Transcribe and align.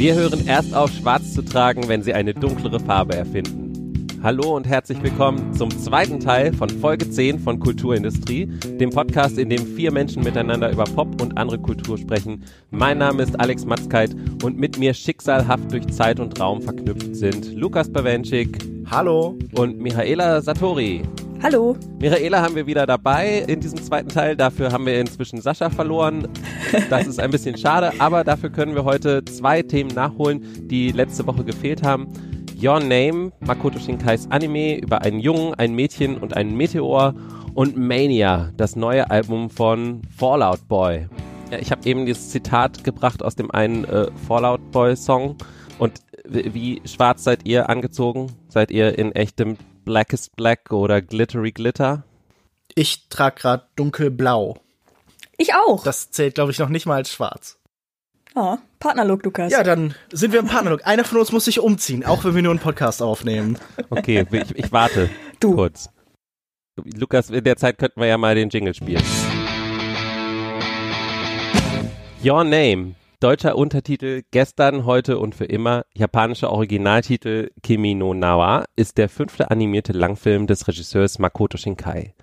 Wir 0.00 0.14
hören 0.14 0.46
erst 0.46 0.74
auf, 0.74 0.90
schwarz 0.90 1.34
zu 1.34 1.42
tragen, 1.42 1.86
wenn 1.86 2.02
sie 2.02 2.14
eine 2.14 2.32
dunklere 2.32 2.80
Farbe 2.80 3.16
erfinden. 3.16 4.08
Hallo 4.22 4.56
und 4.56 4.66
herzlich 4.66 5.02
willkommen 5.02 5.52
zum 5.52 5.68
zweiten 5.68 6.20
Teil 6.20 6.54
von 6.54 6.70
Folge 6.70 7.10
10 7.10 7.38
von 7.38 7.60
Kulturindustrie, 7.60 8.46
dem 8.46 8.88
Podcast, 8.88 9.36
in 9.36 9.50
dem 9.50 9.66
vier 9.76 9.92
Menschen 9.92 10.24
miteinander 10.24 10.72
über 10.72 10.84
Pop 10.84 11.20
und 11.20 11.36
andere 11.36 11.58
Kultur 11.58 11.98
sprechen. 11.98 12.42
Mein 12.70 12.96
Name 12.96 13.22
ist 13.24 13.38
Alex 13.38 13.66
Matzkeit 13.66 14.16
und 14.42 14.56
mit 14.56 14.78
mir 14.78 14.94
schicksalhaft 14.94 15.70
durch 15.70 15.86
Zeit 15.88 16.18
und 16.18 16.40
Raum 16.40 16.62
verknüpft 16.62 17.14
sind 17.14 17.52
Lukas 17.52 17.92
Bawenschik. 17.92 18.56
Hallo. 18.90 19.38
Und 19.52 19.80
Michaela 19.80 20.40
Satori. 20.40 21.02
Hallo. 21.42 21.74
Michaela 21.98 22.42
haben 22.42 22.54
wir 22.54 22.66
wieder 22.66 22.86
dabei 22.86 23.44
in 23.46 23.60
diesem 23.60 23.82
zweiten 23.82 24.10
Teil. 24.10 24.36
Dafür 24.36 24.72
haben 24.72 24.84
wir 24.84 25.00
inzwischen 25.00 25.40
Sascha 25.40 25.70
verloren. 25.70 26.28
Das 26.90 27.06
ist 27.06 27.18
ein 27.18 27.30
bisschen 27.30 27.56
schade, 27.56 27.92
aber 27.98 28.24
dafür 28.24 28.50
können 28.50 28.74
wir 28.74 28.84
heute 28.84 29.24
zwei 29.24 29.62
Themen 29.62 29.88
nachholen, 29.94 30.68
die 30.68 30.92
letzte 30.92 31.26
Woche 31.26 31.42
gefehlt 31.42 31.82
haben. 31.82 32.08
Your 32.62 32.78
Name, 32.78 33.32
Makoto 33.40 33.78
Shinkais 33.78 34.30
Anime 34.30 34.76
über 34.80 35.00
einen 35.00 35.18
Jungen, 35.18 35.54
ein 35.54 35.74
Mädchen 35.74 36.18
und 36.18 36.36
einen 36.36 36.54
Meteor 36.58 37.14
und 37.54 37.74
Mania, 37.74 38.50
das 38.58 38.76
neue 38.76 39.10
Album 39.10 39.48
von 39.48 40.02
Fallout 40.14 40.68
Boy. 40.68 41.08
Ja, 41.50 41.58
ich 41.58 41.72
habe 41.72 41.88
eben 41.88 42.04
dieses 42.04 42.28
Zitat 42.28 42.84
gebracht 42.84 43.22
aus 43.22 43.34
dem 43.34 43.50
einen 43.50 43.84
äh, 43.84 44.08
Fallout 44.28 44.70
Boy 44.72 44.94
Song. 44.94 45.36
Und 45.78 46.02
wie 46.28 46.82
schwarz 46.84 47.24
seid 47.24 47.48
ihr 47.48 47.70
angezogen? 47.70 48.26
Seid 48.48 48.70
ihr 48.70 48.98
in 48.98 49.12
echtem 49.12 49.56
Blackest 49.90 50.36
Black 50.36 50.70
oder 50.70 51.02
Glittery 51.02 51.50
Glitter? 51.50 52.04
Ich 52.76 53.08
trage 53.08 53.40
gerade 53.40 53.66
dunkelblau. 53.74 54.60
Ich 55.36 55.52
auch. 55.52 55.82
Das 55.82 56.12
zählt, 56.12 56.36
glaube 56.36 56.52
ich, 56.52 56.60
noch 56.60 56.68
nicht 56.68 56.86
mal 56.86 56.94
als 56.94 57.10
schwarz. 57.10 57.58
Oh, 58.36 58.56
Partnerlook, 58.78 59.24
Lukas. 59.24 59.50
Ja, 59.50 59.64
dann 59.64 59.96
sind 60.12 60.32
wir 60.32 60.38
im 60.38 60.46
Partnerlook. 60.46 60.86
Einer 60.86 61.02
von 61.02 61.18
uns 61.18 61.32
muss 61.32 61.46
sich 61.46 61.58
umziehen, 61.58 62.06
auch 62.06 62.22
wenn 62.22 62.36
wir 62.36 62.42
nur 62.42 62.52
einen 62.52 62.60
Podcast 62.60 63.02
aufnehmen. 63.02 63.58
Okay, 63.90 64.24
ich, 64.30 64.54
ich 64.54 64.70
warte 64.70 65.10
du. 65.40 65.56
kurz. 65.56 65.88
Lukas, 66.76 67.28
in 67.30 67.42
der 67.42 67.56
Zeit 67.56 67.76
könnten 67.76 68.00
wir 68.00 68.06
ja 68.06 68.16
mal 68.16 68.36
den 68.36 68.48
Jingle 68.48 68.74
spielen. 68.74 69.02
Your 72.22 72.44
Name. 72.44 72.94
Deutscher 73.20 73.58
Untertitel 73.58 74.22
Gestern, 74.30 74.86
heute 74.86 75.18
und 75.18 75.34
für 75.34 75.44
immer. 75.44 75.84
Japanischer 75.94 76.50
Originaltitel 76.50 77.50
Kimi 77.62 77.94
no 77.94 78.14
Nawa 78.14 78.64
ist 78.76 78.96
der 78.96 79.10
fünfte 79.10 79.50
animierte 79.50 79.92
Langfilm 79.92 80.46
des 80.46 80.66
Regisseurs 80.66 81.18
Makoto 81.18 81.58
Shinkai. 81.58 82.14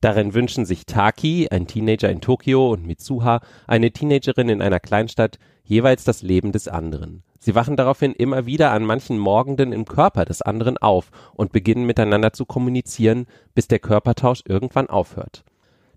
Darin 0.00 0.32
wünschen 0.32 0.64
sich 0.64 0.86
Taki, 0.86 1.48
ein 1.50 1.66
Teenager 1.66 2.08
in 2.08 2.20
Tokio, 2.20 2.70
und 2.70 2.86
Mitsuha, 2.86 3.40
eine 3.66 3.90
Teenagerin 3.90 4.48
in 4.48 4.62
einer 4.62 4.78
Kleinstadt, 4.78 5.40
jeweils 5.64 6.04
das 6.04 6.22
Leben 6.22 6.52
des 6.52 6.68
anderen. 6.68 7.24
Sie 7.40 7.56
wachen 7.56 7.76
daraufhin 7.76 8.12
immer 8.12 8.46
wieder 8.46 8.70
an 8.70 8.84
manchen 8.84 9.18
Morgenden 9.18 9.72
im 9.72 9.86
Körper 9.86 10.24
des 10.24 10.40
anderen 10.40 10.78
auf 10.78 11.10
und 11.34 11.50
beginnen 11.50 11.84
miteinander 11.84 12.32
zu 12.32 12.46
kommunizieren, 12.46 13.26
bis 13.56 13.66
der 13.66 13.80
Körpertausch 13.80 14.42
irgendwann 14.46 14.88
aufhört. 14.88 15.42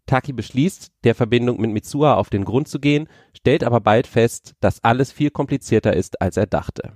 Taki 0.08 0.33
beschließt, 0.33 0.91
der 1.03 1.13
Verbindung 1.13 1.61
mit 1.61 1.72
Mitsuha 1.72 2.16
auf 2.16 2.31
den 2.31 2.45
Grund 2.45 2.67
zu 2.67 2.80
gehen, 2.80 3.08
stellt 3.33 3.63
aber 3.63 3.80
bald 3.80 4.08
fest, 4.08 4.55
dass 4.59 4.83
alles 4.83 5.11
viel 5.11 5.30
komplizierter 5.30 5.94
ist, 5.94 6.22
als 6.22 6.38
er 6.38 6.47
dachte. 6.47 6.94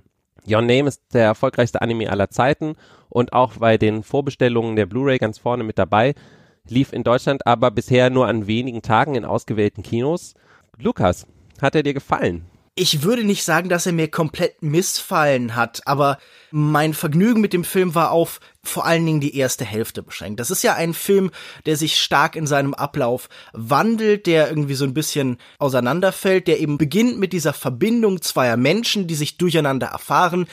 Your 0.48 0.62
Name 0.62 0.88
ist 0.88 1.02
der 1.14 1.24
erfolgreichste 1.24 1.80
Anime 1.82 2.10
aller 2.10 2.30
Zeiten 2.30 2.74
und 3.08 3.32
auch 3.32 3.58
bei 3.58 3.78
den 3.78 4.02
Vorbestellungen 4.02 4.74
der 4.74 4.86
Blu-ray 4.86 5.18
ganz 5.18 5.38
vorne 5.38 5.62
mit 5.62 5.78
dabei, 5.78 6.14
lief 6.68 6.92
in 6.92 7.04
Deutschland 7.04 7.46
aber 7.46 7.70
bisher 7.70 8.10
nur 8.10 8.26
an 8.26 8.46
wenigen 8.46 8.82
Tagen 8.82 9.14
in 9.14 9.24
ausgewählten 9.24 9.82
Kinos. 9.84 10.34
Lukas, 10.78 11.26
hat 11.60 11.76
er 11.76 11.84
dir 11.84 11.94
gefallen? 11.94 12.46
Ich 12.74 13.02
würde 13.02 13.22
nicht 13.22 13.44
sagen, 13.44 13.68
dass 13.68 13.84
er 13.84 13.92
mir 13.92 14.08
komplett 14.08 14.62
missfallen 14.62 15.56
hat, 15.56 15.82
aber 15.84 16.16
mein 16.50 16.94
Vergnügen 16.94 17.42
mit 17.42 17.52
dem 17.52 17.64
Film 17.64 17.94
war 17.94 18.12
auf 18.12 18.40
vor 18.64 18.86
allen 18.86 19.04
Dingen 19.04 19.20
die 19.20 19.36
erste 19.36 19.66
Hälfte 19.66 20.02
beschränkt. 20.02 20.40
Das 20.40 20.50
ist 20.50 20.62
ja 20.62 20.74
ein 20.74 20.94
Film, 20.94 21.32
der 21.66 21.76
sich 21.76 22.00
stark 22.00 22.34
in 22.34 22.46
seinem 22.46 22.72
Ablauf 22.72 23.28
wandelt, 23.52 24.26
der 24.26 24.48
irgendwie 24.48 24.74
so 24.74 24.86
ein 24.86 24.94
bisschen 24.94 25.36
auseinanderfällt, 25.58 26.48
der 26.48 26.60
eben 26.60 26.78
beginnt 26.78 27.18
mit 27.18 27.34
dieser 27.34 27.52
Verbindung 27.52 28.22
zweier 28.22 28.56
Menschen, 28.56 29.06
die 29.06 29.16
sich 29.16 29.36
durcheinander 29.36 29.88
erfahren. 29.88 30.46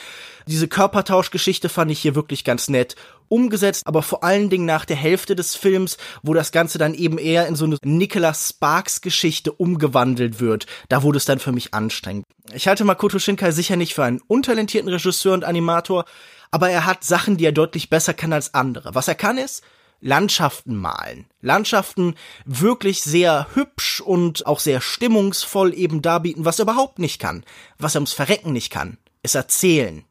Diese 0.46 0.68
Körpertauschgeschichte 0.68 1.70
fand 1.70 1.90
ich 1.90 2.00
hier 2.00 2.14
wirklich 2.14 2.44
ganz 2.44 2.68
nett 2.68 2.96
umgesetzt, 3.30 3.86
aber 3.86 4.02
vor 4.02 4.22
allen 4.24 4.50
Dingen 4.50 4.66
nach 4.66 4.84
der 4.84 4.96
Hälfte 4.96 5.34
des 5.34 5.56
Films, 5.56 5.96
wo 6.22 6.34
das 6.34 6.52
Ganze 6.52 6.78
dann 6.78 6.94
eben 6.94 7.18
eher 7.18 7.46
in 7.46 7.56
so 7.56 7.64
eine 7.64 7.78
Nicholas 7.82 8.50
Sparks 8.50 9.00
Geschichte 9.00 9.52
umgewandelt 9.52 10.40
wird. 10.40 10.66
Da 10.88 11.02
wurde 11.02 11.18
es 11.18 11.24
dann 11.24 11.38
für 11.38 11.52
mich 11.52 11.72
anstrengend. 11.72 12.24
Ich 12.52 12.68
halte 12.68 12.84
Makoto 12.84 13.18
Shinkai 13.18 13.52
sicher 13.52 13.76
nicht 13.76 13.94
für 13.94 14.04
einen 14.04 14.20
untalentierten 14.26 14.90
Regisseur 14.90 15.34
und 15.34 15.44
Animator, 15.44 16.04
aber 16.50 16.70
er 16.70 16.84
hat 16.84 17.04
Sachen, 17.04 17.36
die 17.36 17.44
er 17.44 17.52
deutlich 17.52 17.88
besser 17.88 18.12
kann 18.12 18.32
als 18.32 18.54
andere. 18.54 18.94
Was 18.94 19.08
er 19.08 19.14
kann 19.14 19.38
ist, 19.38 19.62
Landschaften 20.00 20.76
malen. 20.76 21.26
Landschaften 21.42 22.14
wirklich 22.44 23.02
sehr 23.02 23.46
hübsch 23.54 24.00
und 24.00 24.46
auch 24.46 24.60
sehr 24.60 24.80
stimmungsvoll 24.80 25.74
eben 25.74 26.02
darbieten, 26.02 26.44
was 26.44 26.58
er 26.58 26.64
überhaupt 26.64 26.98
nicht 26.98 27.20
kann. 27.20 27.44
Was 27.78 27.94
er 27.94 28.00
ums 28.00 28.14
Verrecken 28.14 28.52
nicht 28.52 28.70
kann, 28.70 28.96
ist 29.22 29.34
erzählen. 29.34 30.04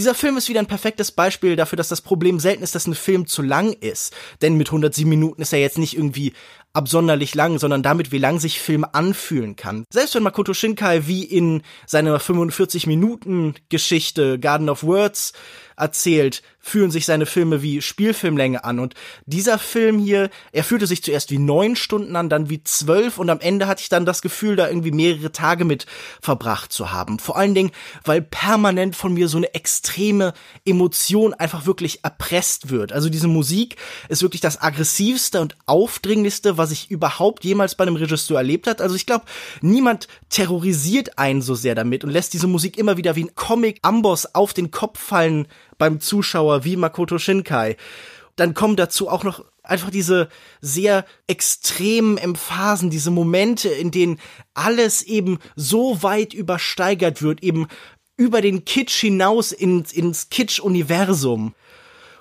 Dieser 0.00 0.14
Film 0.14 0.38
ist 0.38 0.48
wieder 0.48 0.60
ein 0.60 0.66
perfektes 0.66 1.12
Beispiel 1.12 1.56
dafür, 1.56 1.76
dass 1.76 1.90
das 1.90 2.00
Problem 2.00 2.40
selten 2.40 2.62
ist, 2.62 2.74
dass 2.74 2.86
ein 2.86 2.94
Film 2.94 3.26
zu 3.26 3.42
lang 3.42 3.74
ist. 3.74 4.14
Denn 4.40 4.56
mit 4.56 4.68
107 4.68 5.06
Minuten 5.06 5.42
ist 5.42 5.52
er 5.52 5.58
jetzt 5.58 5.76
nicht 5.76 5.94
irgendwie 5.94 6.32
absonderlich 6.72 7.34
lang, 7.34 7.58
sondern 7.58 7.82
damit, 7.82 8.10
wie 8.10 8.16
lang 8.16 8.38
sich 8.38 8.60
Film 8.60 8.86
anfühlen 8.90 9.56
kann. 9.56 9.84
Selbst 9.92 10.14
wenn 10.14 10.22
Makoto 10.22 10.54
Shinkai 10.54 11.06
wie 11.06 11.24
in 11.24 11.60
seiner 11.86 12.18
45 12.18 12.86
Minuten 12.86 13.56
Geschichte 13.68 14.38
Garden 14.38 14.70
of 14.70 14.84
Words 14.84 15.34
erzählt, 15.80 16.42
fühlen 16.60 16.90
sich 16.90 17.06
seine 17.06 17.26
Filme 17.26 17.62
wie 17.62 17.80
Spielfilmlänge 17.80 18.64
an. 18.64 18.78
Und 18.78 18.94
dieser 19.24 19.58
Film 19.58 19.98
hier, 19.98 20.30
er 20.52 20.62
fühlte 20.62 20.86
sich 20.86 21.02
zuerst 21.02 21.30
wie 21.30 21.38
neun 21.38 21.74
Stunden 21.74 22.14
an, 22.16 22.28
dann 22.28 22.50
wie 22.50 22.62
zwölf 22.62 23.18
und 23.18 23.30
am 23.30 23.40
Ende 23.40 23.66
hatte 23.66 23.82
ich 23.82 23.88
dann 23.88 24.04
das 24.04 24.20
Gefühl, 24.20 24.56
da 24.56 24.68
irgendwie 24.68 24.90
mehrere 24.90 25.32
Tage 25.32 25.64
mit 25.64 25.86
verbracht 26.20 26.70
zu 26.70 26.92
haben. 26.92 27.18
Vor 27.18 27.36
allen 27.36 27.54
Dingen, 27.54 27.70
weil 28.04 28.20
permanent 28.20 28.94
von 28.94 29.14
mir 29.14 29.28
so 29.28 29.38
eine 29.38 29.54
extreme 29.54 30.34
Emotion 30.64 31.32
einfach 31.32 31.64
wirklich 31.64 32.04
erpresst 32.04 32.70
wird. 32.70 32.92
Also 32.92 33.08
diese 33.08 33.28
Musik 33.28 33.76
ist 34.08 34.22
wirklich 34.22 34.42
das 34.42 34.60
aggressivste 34.60 35.40
und 35.40 35.56
aufdringlichste, 35.64 36.58
was 36.58 36.70
ich 36.70 36.90
überhaupt 36.90 37.44
jemals 37.44 37.74
bei 37.74 37.82
einem 37.82 37.96
Regisseur 37.96 38.36
erlebt 38.36 38.66
hat. 38.66 38.82
Also 38.82 38.94
ich 38.94 39.06
glaube, 39.06 39.24
niemand 39.62 40.08
terrorisiert 40.28 41.18
einen 41.18 41.40
so 41.40 41.54
sehr 41.54 41.74
damit 41.74 42.04
und 42.04 42.10
lässt 42.10 42.34
diese 42.34 42.46
Musik 42.46 42.76
immer 42.76 42.98
wieder 42.98 43.16
wie 43.16 43.24
ein 43.24 43.34
Comic-Amboss 43.34 44.34
auf 44.34 44.52
den 44.52 44.70
Kopf 44.70 45.00
fallen 45.00 45.48
beim 45.80 45.98
Zuschauer 45.98 46.64
wie 46.64 46.76
Makoto 46.76 47.18
Shinkai. 47.18 47.76
Dann 48.36 48.54
kommen 48.54 48.76
dazu 48.76 49.08
auch 49.08 49.24
noch 49.24 49.44
einfach 49.62 49.90
diese 49.90 50.28
sehr 50.60 51.04
extremen 51.26 52.18
Emphasen, 52.18 52.90
diese 52.90 53.10
Momente, 53.10 53.68
in 53.68 53.90
denen 53.90 54.20
alles 54.54 55.02
eben 55.02 55.38
so 55.56 56.02
weit 56.02 56.34
übersteigert 56.34 57.22
wird, 57.22 57.42
eben 57.42 57.66
über 58.16 58.42
den 58.42 58.64
Kitsch 58.64 59.00
hinaus 59.00 59.52
ins, 59.52 59.92
ins 59.92 60.28
Kitsch-Universum. 60.28 61.54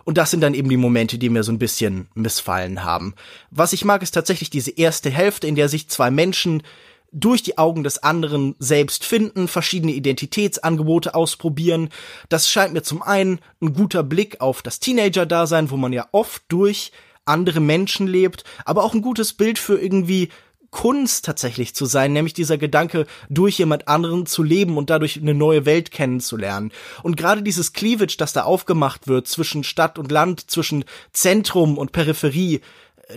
Und 0.06 0.18
das 0.18 0.32
sind 0.32 0.42
dann 0.42 0.54
eben 0.54 0.70
die 0.70 0.78
Momente, 0.78 1.18
die 1.18 1.30
mir 1.30 1.44
so 1.44 1.52
ein 1.52 1.60
bisschen 1.60 2.08
missfallen 2.16 2.84
haben. 2.84 3.14
Was 3.52 3.74
ich 3.74 3.84
mag, 3.86 4.02
ist 4.02 4.12
tatsächlich 4.12 4.50
diese 4.50 4.72
erste 4.72 5.10
Hälfte, 5.10 5.48
in 5.48 5.56
der 5.56 5.70
sich 5.70 5.90
zwei 5.90 6.10
Menschen 6.10 6.64
durch 7.12 7.44
die 7.44 7.58
Augen 7.58 7.84
des 7.84 8.04
anderen 8.04 8.56
selbst 8.60 9.06
finden, 9.06 9.48
verschiedene 9.48 9.94
Identitätsangebote 9.94 11.16
ausprobieren. 11.16 11.90
Das 12.30 12.50
scheint 12.50 12.74
mir 12.74 12.84
zum 12.84 13.02
einen 13.02 13.40
ein 13.62 13.74
guter 13.74 14.04
Blick 14.04 14.42
auf 14.42 14.62
das 14.62 14.80
Teenager-Dasein, 14.80 15.72
wo 15.72 15.78
man 15.78 15.94
ja 15.94 16.08
oft 16.12 16.44
durch 16.50 16.92
andere 17.26 17.60
Menschen 17.60 18.08
lebt, 18.08 18.44
aber 18.66 18.84
auch 18.84 18.94
ein 18.94 19.02
gutes 19.02 19.34
Bild 19.34 19.60
für 19.60 19.80
irgendwie 19.80 20.30
Kunst 20.72 21.26
tatsächlich 21.26 21.74
zu 21.74 21.86
sein, 21.86 22.14
nämlich 22.14 22.34
dieser 22.34 22.58
Gedanke, 22.58 23.08
durch 23.30 23.58
jemand 23.58 23.88
anderen 23.88 24.26
zu 24.26 24.44
leben 24.44 24.78
und 24.78 24.90
dadurch 24.90 25.18
eine 25.18 25.34
neue 25.34 25.66
Welt 25.66 25.92
kennenzulernen. 25.92 26.72
Und 27.02 27.18
gerade 27.18 27.42
dieses 27.42 27.74
Cleavage, 27.74 28.18
das 28.18 28.34
da 28.34 28.44
aufgemacht 28.44 29.08
wird 29.08 29.28
zwischen 29.28 29.64
Stadt 29.64 29.98
und 29.98 30.12
Land, 30.12 30.52
zwischen 30.52 30.86
Zentrum 31.12 31.78
und 31.78 31.92
Peripherie, 31.92 32.62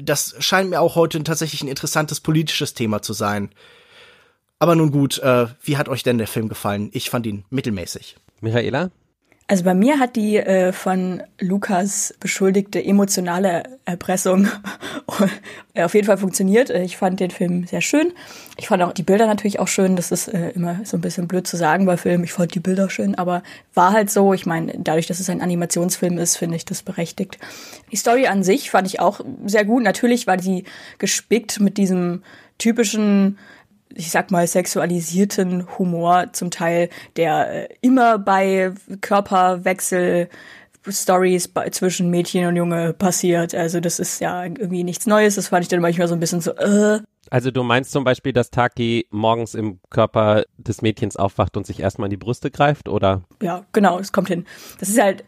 das 0.00 0.34
scheint 0.38 0.70
mir 0.70 0.80
auch 0.80 0.94
heute 0.94 1.22
tatsächlich 1.22 1.62
ein 1.62 1.68
interessantes 1.68 2.20
politisches 2.20 2.72
Thema 2.72 3.02
zu 3.02 3.12
sein. 3.12 3.50
Aber 4.62 4.76
nun 4.76 4.92
gut, 4.92 5.18
äh, 5.18 5.46
wie 5.64 5.76
hat 5.76 5.88
euch 5.88 6.04
denn 6.04 6.18
der 6.18 6.28
Film 6.28 6.48
gefallen? 6.48 6.88
Ich 6.92 7.10
fand 7.10 7.26
ihn 7.26 7.44
mittelmäßig. 7.50 8.14
Michaela? 8.42 8.92
Also 9.48 9.64
bei 9.64 9.74
mir 9.74 9.98
hat 9.98 10.14
die 10.14 10.36
äh, 10.36 10.72
von 10.72 11.20
Lukas 11.40 12.14
beschuldigte 12.20 12.82
emotionale 12.82 13.64
Erpressung 13.86 14.46
auf 15.74 15.94
jeden 15.94 16.06
Fall 16.06 16.16
funktioniert. 16.16 16.70
Ich 16.70 16.96
fand 16.96 17.18
den 17.18 17.32
Film 17.32 17.66
sehr 17.66 17.80
schön. 17.80 18.12
Ich 18.56 18.68
fand 18.68 18.84
auch 18.84 18.92
die 18.92 19.02
Bilder 19.02 19.26
natürlich 19.26 19.58
auch 19.58 19.66
schön. 19.66 19.96
Das 19.96 20.12
ist 20.12 20.28
äh, 20.28 20.50
immer 20.50 20.78
so 20.84 20.96
ein 20.96 21.00
bisschen 21.00 21.26
blöd 21.26 21.44
zu 21.48 21.56
sagen 21.56 21.84
bei 21.84 21.96
Filmen. 21.96 22.22
Ich 22.22 22.32
fand 22.32 22.54
die 22.54 22.60
Bilder 22.60 22.88
schön, 22.88 23.16
aber 23.16 23.42
war 23.74 23.92
halt 23.92 24.12
so. 24.12 24.32
Ich 24.32 24.46
meine, 24.46 24.74
dadurch, 24.78 25.08
dass 25.08 25.18
es 25.18 25.28
ein 25.28 25.42
Animationsfilm 25.42 26.18
ist, 26.18 26.36
finde 26.36 26.54
ich 26.54 26.64
das 26.64 26.84
berechtigt. 26.84 27.36
Die 27.90 27.96
Story 27.96 28.28
an 28.28 28.44
sich 28.44 28.70
fand 28.70 28.86
ich 28.86 29.00
auch 29.00 29.22
sehr 29.44 29.64
gut. 29.64 29.82
Natürlich 29.82 30.28
war 30.28 30.38
sie 30.38 30.66
gespickt 30.98 31.58
mit 31.58 31.78
diesem 31.78 32.22
typischen 32.58 33.38
ich 33.94 34.10
sag 34.10 34.30
mal, 34.30 34.46
sexualisierten 34.46 35.66
Humor 35.78 36.32
zum 36.32 36.50
Teil, 36.50 36.88
der 37.16 37.70
äh, 37.70 37.74
immer 37.80 38.18
bei 38.18 38.72
Körperwechsel 39.00 40.28
Stories 40.88 41.52
zwischen 41.70 42.10
Mädchen 42.10 42.46
und 42.46 42.56
Junge 42.56 42.92
passiert. 42.92 43.54
Also 43.54 43.80
das 43.80 44.00
ist 44.00 44.20
ja 44.20 44.44
irgendwie 44.44 44.84
nichts 44.84 45.06
Neues. 45.06 45.36
Das 45.36 45.48
fand 45.48 45.62
ich 45.62 45.68
dann 45.68 45.80
manchmal 45.80 46.08
so 46.08 46.14
ein 46.14 46.20
bisschen 46.20 46.40
so, 46.40 46.52
äh. 46.52 47.00
Also 47.30 47.50
du 47.50 47.62
meinst 47.62 47.92
zum 47.92 48.04
Beispiel, 48.04 48.32
dass 48.32 48.50
Taki 48.50 49.06
morgens 49.10 49.54
im 49.54 49.78
Körper 49.90 50.42
des 50.58 50.82
Mädchens 50.82 51.16
aufwacht 51.16 51.56
und 51.56 51.66
sich 51.66 51.80
erstmal 51.80 52.06
in 52.06 52.10
die 52.10 52.16
Brüste 52.16 52.50
greift, 52.50 52.88
oder? 52.88 53.22
Ja, 53.40 53.64
genau, 53.72 53.98
es 53.98 54.12
kommt 54.12 54.28
hin. 54.28 54.44
Das 54.80 54.88
ist 54.88 55.00
halt, 55.00 55.24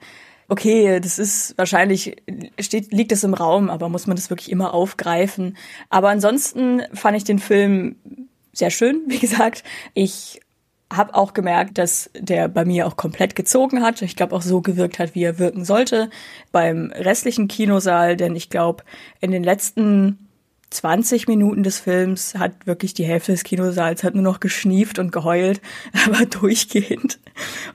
okay, 0.49 1.01
das 1.01 1.19
ist 1.19 1.57
wahrscheinlich, 1.57 2.17
steht, 2.61 2.93
liegt 2.93 3.13
es 3.13 3.25
im 3.25 3.33
Raum, 3.33 3.71
aber 3.71 3.89
muss 3.89 4.07
man 4.07 4.17
das 4.17 4.29
wirklich 4.29 4.51
immer 4.51 4.75
aufgreifen. 4.75 5.57
Aber 5.89 6.11
ansonsten 6.11 6.83
fand 6.93 7.17
ich 7.17 7.25
den 7.25 7.39
Film 7.39 7.97
sehr 8.55 8.71
schön, 8.71 9.03
wie 9.09 9.19
gesagt. 9.19 9.65
Ich 9.95 10.41
habe 10.93 11.15
auch 11.15 11.35
gemerkt, 11.35 11.79
dass 11.79 12.11
der 12.15 12.49
bei 12.49 12.65
mir 12.65 12.87
auch 12.87 12.97
komplett 12.97 13.35
gezogen 13.35 13.83
hat. 13.83 14.03
Ich 14.03 14.17
glaube 14.17 14.35
auch 14.37 14.43
so 14.43 14.61
gewirkt 14.61 14.99
hat, 14.99 15.15
wie 15.15 15.25
er 15.25 15.39
wirken 15.39 15.65
sollte 15.65 16.11
beim 16.53 16.93
restlichen 16.95 17.49
Kinosaal, 17.49 18.17
denn 18.17 18.37
ich 18.37 18.49
glaube, 18.49 18.85
in 19.21 19.31
den 19.31 19.43
letzten 19.43 20.29
20 20.71 21.29
Minuten 21.29 21.63
des 21.63 21.81
Films 21.81 22.35
hat 22.35 22.67
wirklich 22.67 22.95
die 22.95 23.05
Hälfte 23.05 23.33
des 23.33 23.45
Kinosaals 23.45 24.03
hat 24.03 24.15
nur 24.15 24.25
noch 24.25 24.41
geschnieft 24.41 24.99
und 24.99 25.13
geheult, 25.13 25.61
aber 26.07 26.27
durchgehend. 26.27 27.19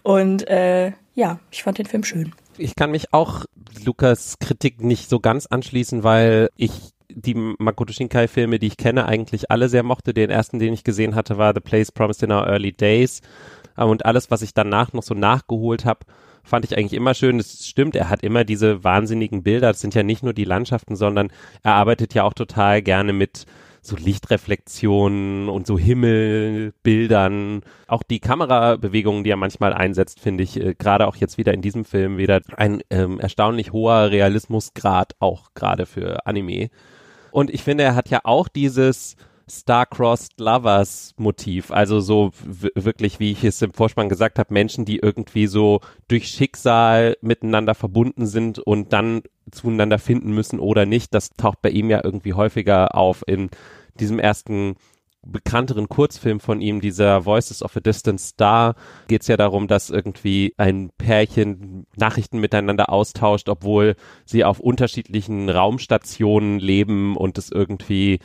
Und 0.04 0.48
äh, 0.48 0.92
ja, 1.16 1.40
ich 1.52 1.64
fand 1.64 1.78
den 1.78 1.86
Film 1.86 2.04
schön. 2.04 2.34
Ich 2.58 2.76
kann 2.76 2.92
mich 2.92 3.14
auch 3.14 3.46
Lukas 3.86 4.36
Kritik 4.40 4.82
nicht 4.82 5.10
so 5.10 5.20
ganz 5.20 5.46
anschließen, 5.46 6.04
weil 6.04 6.50
ich 6.58 6.72
die 7.10 7.34
Makoto 7.34 7.94
Shinkai-Filme, 7.94 8.60
die 8.60 8.68
ich 8.68 8.78
kenne, 8.78 9.06
eigentlich 9.06 9.52
alle 9.52 9.70
sehr 9.70 9.84
mochte. 9.84 10.14
Den 10.14 10.30
ersten, 10.30 10.60
den 10.60 10.74
ich 10.74 10.84
gesehen 10.84 11.16
hatte, 11.16 11.38
war 11.38 11.54
The 11.54 11.60
Place 11.60 11.92
Promised 11.92 12.24
in 12.24 12.32
Our 12.32 12.48
Early 12.48 12.72
Days. 12.72 13.22
Und 13.76 14.06
alles, 14.06 14.30
was 14.30 14.42
ich 14.42 14.54
danach 14.54 14.94
noch 14.94 15.04
so 15.04 15.14
nachgeholt 15.14 15.86
habe, 15.86 16.06
fand 16.44 16.66
ich 16.66 16.78
eigentlich 16.78 16.94
immer 16.94 17.14
schön. 17.14 17.40
Es 17.40 17.68
stimmt, 17.68 17.96
er 17.96 18.10
hat 18.10 18.24
immer 18.24 18.44
diese 18.44 18.84
wahnsinnigen 18.84 19.44
Bilder. 19.44 19.68
Das 19.70 19.82
sind 19.82 19.96
ja 19.96 20.04
nicht 20.04 20.24
nur 20.24 20.34
die 20.34 20.46
Landschaften, 20.46 20.96
sondern 20.96 21.32
er 21.64 21.74
arbeitet 21.74 22.14
ja 22.14 22.24
auch 22.24 22.34
total 22.34 22.82
gerne 22.82 23.14
mit 23.14 23.46
so 23.82 23.96
Lichtreflexionen 23.96 25.48
und 25.48 25.66
so 25.66 25.78
Himmelbildern. 25.78 27.62
Auch 27.88 28.04
die 28.04 28.20
Kamerabewegungen, 28.20 29.24
die 29.24 29.30
er 29.30 29.38
manchmal 29.38 29.74
einsetzt, 29.74 30.20
finde 30.20 30.44
ich 30.44 30.60
äh, 30.60 30.76
gerade 30.78 31.08
auch 31.08 31.16
jetzt 31.16 31.38
wieder 31.38 31.54
in 31.54 31.62
diesem 31.62 31.86
Film 31.86 32.18
wieder 32.18 32.42
ein 32.58 32.82
ähm, 32.90 33.20
erstaunlich 33.20 33.72
hoher 33.72 34.12
Realismusgrad, 34.12 35.16
auch 35.20 35.54
gerade 35.54 35.86
für 35.86 36.26
Anime. 36.26 36.70
Und 37.32 37.50
ich 37.50 37.64
finde, 37.64 37.84
er 37.84 37.96
hat 37.96 38.10
ja 38.10 38.22
auch 38.24 38.48
dieses 38.48 39.16
Star-Crossed 39.50 40.40
Lovers 40.40 41.14
Motiv. 41.18 41.72
Also 41.72 42.00
so 42.00 42.32
wirklich, 42.44 43.20
wie 43.20 43.32
ich 43.32 43.44
es 43.44 43.62
im 43.62 43.74
Vorspann 43.74 44.10
gesagt 44.10 44.40
habe, 44.40 44.54
Menschen, 44.54 44.86
die 44.86 44.98
irgendwie 44.98 45.48
so 45.48 45.82
durch 46.08 46.28
Schicksal 46.28 47.18
miteinander 47.22 47.76
verbunden 47.76 48.28
sind 48.28 48.60
und 48.60 48.94
dann 48.94 49.24
zueinander 49.52 49.98
finden 49.98 50.32
müssen 50.34 50.60
oder 50.60 50.86
nicht. 50.86 51.14
Das 51.14 51.32
taucht 51.32 51.62
bei 51.62 51.70
ihm 51.70 51.90
ja 51.90 52.02
irgendwie 52.04 52.34
häufiger 52.34 52.96
auf 52.96 53.24
in 53.28 53.50
diesem 54.00 54.20
ersten 54.20 54.76
bekannteren 55.26 55.90
Kurzfilm 55.90 56.40
von 56.40 56.62
ihm, 56.62 56.82
dieser 56.82 57.26
Voices 57.26 57.62
of 57.62 57.76
a 57.76 57.80
Distant 57.80 58.22
Star, 58.22 58.76
geht 59.08 59.22
es 59.22 59.28
ja 59.28 59.38
darum, 59.38 59.68
dass 59.68 59.90
irgendwie 59.90 60.54
ein 60.58 60.92
Pärchen 60.98 61.86
Nachrichten 61.96 62.40
miteinander 62.40 62.90
austauscht, 62.92 63.50
obwohl 63.50 63.96
sie 64.26 64.44
auf 64.46 64.60
unterschiedlichen 64.60 65.50
Raumstationen 65.50 66.60
leben 66.60 67.16
und 67.18 67.38
es 67.38 67.52
irgendwie 67.52 68.20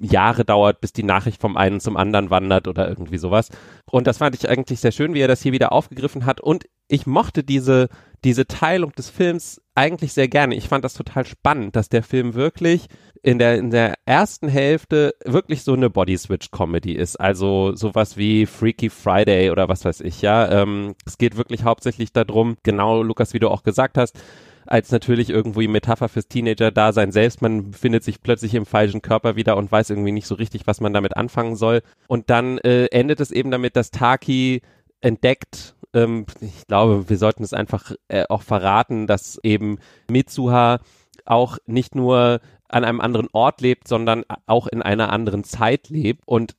Jahre 0.00 0.44
dauert, 0.44 0.80
bis 0.80 0.92
die 0.92 1.02
Nachricht 1.02 1.40
vom 1.40 1.56
einen 1.56 1.80
zum 1.80 1.96
anderen 1.96 2.30
wandert 2.30 2.68
oder 2.68 2.88
irgendwie 2.88 3.18
sowas. 3.18 3.50
Und 3.90 4.06
das 4.06 4.18
fand 4.18 4.34
ich 4.34 4.48
eigentlich 4.48 4.80
sehr 4.80 4.92
schön, 4.92 5.14
wie 5.14 5.20
er 5.20 5.28
das 5.28 5.42
hier 5.42 5.52
wieder 5.52 5.72
aufgegriffen 5.72 6.24
hat. 6.24 6.40
Und 6.40 6.66
ich 6.88 7.06
mochte 7.06 7.44
diese, 7.44 7.88
diese 8.24 8.46
Teilung 8.46 8.92
des 8.92 9.10
Films 9.10 9.60
eigentlich 9.74 10.12
sehr 10.12 10.28
gerne. 10.28 10.54
Ich 10.56 10.68
fand 10.68 10.84
das 10.84 10.94
total 10.94 11.24
spannend, 11.24 11.76
dass 11.76 11.88
der 11.88 12.02
Film 12.02 12.34
wirklich 12.34 12.86
in 13.22 13.38
der, 13.38 13.56
in 13.58 13.70
der 13.70 13.94
ersten 14.06 14.48
Hälfte 14.48 15.14
wirklich 15.24 15.62
so 15.62 15.74
eine 15.74 15.90
Body-Switch-Comedy 15.90 16.92
ist. 16.92 17.16
Also 17.16 17.74
sowas 17.74 18.16
wie 18.16 18.46
Freaky 18.46 18.90
Friday 18.90 19.50
oder 19.50 19.68
was 19.68 19.84
weiß 19.84 20.00
ich, 20.00 20.22
ja. 20.22 20.50
Ähm, 20.50 20.94
es 21.06 21.18
geht 21.18 21.36
wirklich 21.36 21.64
hauptsächlich 21.64 22.12
darum, 22.12 22.56
genau, 22.62 23.02
Lukas, 23.02 23.34
wie 23.34 23.38
du 23.38 23.48
auch 23.48 23.62
gesagt 23.62 23.98
hast, 23.98 24.18
als 24.66 24.90
natürlich 24.90 25.30
irgendwie 25.30 25.66
Metapher 25.66 26.08
fürs 26.08 26.28
Teenager-Dasein 26.28 27.10
selbst. 27.10 27.40
Man 27.40 27.72
findet 27.72 28.04
sich 28.04 28.20
plötzlich 28.20 28.54
im 28.54 28.66
falschen 28.66 29.02
Körper 29.02 29.36
wieder 29.36 29.56
und 29.56 29.72
weiß 29.72 29.90
irgendwie 29.90 30.12
nicht 30.12 30.26
so 30.26 30.34
richtig, 30.34 30.66
was 30.66 30.80
man 30.80 30.92
damit 30.92 31.16
anfangen 31.16 31.56
soll. 31.56 31.82
Und 32.06 32.30
dann 32.30 32.58
äh, 32.58 32.86
endet 32.86 33.20
es 33.20 33.30
eben 33.30 33.50
damit, 33.50 33.76
dass 33.76 33.90
Taki 33.90 34.60
entdeckt, 35.00 35.74
ähm, 35.94 36.26
ich 36.40 36.66
glaube, 36.66 37.08
wir 37.08 37.18
sollten 37.18 37.42
es 37.42 37.52
einfach 37.52 37.92
äh, 38.08 38.24
auch 38.28 38.42
verraten, 38.42 39.06
dass 39.06 39.38
eben 39.42 39.78
Mitsuha 40.10 40.80
auch 41.24 41.58
nicht 41.66 41.94
nur 41.94 42.40
an 42.68 42.84
einem 42.84 43.00
anderen 43.00 43.28
Ort 43.32 43.60
lebt, 43.60 43.88
sondern 43.88 44.24
auch 44.46 44.66
in 44.66 44.82
einer 44.82 45.12
anderen 45.12 45.44
Zeit 45.44 45.88
lebt 45.88 46.22
und 46.26 46.54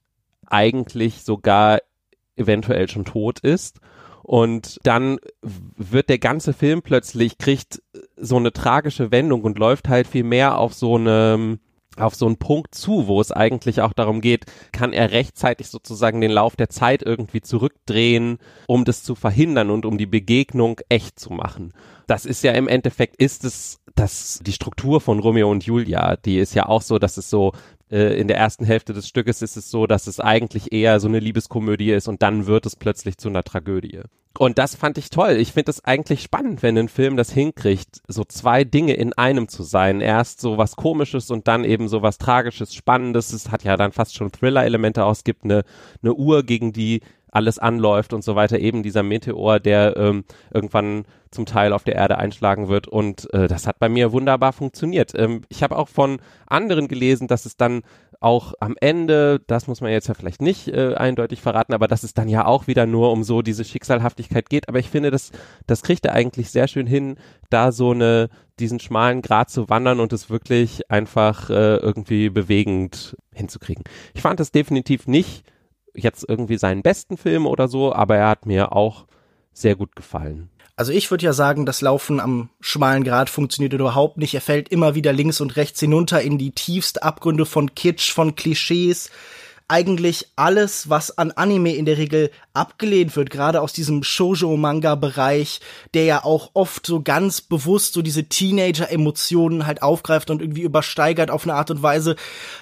eigentlich 0.47 1.23
sogar 1.23 1.79
eventuell 2.35 2.89
schon 2.89 3.05
tot 3.05 3.39
ist. 3.39 3.79
Und 4.23 4.79
dann 4.83 5.17
wird 5.41 6.09
der 6.09 6.19
ganze 6.19 6.53
Film 6.53 6.81
plötzlich, 6.81 7.37
kriegt 7.37 7.81
so 8.15 8.37
eine 8.37 8.53
tragische 8.53 9.11
Wendung 9.11 9.41
und 9.41 9.57
läuft 9.57 9.89
halt 9.89 10.07
viel 10.07 10.23
mehr 10.23 10.57
auf 10.57 10.73
so 10.73 10.95
eine, 10.95 11.57
auf 12.01 12.15
so 12.15 12.25
einen 12.25 12.37
Punkt 12.37 12.75
zu, 12.75 13.07
wo 13.07 13.21
es 13.21 13.31
eigentlich 13.31 13.81
auch 13.81 13.93
darum 13.93 14.21
geht, 14.21 14.45
kann 14.71 14.93
er 14.93 15.11
rechtzeitig 15.11 15.67
sozusagen 15.69 16.21
den 16.21 16.31
Lauf 16.31 16.55
der 16.55 16.69
Zeit 16.69 17.03
irgendwie 17.03 17.41
zurückdrehen, 17.41 18.39
um 18.67 18.85
das 18.85 19.03
zu 19.03 19.15
verhindern 19.15 19.69
und 19.69 19.85
um 19.85 19.97
die 19.97 20.05
Begegnung 20.05 20.79
echt 20.89 21.19
zu 21.19 21.31
machen. 21.31 21.73
Das 22.07 22.25
ist 22.25 22.43
ja 22.43 22.53
im 22.53 22.67
Endeffekt, 22.67 23.15
ist 23.17 23.45
es 23.45 23.79
das, 23.95 24.39
die 24.43 24.53
Struktur 24.53 25.01
von 25.01 25.19
Romeo 25.19 25.49
und 25.51 25.65
Julia, 25.65 26.15
die 26.15 26.37
ist 26.37 26.55
ja 26.55 26.67
auch 26.67 26.81
so, 26.81 26.99
dass 26.99 27.17
es 27.17 27.29
so 27.29 27.53
in 27.89 28.27
der 28.27 28.37
ersten 28.37 28.65
Hälfte 28.65 28.93
des 28.93 29.07
Stückes 29.07 29.41
ist 29.41 29.57
es 29.57 29.71
so, 29.71 29.87
dass 29.87 30.07
es 30.07 30.19
eigentlich 30.19 30.71
eher 30.71 30.99
so 30.99 31.07
eine 31.07 31.19
Liebeskomödie 31.19 31.91
ist 31.91 32.07
und 32.07 32.21
dann 32.21 32.45
wird 32.45 32.65
es 32.65 32.75
plötzlich 32.75 33.17
zu 33.17 33.29
einer 33.29 33.43
Tragödie. 33.43 34.01
Und 34.37 34.57
das 34.57 34.75
fand 34.75 34.97
ich 34.97 35.09
toll. 35.09 35.31
Ich 35.31 35.53
finde 35.53 35.71
es 35.71 35.83
eigentlich 35.83 36.21
spannend, 36.21 36.61
wenn 36.61 36.77
ein 36.77 36.87
Film 36.87 37.17
das 37.17 37.31
hinkriegt, 37.31 38.01
so 38.07 38.23
zwei 38.23 38.63
Dinge 38.63 38.93
in 38.93 39.13
einem 39.13 39.47
zu 39.47 39.63
sein. 39.63 40.01
Erst 40.01 40.39
so 40.39 40.57
was 40.57 40.75
Komisches 40.75 41.31
und 41.31 41.47
dann 41.47 41.63
eben 41.63 41.87
so 41.87 42.03
was 42.03 42.19
Tragisches, 42.19 42.73
Spannendes. 42.73 43.33
Es 43.33 43.51
hat 43.51 43.63
ja 43.63 43.75
dann 43.75 43.91
fast 43.91 44.15
schon 44.15 44.31
Thriller-Elemente 44.31 45.03
aus. 45.03 45.19
Es 45.19 45.23
gibt 45.23 45.43
eine, 45.43 45.63
eine 46.03 46.13
Uhr, 46.13 46.43
gegen 46.43 46.71
die 46.71 47.01
alles 47.31 47.59
anläuft 47.59 48.13
und 48.13 48.23
so 48.23 48.35
weiter. 48.35 48.59
Eben 48.59 48.83
dieser 48.83 49.03
Meteor, 49.03 49.59
der 49.59 49.95
ähm, 49.97 50.23
irgendwann 50.53 51.05
zum 51.31 51.45
Teil 51.45 51.73
auf 51.73 51.83
der 51.83 51.95
Erde 51.95 52.17
einschlagen 52.17 52.69
wird. 52.69 52.87
Und 52.87 53.31
äh, 53.33 53.47
das 53.47 53.67
hat 53.67 53.79
bei 53.79 53.89
mir 53.89 54.11
wunderbar 54.11 54.53
funktioniert. 54.53 55.13
Ähm, 55.15 55.41
ich 55.49 55.63
habe 55.63 55.77
auch 55.77 55.87
von 55.87 56.19
anderen 56.47 56.87
gelesen, 56.87 57.27
dass 57.27 57.45
es 57.45 57.55
dann 57.55 57.83
auch 58.21 58.53
am 58.59 58.75
Ende, 58.81 59.39
das 59.47 59.67
muss 59.67 59.79
man 59.79 59.91
jetzt 59.91 60.07
ja 60.07 60.13
vielleicht 60.13 60.41
nicht 60.41 60.67
äh, 60.67 60.95
eindeutig 60.95 61.41
verraten, 61.41 61.73
aber 61.73 61.87
dass 61.87 62.03
es 62.03 62.13
dann 62.13 62.27
ja 62.27 62.45
auch 62.45 62.67
wieder 62.67 62.85
nur 62.85 63.11
um 63.11 63.23
so 63.23 63.41
diese 63.41 63.63
Schicksalhaftigkeit 63.63 64.49
geht. 64.49 64.67
Aber 64.67 64.79
ich 64.79 64.89
finde, 64.89 65.09
das, 65.11 65.31
das 65.67 65.83
kriegt 65.83 66.05
er 66.05 66.13
eigentlich 66.13 66.49
sehr 66.49 66.67
schön 66.67 66.87
hin, 66.87 67.15
da 67.49 67.71
so 67.71 67.91
eine, 67.91 68.29
diesen 68.59 68.79
schmalen 68.79 69.21
Grat 69.21 69.49
zu 69.49 69.69
wandern 69.69 69.99
und 69.99 70.11
es 70.11 70.29
wirklich 70.29 70.91
einfach 70.91 71.49
äh, 71.49 71.77
irgendwie 71.77 72.29
bewegend 72.29 73.15
hinzukriegen. 73.33 73.85
Ich 74.13 74.21
fand 74.21 74.39
das 74.39 74.51
definitiv 74.51 75.07
nicht 75.07 75.43
jetzt 76.03 76.25
irgendwie 76.27 76.57
seinen 76.57 76.81
besten 76.81 77.17
Film 77.17 77.45
oder 77.45 77.67
so, 77.67 77.93
aber 77.93 78.17
er 78.17 78.29
hat 78.29 78.45
mir 78.45 78.73
auch 78.73 79.05
sehr 79.53 79.75
gut 79.75 79.95
gefallen. 79.95 80.49
Also 80.75 80.93
ich 80.93 81.11
würde 81.11 81.25
ja 81.25 81.33
sagen, 81.33 81.65
das 81.65 81.81
Laufen 81.81 82.21
am 82.21 82.49
schmalen 82.61 83.03
Grat 83.03 83.29
funktioniert 83.29 83.73
überhaupt 83.73 84.17
nicht. 84.17 84.33
Er 84.33 84.39
fällt 84.39 84.69
immer 84.69 84.95
wieder 84.95 85.11
links 85.11 85.41
und 85.41 85.57
rechts 85.57 85.81
hinunter 85.81 86.21
in 86.21 86.37
die 86.37 86.51
tiefste 86.51 87.03
Abgründe 87.03 87.45
von 87.45 87.75
Kitsch, 87.75 88.13
von 88.13 88.35
Klischees. 88.35 89.09
Eigentlich 89.71 90.25
alles, 90.35 90.89
was 90.89 91.17
an 91.17 91.31
Anime 91.31 91.75
in 91.75 91.85
der 91.85 91.97
Regel 91.97 92.31
abgelehnt 92.53 93.15
wird, 93.15 93.29
gerade 93.29 93.61
aus 93.61 93.71
diesem 93.71 94.03
Shoujo-Manga-Bereich, 94.03 95.61
der 95.93 96.05
ja 96.05 96.23
auch 96.23 96.49
oft 96.55 96.87
so 96.87 97.01
ganz 97.01 97.39
bewusst 97.39 97.93
so 97.93 98.01
diese 98.01 98.25
Teenager-Emotionen 98.25 99.67
halt 99.67 99.83
aufgreift 99.83 100.31
und 100.31 100.41
irgendwie 100.41 100.63
übersteigert 100.63 101.29
auf 101.29 101.43
eine 101.43 101.53
Art 101.53 101.69
und 101.69 101.83
Weise, 101.83 102.15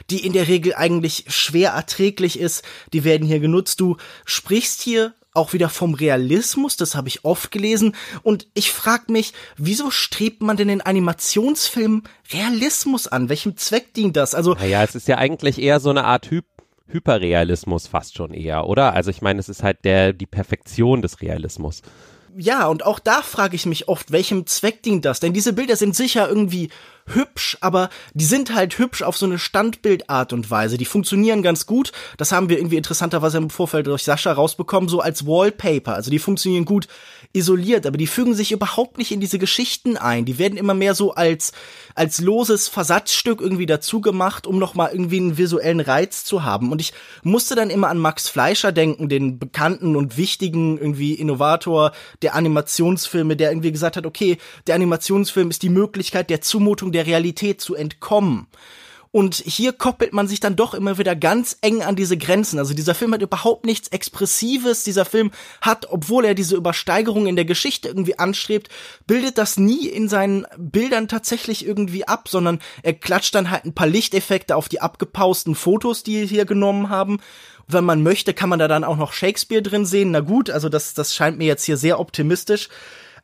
die 0.09 0.25
in 0.25 0.33
der 0.33 0.49
Regel 0.49 0.75
eigentlich 0.75 1.25
schwer 1.29 1.71
erträglich 1.71 2.37
ist. 2.37 2.63
Die 2.91 3.03
werden 3.03 3.25
hier 3.25 3.39
genutzt. 3.39 3.79
Du 3.79 3.95
sprichst 4.25 4.81
hier 4.81 5.13
auch 5.37 5.53
wieder 5.53 5.69
vom 5.69 5.93
Realismus, 5.93 6.75
das 6.75 6.95
habe 6.95 7.07
ich 7.07 7.23
oft 7.23 7.51
gelesen. 7.51 7.95
Und 8.23 8.47
ich 8.53 8.71
frage 8.71 9.11
mich, 9.11 9.33
wieso 9.55 9.91
strebt 9.91 10.41
man 10.41 10.57
denn 10.57 10.67
in 10.67 10.81
Animationsfilmen 10.81 12.03
Realismus 12.33 13.07
an? 13.07 13.29
Welchem 13.29 13.55
Zweck 13.55 13.93
dient 13.93 14.17
das? 14.17 14.35
Also, 14.35 14.55
naja, 14.55 14.83
es 14.83 14.95
ist 14.95 15.07
ja 15.07 15.17
eigentlich 15.17 15.61
eher 15.61 15.79
so 15.79 15.91
eine 15.91 16.03
Art 16.03 16.29
Hyp 16.31 16.45
Hyperrealismus 16.87 17.87
fast 17.87 18.15
schon 18.15 18.33
eher, 18.33 18.67
oder? 18.67 18.93
Also 18.93 19.11
ich 19.11 19.21
meine, 19.21 19.39
es 19.39 19.49
ist 19.49 19.63
halt 19.63 19.83
der 19.83 20.13
die 20.13 20.25
Perfektion 20.25 21.01
des 21.01 21.21
Realismus. 21.21 21.81
Ja, 22.39 22.67
und 22.67 22.85
auch 22.85 22.99
da 22.99 23.23
frage 23.23 23.55
ich 23.55 23.65
mich 23.65 23.87
oft, 23.87 24.11
welchem 24.11 24.45
Zweck 24.45 24.83
dient 24.83 25.05
das? 25.05 25.19
Denn 25.19 25.33
diese 25.33 25.53
Bilder 25.53 25.75
sind 25.75 25.95
sicher 25.95 26.29
irgendwie 26.29 26.69
hübsch, 27.07 27.57
aber 27.61 27.89
die 28.13 28.25
sind 28.25 28.53
halt 28.53 28.77
hübsch 28.77 29.01
auf 29.01 29.17
so 29.17 29.25
eine 29.25 29.39
Standbildart 29.39 30.33
und 30.33 30.51
Weise. 30.51 30.77
Die 30.77 30.85
funktionieren 30.85 31.41
ganz 31.41 31.65
gut. 31.65 31.93
Das 32.17 32.31
haben 32.31 32.49
wir 32.49 32.59
irgendwie 32.59 32.77
interessanterweise 32.77 33.39
im 33.39 33.49
Vorfeld 33.49 33.87
durch 33.87 34.03
Sascha 34.03 34.31
rausbekommen, 34.31 34.87
so 34.87 34.99
als 34.99 35.25
Wallpaper. 35.25 35.95
Also 35.95 36.11
die 36.11 36.19
funktionieren 36.19 36.65
gut 36.65 36.87
isoliert, 37.33 37.85
aber 37.85 37.97
die 37.97 38.07
fügen 38.07 38.33
sich 38.33 38.51
überhaupt 38.51 38.97
nicht 38.97 39.11
in 39.11 39.19
diese 39.19 39.39
Geschichten 39.39 39.97
ein. 39.97 40.25
Die 40.25 40.39
werden 40.39 40.57
immer 40.57 40.73
mehr 40.73 40.95
so 40.95 41.13
als, 41.13 41.51
als 41.95 42.19
loses 42.19 42.67
Versatzstück 42.67 43.41
irgendwie 43.41 43.65
dazu 43.65 44.01
gemacht, 44.01 44.47
um 44.47 44.59
nochmal 44.59 44.91
irgendwie 44.91 45.17
einen 45.17 45.37
visuellen 45.37 45.79
Reiz 45.79 46.23
zu 46.23 46.43
haben. 46.43 46.71
Und 46.71 46.81
ich 46.81 46.93
musste 47.23 47.55
dann 47.55 47.69
immer 47.69 47.89
an 47.89 47.99
Max 47.99 48.29
Fleischer 48.29 48.71
denken, 48.71 49.09
den 49.09 49.39
bekannten 49.39 49.95
und 49.95 50.17
wichtigen 50.17 50.77
irgendwie 50.77 51.13
Innovator 51.13 51.91
der 52.21 52.35
Animationsfilme, 52.35 53.35
der 53.35 53.51
irgendwie 53.51 53.71
gesagt 53.71 53.97
hat, 53.97 54.05
okay, 54.05 54.37
der 54.67 54.75
Animationsfilm 54.75 55.49
ist 55.49 55.63
die 55.63 55.69
Möglichkeit 55.69 56.29
der 56.29 56.41
Zumutung 56.41 56.91
der 56.91 57.05
Realität 57.05 57.61
zu 57.61 57.75
entkommen. 57.75 58.47
Und 59.17 59.33
hier 59.33 59.73
koppelt 59.73 60.13
man 60.13 60.27
sich 60.27 60.41
dann 60.41 60.55
doch 60.55 60.75
immer 60.75 60.99
wieder 60.99 61.15
ganz 61.15 61.57
eng 61.61 61.81
an 61.81 61.95
diese 61.95 62.17
Grenzen. 62.17 62.59
Also 62.59 62.75
dieser 62.75 62.93
Film 62.93 63.15
hat 63.15 63.23
überhaupt 63.23 63.65
nichts 63.65 63.87
Expressives. 63.87 64.83
Dieser 64.83 65.05
Film 65.05 65.31
hat, 65.59 65.87
obwohl 65.89 66.23
er 66.23 66.35
diese 66.35 66.55
Übersteigerung 66.55 67.25
in 67.25 67.35
der 67.35 67.45
Geschichte 67.45 67.87
irgendwie 67.87 68.19
anstrebt, 68.19 68.69
bildet 69.07 69.39
das 69.39 69.57
nie 69.57 69.87
in 69.87 70.07
seinen 70.07 70.45
Bildern 70.55 71.07
tatsächlich 71.07 71.65
irgendwie 71.65 72.07
ab, 72.07 72.29
sondern 72.29 72.59
er 72.83 72.93
klatscht 72.93 73.33
dann 73.33 73.49
halt 73.49 73.65
ein 73.65 73.73
paar 73.73 73.87
Lichteffekte 73.87 74.55
auf 74.55 74.69
die 74.69 74.81
abgepausten 74.81 75.55
Fotos, 75.55 76.03
die 76.03 76.27
hier 76.27 76.45
genommen 76.45 76.89
haben. 76.89 77.17
Wenn 77.67 77.85
man 77.85 78.03
möchte, 78.03 78.35
kann 78.35 78.49
man 78.49 78.59
da 78.59 78.67
dann 78.67 78.83
auch 78.83 78.97
noch 78.97 79.13
Shakespeare 79.13 79.63
drin 79.63 79.87
sehen. 79.87 80.11
Na 80.11 80.19
gut, 80.19 80.51
also 80.51 80.69
das, 80.69 80.93
das 80.93 81.15
scheint 81.15 81.39
mir 81.39 81.47
jetzt 81.47 81.63
hier 81.63 81.77
sehr 81.77 81.99
optimistisch 81.99 82.69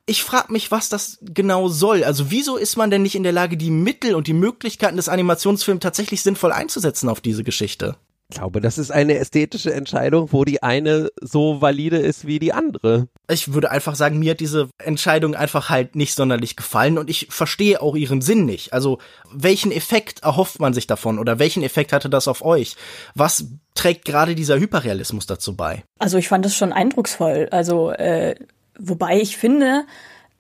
ich 0.06 0.24
frage 0.24 0.52
mich, 0.52 0.72
was 0.72 0.90
das 0.90 1.18
genau 1.22 1.68
soll. 1.70 2.04
Also 2.04 2.30
wieso 2.30 2.58
ist 2.58 2.76
man 2.76 2.92
denn 2.92 3.04
nicht 3.04 3.16
in 3.16 3.24
der 3.24 3.32
Lage, 3.32 3.58
die 3.58 3.72
Mittel 3.72 4.16
und 4.16 4.28
die 4.28 4.34
Möglichkeiten 4.34 4.98
des 4.98 5.10
Animationsfilms 5.10 5.82
tatsächlich 5.82 6.22
sinnvoll 6.22 6.52
einzusetzen 6.52 7.10
auf 7.10 7.22
diese 7.22 7.44
Geschichte? 7.44 7.96
Ich 8.30 8.38
glaube, 8.40 8.62
das 8.62 8.78
ist 8.78 8.90
eine 8.90 9.18
ästhetische 9.18 9.74
Entscheidung, 9.74 10.32
wo 10.32 10.44
die 10.44 10.64
eine 10.64 11.10
so 11.22 11.62
valide 11.62 11.98
ist 11.98 12.26
wie 12.26 12.40
die 12.40 12.52
andere. 12.52 13.08
Ich 13.30 13.54
würde 13.54 13.70
einfach 13.70 13.96
sagen, 13.96 14.18
mir 14.18 14.32
hat 14.32 14.40
diese 14.40 14.70
Entscheidung 14.80 15.36
einfach 15.36 15.70
halt 15.70 15.96
nicht 15.96 16.16
sonderlich 16.16 16.56
gefallen 16.56 16.98
und 16.98 17.10
ich 17.10 17.28
verstehe 17.30 17.82
auch 17.82 17.96
ihren 17.96 18.22
Sinn 18.22 18.46
nicht. 18.46 18.74
Also, 18.74 18.98
welchen 19.32 19.72
Effekt 19.72 20.24
erhofft 20.24 20.60
man 20.60 20.74
sich 20.74 20.88
davon 20.88 21.20
oder 21.20 21.38
welchen 21.38 21.64
Effekt 21.64 21.94
hatte 21.94 22.10
das 22.10 22.28
auf 22.28 22.44
euch? 22.44 22.76
Was 23.14 23.46
trägt 23.76 24.06
gerade 24.06 24.36
dieser 24.36 24.58
Hyperrealismus 24.58 25.28
dazu 25.28 25.56
bei? 25.56 25.84
Also, 26.00 26.18
ich 26.18 26.28
fand 26.28 26.46
es 26.46 26.56
schon 26.56 26.74
eindrucksvoll. 26.74 27.50
Also, 27.52 27.92
äh, 27.92 28.36
Wobei 28.78 29.20
ich 29.20 29.38
finde, 29.38 29.86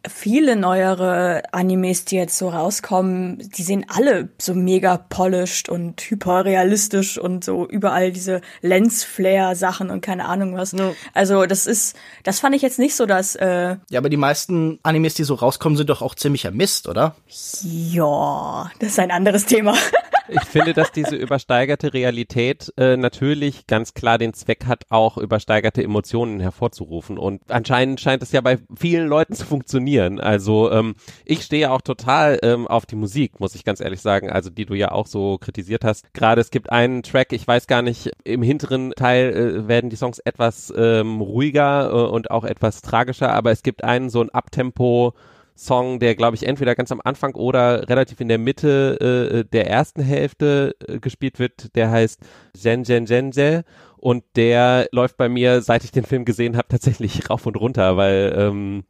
viele 0.08 0.56
neuere 0.56 1.44
Animes, 1.52 2.06
die 2.06 2.16
jetzt 2.16 2.38
so 2.38 2.50
rauskommen, 2.50 3.50
die 3.56 3.64
sehen 3.64 3.86
alle 3.88 4.30
so 4.38 4.54
mega 4.54 4.98
polished 4.98 5.70
und 5.70 6.02
hyperrealistisch 6.02 7.18
und 7.18 7.44
so 7.44 7.68
überall 7.68 8.12
diese 8.12 8.42
Lensflare-Sachen 8.62 9.90
und 9.90 10.02
keine 10.02 10.26
Ahnung 10.26 10.58
was. 10.58 10.74
Ja. 10.74 10.92
Also 11.14 11.46
das 11.46 11.68
ist, 11.68 11.96
das 12.24 12.40
fand 12.40 12.56
ich 12.56 12.62
jetzt 12.62 12.80
nicht 12.80 12.96
so, 12.96 13.06
dass. 13.06 13.36
Äh 13.36 13.78
ja, 13.90 14.00
aber 14.00 14.10
die 14.10 14.18
meisten 14.18 14.80
Animes, 14.84 15.14
die 15.14 15.24
so 15.24 15.36
rauskommen, 15.36 15.78
sind 15.78 15.90
doch 15.90 16.02
auch 16.02 16.16
ziemlicher 16.16 16.52
Mist, 16.52 16.90
oder? 16.90 17.16
Ja, 17.62 18.70
das 18.80 18.90
ist 18.90 19.00
ein 19.00 19.12
anderes 19.12 19.46
Thema. 19.46 19.76
ich 20.28 20.42
finde, 20.42 20.74
dass 20.74 20.92
diese 20.92 21.16
übersteigerte 21.16 21.94
Realität 21.94 22.74
äh, 22.78 22.98
natürlich 22.98 23.68
ganz 23.68 23.94
klar 23.94 24.18
den 24.18 24.34
Zweck 24.34 24.66
hat, 24.66 24.86
auch 24.90 25.18
übersteigerte 25.18 25.84
Emotionen 25.84 26.40
hervorzurufen. 26.40 27.18
Und 27.18 27.42
anscheinend 27.50 28.00
scheint 28.00 28.24
es 28.24 28.32
ja 28.32 28.42
bei 28.42 28.60
vielen 28.76 29.08
Leuten 29.08 29.34
zu 29.34 29.46
funktionieren. 29.46 30.20
Also 30.20 30.72
ähm, 30.72 30.96
ich 31.26 31.44
stehe 31.44 31.72
auch 31.72 31.82
total 31.82 32.40
ähm, 32.42 32.68
auf 32.68 32.86
die 32.86 32.96
Musik, 32.96 33.40
muss 33.40 33.56
ich 33.56 33.66
ganz 33.66 33.82
ehrlich 33.82 34.02
sagen, 34.02 34.30
also 34.30 34.50
die 34.50 34.66
du 34.66 34.74
ja 34.74 34.92
auch 34.92 35.08
so 35.08 35.38
kritisiert 35.38 35.84
hast. 35.84 36.14
Gerade 36.14 36.42
es 36.42 36.52
gibt 36.52 36.72
einen 36.72 37.04
Track, 37.04 37.34
ich 37.34 37.48
weiß 37.48 37.68
gar 37.68 37.82
nicht, 37.82 38.12
im 38.24 38.42
hinteren 38.42 38.92
Teil 38.92 39.34
äh, 39.34 39.68
werden 39.68 39.90
die 39.90 39.96
Songs 39.96 40.20
etwas 40.20 40.74
ähm, 40.76 41.22
ruhiger 41.22 41.90
äh, 41.92 42.12
und 42.12 42.32
auch 42.32 42.46
etwas 42.46 42.82
tragischer, 42.82 43.34
aber 43.34 43.52
es 43.52 43.64
gibt 43.64 43.84
einen 43.84 44.10
so 44.10 44.22
ein 44.22 44.30
Abtempo 44.30 45.14
Song, 45.56 46.00
der 46.00 46.16
glaube 46.16 46.36
ich 46.36 46.48
entweder 46.48 46.76
ganz 46.76 46.92
am 46.92 47.02
Anfang 47.04 47.36
oder 47.36 47.88
relativ 47.90 48.20
in 48.20 48.28
der 48.28 48.38
Mitte 48.38 49.44
äh, 49.44 49.50
der 49.50 49.70
ersten 49.70 50.02
Hälfte 50.02 50.76
äh, 50.88 51.00
gespielt 51.00 51.40
wird, 51.40 51.76
der 51.76 51.92
heißt 51.92 52.20
Jen 52.56 52.84
Jen 52.84 53.06
Jen 53.06 53.32
Jen 53.32 53.64
und 53.98 54.24
der 54.36 54.88
läuft 54.92 55.18
bei 55.18 55.30
mir, 55.30 55.62
seit 55.62 55.84
ich 55.84 55.92
den 55.92 56.06
Film 56.06 56.26
gesehen 56.26 56.58
habe, 56.58 56.68
tatsächlich 56.70 57.30
rauf 57.30 57.46
und 57.46 57.56
runter, 57.58 57.98
weil 57.98 58.34
ähm, 58.38 58.84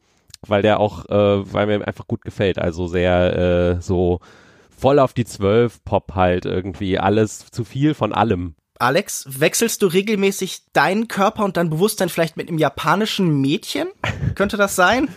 weil 0.48 0.62
der 0.62 0.80
auch, 0.80 1.06
äh, 1.10 1.54
weil 1.54 1.68
mir 1.68 1.88
einfach 1.88 2.08
gut 2.08 2.24
gefällt, 2.24 2.60
also 2.60 2.88
sehr 2.88 3.78
äh, 3.78 3.82
so 3.82 4.20
voll 4.70 5.00
auf 5.00 5.14
die 5.14 5.26
Zwölf 5.26 5.84
Pop 5.84 6.16
halt 6.16 6.46
irgendwie, 6.46 7.00
alles 7.00 7.46
zu 7.52 7.64
viel 7.64 7.94
von 7.94 8.14
allem. 8.14 8.56
Alex, 8.84 9.26
wechselst 9.40 9.82
du 9.82 9.88
regelmäßig 9.88 10.64
deinen 10.74 11.08
Körper 11.08 11.46
und 11.46 11.56
dein 11.56 11.70
Bewusstsein 11.70 12.10
vielleicht 12.10 12.36
mit 12.36 12.50
einem 12.50 12.58
japanischen 12.58 13.40
Mädchen? 13.40 13.88
Könnte 14.36 14.58
das 14.58 14.76
sein? 14.76 15.08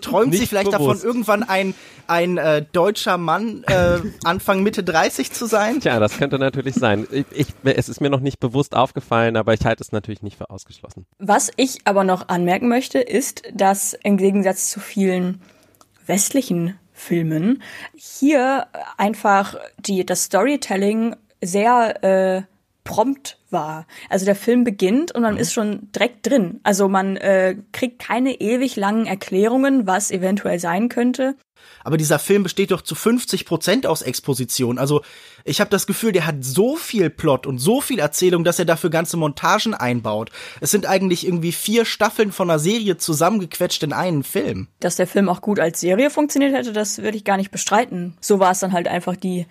Träumt 0.00 0.32
sie 0.32 0.46
vielleicht 0.46 0.70
bewusst. 0.70 1.02
davon, 1.02 1.04
irgendwann 1.04 1.42
ein, 1.42 1.74
ein 2.06 2.38
äh, 2.38 2.64
deutscher 2.72 3.18
Mann 3.18 3.64
äh, 3.64 3.98
Anfang 4.22 4.62
Mitte 4.62 4.84
30 4.84 5.32
zu 5.32 5.46
sein? 5.46 5.80
Tja, 5.80 5.98
das 5.98 6.16
könnte 6.16 6.38
natürlich 6.38 6.76
sein. 6.76 7.08
Ich, 7.10 7.26
ich, 7.32 7.46
es 7.64 7.88
ist 7.88 8.00
mir 8.00 8.08
noch 8.08 8.20
nicht 8.20 8.38
bewusst 8.38 8.76
aufgefallen, 8.76 9.36
aber 9.36 9.52
ich 9.54 9.64
halte 9.64 9.82
es 9.82 9.90
natürlich 9.90 10.22
nicht 10.22 10.38
für 10.38 10.48
ausgeschlossen. 10.48 11.06
Was 11.18 11.50
ich 11.56 11.78
aber 11.86 12.04
noch 12.04 12.28
anmerken 12.28 12.68
möchte, 12.68 13.00
ist, 13.00 13.42
dass 13.52 13.94
im 13.94 14.16
Gegensatz 14.16 14.70
zu 14.70 14.78
vielen 14.78 15.42
westlichen 16.06 16.78
Filmen 16.92 17.62
hier 17.96 18.68
einfach 18.96 19.56
die, 19.78 20.06
das 20.06 20.24
Storytelling 20.24 21.16
sehr 21.42 22.02
äh, 22.02 22.42
prompt 22.84 23.38
war. 23.50 23.86
Also 24.08 24.24
der 24.24 24.34
Film 24.34 24.64
beginnt 24.64 25.12
und 25.12 25.22
man 25.22 25.34
mhm. 25.34 25.40
ist 25.40 25.52
schon 25.52 25.88
direkt 25.92 26.26
drin. 26.26 26.60
Also 26.62 26.88
man 26.88 27.16
äh, 27.16 27.56
kriegt 27.72 28.00
keine 28.00 28.40
ewig 28.40 28.76
langen 28.76 29.06
Erklärungen, 29.06 29.86
was 29.86 30.10
eventuell 30.10 30.58
sein 30.58 30.88
könnte. 30.88 31.36
Aber 31.84 31.96
dieser 31.96 32.18
Film 32.18 32.42
besteht 32.42 32.70
doch 32.70 32.82
zu 32.82 32.94
50 32.94 33.44
Prozent 33.44 33.86
aus 33.86 34.02
Exposition. 34.02 34.78
Also 34.78 35.02
ich 35.44 35.60
habe 35.60 35.70
das 35.70 35.86
Gefühl, 35.86 36.12
der 36.12 36.26
hat 36.26 36.36
so 36.40 36.76
viel 36.76 37.10
Plot 37.10 37.46
und 37.46 37.58
so 37.58 37.80
viel 37.80 37.98
Erzählung, 37.98 38.44
dass 38.44 38.58
er 38.58 38.64
dafür 38.64 38.90
ganze 38.90 39.16
Montagen 39.16 39.74
einbaut. 39.74 40.30
Es 40.60 40.70
sind 40.70 40.86
eigentlich 40.86 41.26
irgendwie 41.26 41.52
vier 41.52 41.84
Staffeln 41.84 42.32
von 42.32 42.50
einer 42.50 42.58
Serie 42.58 42.96
zusammengequetscht 42.98 43.82
in 43.82 43.92
einen 43.92 44.22
Film. 44.22 44.68
Dass 44.80 44.96
der 44.96 45.06
Film 45.06 45.28
auch 45.28 45.40
gut 45.40 45.58
als 45.58 45.80
Serie 45.80 46.10
funktioniert 46.10 46.54
hätte, 46.54 46.72
das 46.72 46.98
würde 46.98 47.16
ich 47.16 47.24
gar 47.24 47.36
nicht 47.36 47.50
bestreiten. 47.50 48.16
So 48.20 48.38
war 48.38 48.52
es 48.52 48.60
dann 48.60 48.72
halt 48.72 48.88
einfach 48.88 49.16
die 49.16 49.46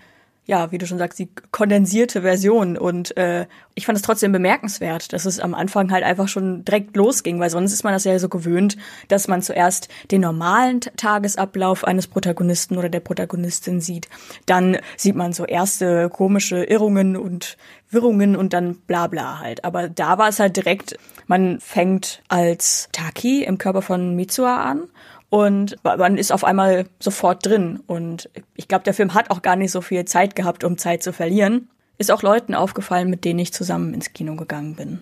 ja, 0.52 0.70
wie 0.74 0.78
du 0.78 0.86
schon 0.86 0.98
sagst, 0.98 1.18
die 1.18 1.30
kondensierte 1.52 2.24
Version. 2.24 2.78
Und 2.78 3.16
äh, 3.16 3.48
ich 3.74 3.86
fand 3.86 3.96
es 3.96 4.02
trotzdem 4.02 4.34
bemerkenswert, 4.34 5.14
dass 5.14 5.24
es 5.24 5.40
am 5.40 5.54
Anfang 5.54 5.90
halt 5.94 6.04
einfach 6.04 6.28
schon 6.28 6.66
direkt 6.66 6.98
losging, 6.98 7.40
weil 7.40 7.50
sonst 7.50 7.72
ist 7.72 7.86
man 7.86 7.94
das 7.94 8.04
ja 8.04 8.20
so 8.20 8.28
gewöhnt, 8.28 8.76
dass 9.08 9.30
man 9.30 9.42
zuerst 9.42 9.88
den 10.12 10.20
normalen 10.20 10.82
Tagesablauf 10.82 11.86
eines 11.86 12.08
Protagonisten 12.08 12.78
oder 12.78 12.90
der 12.90 13.00
Protagonistin 13.00 13.80
sieht. 13.80 14.10
Dann 14.46 14.78
sieht 14.98 15.16
man 15.16 15.32
so 15.32 15.46
erste 15.46 16.10
komische 16.10 16.66
Irrungen 16.66 17.16
und 17.16 17.56
Wirrungen 17.90 18.36
und 18.36 18.52
dann 18.52 18.76
bla 18.76 19.08
bla 19.08 19.40
halt. 19.40 19.64
Aber 19.64 19.88
da 19.88 20.18
war 20.18 20.28
es 20.28 20.42
halt 20.42 20.58
direkt, 20.58 20.98
man 21.28 21.62
fängt 21.62 22.24
als 22.28 22.90
Taki 22.92 23.46
im 23.46 23.58
Körper 23.58 23.82
von 23.82 24.18
Mitsua 24.18 24.64
an 24.64 24.90
und 25.32 25.78
man 25.84 26.18
ist 26.18 26.32
auf 26.32 26.44
einmal 26.44 26.86
sofort 27.00 27.46
drin. 27.46 27.80
Und 27.88 28.30
ich 28.56 28.68
glaube, 28.68 28.84
der 28.84 28.94
Film 28.94 29.14
hat 29.14 29.32
auch 29.32 29.42
gar 29.42 29.56
nicht 29.56 29.72
so 29.72 29.80
viel 29.82 30.04
Zeit 30.04 30.36
gehabt, 30.36 30.66
um 30.66 30.78
Zeit 30.78 31.02
zu 31.02 31.14
verlieren. 31.14 31.70
Ist 31.98 32.12
auch 32.12 32.22
Leuten 32.22 32.54
aufgefallen, 32.54 33.10
mit 33.10 33.24
denen 33.24 33.40
ich 33.40 33.54
zusammen 33.54 33.94
ins 33.94 34.12
Kino 34.12 34.36
gegangen 34.36 34.76
bin 34.76 35.02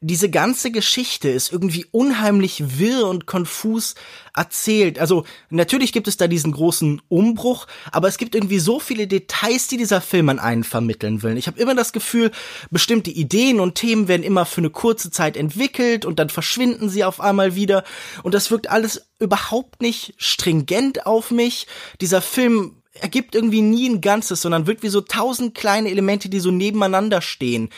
diese 0.00 0.30
ganze 0.30 0.70
Geschichte 0.70 1.28
ist 1.28 1.52
irgendwie 1.52 1.86
unheimlich 1.90 2.78
wirr 2.78 3.06
und 3.06 3.26
konfus 3.26 3.94
erzählt. 4.34 4.98
Also 4.98 5.24
natürlich 5.50 5.92
gibt 5.92 6.08
es 6.08 6.16
da 6.16 6.26
diesen 6.26 6.52
großen 6.52 7.02
Umbruch, 7.08 7.66
aber 7.92 8.08
es 8.08 8.18
gibt 8.18 8.34
irgendwie 8.34 8.58
so 8.58 8.80
viele 8.80 9.06
Details, 9.06 9.68
die 9.68 9.76
dieser 9.76 10.00
Film 10.00 10.28
an 10.28 10.38
einen 10.38 10.64
vermitteln 10.64 11.22
will. 11.22 11.36
Ich 11.36 11.46
habe 11.46 11.60
immer 11.60 11.74
das 11.74 11.92
Gefühl, 11.92 12.30
bestimmte 12.70 13.10
Ideen 13.10 13.60
und 13.60 13.74
Themen 13.74 14.08
werden 14.08 14.22
immer 14.22 14.46
für 14.46 14.60
eine 14.60 14.70
kurze 14.70 15.10
Zeit 15.10 15.36
entwickelt 15.36 16.04
und 16.04 16.18
dann 16.18 16.30
verschwinden 16.30 16.88
sie 16.88 17.04
auf 17.04 17.20
einmal 17.20 17.54
wieder 17.54 17.84
und 18.22 18.34
das 18.34 18.50
wirkt 18.50 18.70
alles 18.70 19.06
überhaupt 19.18 19.82
nicht 19.82 20.14
stringent 20.16 21.06
auf 21.06 21.30
mich. 21.30 21.66
Dieser 22.00 22.22
Film 22.22 22.82
ergibt 23.00 23.34
irgendwie 23.34 23.62
nie 23.62 23.88
ein 23.88 24.00
Ganzes, 24.00 24.40
sondern 24.42 24.66
wirkt 24.66 24.82
wie 24.82 24.88
so 24.88 25.00
tausend 25.00 25.54
kleine 25.54 25.90
Elemente, 25.90 26.28
die 26.28 26.40
so 26.40 26.50
nebeneinander 26.50 27.20
stehen 27.22 27.70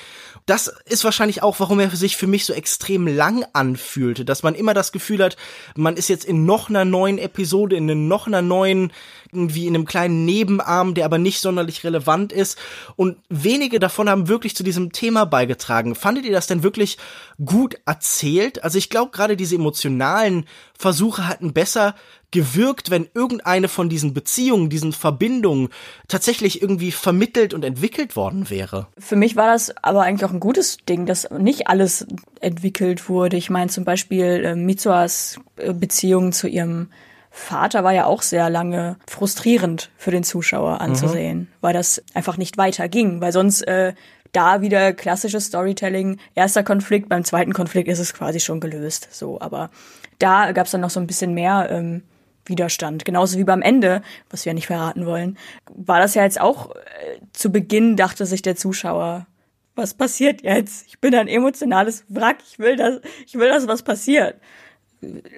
das 0.46 0.72
ist 0.84 1.02
wahrscheinlich 1.02 1.42
auch, 1.42 1.58
warum 1.58 1.80
er 1.80 1.90
sich 1.90 2.16
für 2.16 2.28
mich 2.28 2.46
so 2.46 2.52
extrem 2.52 3.08
lang 3.08 3.44
anfühlte, 3.52 4.24
dass 4.24 4.44
man 4.44 4.54
immer 4.54 4.74
das 4.74 4.92
Gefühl 4.92 5.22
hat, 5.22 5.36
man 5.74 5.96
ist 5.96 6.08
jetzt 6.08 6.24
in 6.24 6.46
noch 6.46 6.70
einer 6.70 6.84
neuen 6.84 7.18
Episode, 7.18 7.76
in 7.76 8.06
noch 8.06 8.28
einer 8.28 8.42
neuen, 8.42 8.92
irgendwie 9.32 9.66
in 9.66 9.74
einem 9.74 9.84
kleinen 9.84 10.24
Nebenarm, 10.24 10.94
der 10.94 11.04
aber 11.04 11.18
nicht 11.18 11.40
sonderlich 11.40 11.84
relevant 11.84 12.32
ist. 12.32 12.58
Und 12.96 13.18
wenige 13.28 13.78
davon 13.78 14.08
haben 14.08 14.28
wirklich 14.28 14.56
zu 14.56 14.62
diesem 14.62 14.92
Thema 14.92 15.24
beigetragen. 15.24 15.94
Fandet 15.94 16.24
ihr 16.24 16.32
das 16.32 16.46
denn 16.46 16.62
wirklich 16.62 16.98
gut 17.44 17.76
erzählt? 17.86 18.64
Also 18.64 18.78
ich 18.78 18.90
glaube, 18.90 19.10
gerade 19.10 19.36
diese 19.36 19.56
emotionalen 19.56 20.46
Versuche 20.78 21.26
hatten 21.26 21.52
besser 21.52 21.94
gewirkt, 22.30 22.90
wenn 22.90 23.08
irgendeine 23.14 23.68
von 23.68 23.88
diesen 23.88 24.12
Beziehungen, 24.12 24.68
diesen 24.68 24.92
Verbindungen 24.92 25.68
tatsächlich 26.08 26.60
irgendwie 26.60 26.90
vermittelt 26.90 27.54
und 27.54 27.64
entwickelt 27.64 28.16
worden 28.16 28.50
wäre. 28.50 28.88
Für 28.98 29.16
mich 29.16 29.36
war 29.36 29.46
das 29.46 29.74
aber 29.82 30.02
eigentlich 30.02 30.28
auch 30.28 30.34
ein 30.34 30.40
gutes 30.40 30.78
Ding, 30.88 31.06
dass 31.06 31.30
nicht 31.30 31.68
alles 31.68 32.06
entwickelt 32.40 33.08
wurde. 33.08 33.36
Ich 33.36 33.48
meine 33.48 33.70
zum 33.70 33.84
Beispiel 33.84 34.44
äh, 34.44 34.54
Mitsuas 34.54 35.38
äh, 35.56 35.72
Beziehung 35.72 36.32
zu 36.32 36.48
ihrem 36.48 36.88
Vater 37.38 37.84
war 37.84 37.92
ja 37.92 38.06
auch 38.06 38.22
sehr 38.22 38.48
lange 38.48 38.96
frustrierend 39.06 39.90
für 39.98 40.10
den 40.10 40.24
Zuschauer 40.24 40.80
anzusehen, 40.80 41.38
mhm. 41.38 41.48
weil 41.60 41.74
das 41.74 42.02
einfach 42.14 42.38
nicht 42.38 42.56
weiterging, 42.56 43.20
weil 43.20 43.30
sonst 43.30 43.60
äh, 43.68 43.92
da 44.32 44.62
wieder 44.62 44.94
klassisches 44.94 45.44
Storytelling, 45.44 46.18
erster 46.34 46.64
Konflikt, 46.64 47.10
beim 47.10 47.24
zweiten 47.24 47.52
Konflikt 47.52 47.88
ist 47.88 47.98
es 47.98 48.14
quasi 48.14 48.40
schon 48.40 48.58
gelöst, 48.58 49.08
so, 49.12 49.38
aber 49.38 49.70
da 50.18 50.52
gab 50.52 50.64
es 50.64 50.72
dann 50.72 50.80
noch 50.80 50.90
so 50.90 50.98
ein 50.98 51.06
bisschen 51.06 51.34
mehr 51.34 51.68
ähm, 51.70 52.02
Widerstand. 52.46 53.04
Genauso 53.04 53.38
wie 53.38 53.44
beim 53.44 53.60
Ende, 53.60 54.00
was 54.30 54.46
wir 54.46 54.50
ja 54.50 54.54
nicht 54.54 54.68
verraten 54.68 55.04
wollen, 55.04 55.36
war 55.74 56.00
das 56.00 56.14
ja 56.14 56.22
jetzt 56.22 56.40
auch 56.40 56.74
äh, 56.74 57.20
zu 57.34 57.52
Beginn 57.52 57.96
dachte 57.96 58.24
sich 58.24 58.40
der 58.40 58.56
Zuschauer, 58.56 59.26
was 59.74 59.92
passiert 59.92 60.40
jetzt? 60.40 60.86
Ich 60.88 61.00
bin 61.00 61.14
ein 61.14 61.28
emotionales 61.28 62.06
Wrack, 62.08 62.38
ich 62.50 62.58
will 62.58 62.76
das, 62.76 63.00
ich 63.26 63.34
will, 63.34 63.50
dass 63.50 63.68
was 63.68 63.82
passiert. 63.82 64.40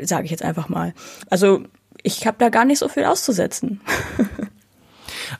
Sage 0.00 0.26
ich 0.26 0.30
jetzt 0.30 0.44
einfach 0.44 0.68
mal. 0.68 0.94
Also 1.28 1.64
ich 2.08 2.26
habe 2.26 2.38
da 2.38 2.48
gar 2.48 2.64
nicht 2.64 2.78
so 2.78 2.88
viel 2.88 3.04
auszusetzen. 3.04 3.80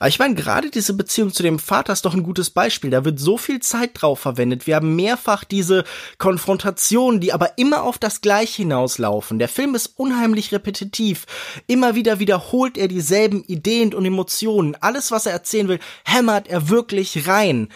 Ich 0.05 0.19
meine, 0.19 0.35
gerade 0.35 0.69
diese 0.69 0.93
Beziehung 0.93 1.33
zu 1.33 1.41
dem 1.41 1.57
Vater 1.57 1.93
ist 1.93 2.05
doch 2.05 2.13
ein 2.13 2.23
gutes 2.23 2.51
Beispiel. 2.51 2.91
Da 2.91 3.05
wird 3.05 3.19
so 3.19 3.37
viel 3.37 3.59
Zeit 3.59 3.91
drauf 3.93 4.19
verwendet. 4.19 4.67
Wir 4.67 4.75
haben 4.75 4.95
mehrfach 4.95 5.43
diese 5.43 5.83
Konfrontationen, 6.19 7.19
die 7.19 7.33
aber 7.33 7.57
immer 7.57 7.83
auf 7.83 7.97
das 7.97 8.21
Gleiche 8.21 8.61
hinauslaufen. 8.61 9.39
Der 9.39 9.49
Film 9.49 9.75
ist 9.75 9.93
unheimlich 9.97 10.51
repetitiv. 10.51 11.25
Immer 11.67 11.95
wieder 11.95 12.19
wiederholt 12.19 12.77
er 12.77 12.87
dieselben 12.87 13.43
Ideen 13.45 13.93
und 13.93 14.05
Emotionen. 14.05 14.75
Alles, 14.79 15.11
was 15.11 15.25
er 15.25 15.33
erzählen 15.33 15.67
will, 15.67 15.79
hämmert 16.05 16.47
er 16.47 16.69
wirklich 16.69 17.27
rein. 17.27 17.69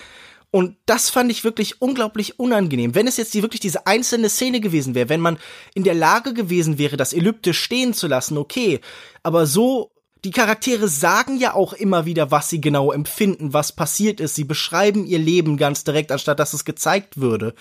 Und 0.53 0.77
das 0.85 1.09
fand 1.09 1.31
ich 1.31 1.43
wirklich 1.43 1.81
unglaublich 1.81 2.39
unangenehm. 2.39 2.93
Wenn 2.93 3.07
es 3.07 3.17
jetzt 3.17 3.33
die, 3.33 3.41
wirklich 3.41 3.59
diese 3.59 3.87
einzelne 3.87 4.29
Szene 4.29 4.59
gewesen 4.59 4.93
wäre, 4.93 5.09
wenn 5.09 5.19
man 5.19 5.39
in 5.73 5.83
der 5.83 5.95
Lage 5.95 6.35
gewesen 6.35 6.77
wäre, 6.77 6.95
das 6.95 7.11
Elliptisch 7.11 7.59
stehen 7.59 7.95
zu 7.95 8.05
lassen, 8.05 8.37
okay. 8.37 8.79
Aber 9.23 9.47
so, 9.47 9.89
die 10.23 10.29
Charaktere 10.29 10.87
sagen 10.87 11.37
ja 11.37 11.55
auch 11.55 11.73
immer 11.73 12.05
wieder, 12.05 12.29
was 12.29 12.51
sie 12.51 12.61
genau 12.61 12.91
empfinden, 12.91 13.51
was 13.53 13.71
passiert 13.71 14.19
ist. 14.19 14.35
Sie 14.35 14.43
beschreiben 14.43 15.07
ihr 15.07 15.17
Leben 15.17 15.57
ganz 15.57 15.85
direkt, 15.85 16.11
anstatt 16.11 16.39
dass 16.39 16.53
es 16.53 16.65
gezeigt 16.65 17.19
würde. 17.19 17.55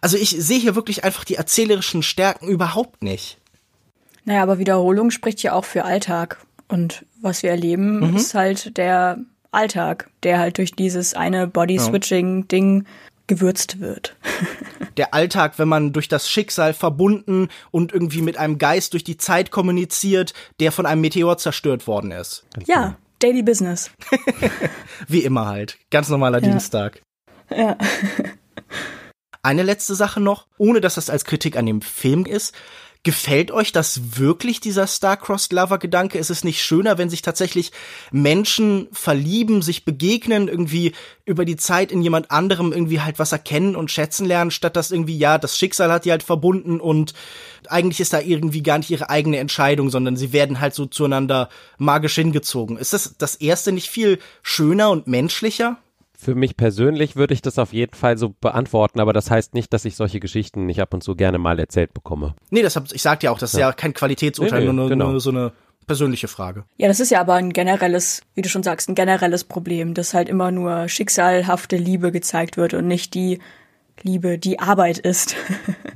Also 0.00 0.16
ich 0.16 0.30
sehe 0.30 0.60
hier 0.60 0.74
wirklich 0.74 1.04
einfach 1.04 1.24
die 1.24 1.34
erzählerischen 1.34 2.02
Stärken 2.02 2.48
überhaupt 2.48 3.02
nicht. 3.02 3.36
Naja, 4.24 4.42
aber 4.42 4.58
Wiederholung 4.58 5.10
spricht 5.10 5.42
ja 5.42 5.52
auch 5.52 5.66
für 5.66 5.84
Alltag. 5.84 6.38
Und 6.68 7.04
was 7.20 7.42
wir 7.42 7.50
erleben, 7.50 7.98
mhm. 7.98 8.16
ist 8.16 8.32
halt 8.32 8.78
der 8.78 9.18
Alltag, 9.52 10.10
der 10.22 10.38
halt 10.38 10.58
durch 10.58 10.72
dieses 10.72 11.14
eine 11.14 11.46
Body-Switching-Ding 11.46 12.86
gewürzt 13.26 13.80
wird. 13.80 14.16
Der 14.96 15.14
Alltag, 15.14 15.58
wenn 15.58 15.68
man 15.68 15.92
durch 15.92 16.08
das 16.08 16.28
Schicksal 16.28 16.74
verbunden 16.74 17.48
und 17.70 17.92
irgendwie 17.92 18.22
mit 18.22 18.36
einem 18.36 18.58
Geist 18.58 18.92
durch 18.92 19.04
die 19.04 19.16
Zeit 19.16 19.52
kommuniziert, 19.52 20.34
der 20.58 20.72
von 20.72 20.84
einem 20.84 21.00
Meteor 21.00 21.38
zerstört 21.38 21.86
worden 21.86 22.10
ist. 22.10 22.44
Ja, 22.66 22.82
genau. 22.82 22.96
Daily 23.20 23.42
Business. 23.42 23.90
Wie 25.08 25.20
immer 25.20 25.46
halt. 25.46 25.78
Ganz 25.90 26.08
normaler 26.08 26.42
ja. 26.42 26.50
Dienstag. 26.50 27.02
Ja. 27.54 27.78
Eine 29.42 29.62
letzte 29.62 29.94
Sache 29.94 30.20
noch, 30.20 30.46
ohne 30.58 30.80
dass 30.80 30.96
das 30.96 31.08
als 31.08 31.24
Kritik 31.24 31.56
an 31.56 31.66
dem 31.66 31.82
Film 31.82 32.26
ist. 32.26 32.54
Gefällt 33.02 33.50
euch 33.50 33.72
das 33.72 34.18
wirklich, 34.18 34.60
dieser 34.60 34.86
Star-Crossed 34.86 35.54
Lover-Gedanke? 35.54 36.18
Ist 36.18 36.28
es 36.28 36.44
nicht 36.44 36.62
schöner, 36.62 36.98
wenn 36.98 37.08
sich 37.08 37.22
tatsächlich 37.22 37.72
Menschen 38.10 38.88
verlieben, 38.92 39.62
sich 39.62 39.86
begegnen, 39.86 40.48
irgendwie 40.48 40.92
über 41.24 41.46
die 41.46 41.56
Zeit 41.56 41.92
in 41.92 42.02
jemand 42.02 42.30
anderem 42.30 42.72
irgendwie 42.72 43.00
halt 43.00 43.18
was 43.18 43.32
erkennen 43.32 43.74
und 43.74 43.90
schätzen 43.90 44.26
lernen, 44.26 44.50
statt 44.50 44.76
dass 44.76 44.90
irgendwie, 44.90 45.16
ja, 45.16 45.38
das 45.38 45.56
Schicksal 45.56 45.90
hat 45.90 46.04
die 46.04 46.10
halt 46.10 46.22
verbunden 46.22 46.78
und 46.78 47.14
eigentlich 47.68 48.00
ist 48.00 48.12
da 48.12 48.20
irgendwie 48.20 48.62
gar 48.62 48.76
nicht 48.76 48.90
ihre 48.90 49.08
eigene 49.08 49.38
Entscheidung, 49.38 49.88
sondern 49.88 50.18
sie 50.18 50.34
werden 50.34 50.60
halt 50.60 50.74
so 50.74 50.84
zueinander 50.84 51.48
magisch 51.78 52.16
hingezogen. 52.16 52.76
Ist 52.76 52.92
das 52.92 53.16
das 53.16 53.34
erste 53.36 53.72
nicht 53.72 53.88
viel 53.88 54.18
schöner 54.42 54.90
und 54.90 55.06
menschlicher? 55.06 55.78
Für 56.22 56.34
mich 56.34 56.54
persönlich 56.58 57.16
würde 57.16 57.32
ich 57.32 57.40
das 57.40 57.58
auf 57.58 57.72
jeden 57.72 57.94
Fall 57.94 58.18
so 58.18 58.34
beantworten, 58.42 59.00
aber 59.00 59.14
das 59.14 59.30
heißt 59.30 59.54
nicht, 59.54 59.72
dass 59.72 59.86
ich 59.86 59.96
solche 59.96 60.20
Geschichten 60.20 60.66
nicht 60.66 60.78
ab 60.82 60.92
und 60.92 61.02
zu 61.02 61.14
gerne 61.14 61.38
mal 61.38 61.58
erzählt 61.58 61.94
bekomme. 61.94 62.34
Nee, 62.50 62.60
das 62.60 62.76
hab, 62.76 62.92
ich 62.92 63.00
sagte 63.00 63.24
ja 63.24 63.30
auch, 63.30 63.38
das 63.38 63.54
ist 63.54 63.58
ja, 63.58 63.68
ja 63.68 63.72
kein 63.72 63.94
Qualitätsurteil, 63.94 64.60
nee, 64.60 64.66
nee, 64.66 64.72
nur, 64.74 64.88
genau. 64.90 65.12
nur 65.12 65.20
so 65.20 65.30
eine 65.30 65.52
persönliche 65.86 66.28
Frage. 66.28 66.64
Ja, 66.76 66.88
das 66.88 67.00
ist 67.00 67.10
ja 67.10 67.22
aber 67.22 67.36
ein 67.36 67.54
generelles, 67.54 68.20
wie 68.34 68.42
du 68.42 68.50
schon 68.50 68.62
sagst, 68.62 68.90
ein 68.90 68.94
generelles 68.94 69.44
Problem, 69.44 69.94
dass 69.94 70.12
halt 70.12 70.28
immer 70.28 70.50
nur 70.50 70.90
schicksalhafte 70.90 71.78
Liebe 71.78 72.12
gezeigt 72.12 72.58
wird 72.58 72.74
und 72.74 72.86
nicht 72.86 73.14
die 73.14 73.38
Liebe, 74.02 74.36
die 74.36 74.58
Arbeit 74.58 74.98
ist. 74.98 75.36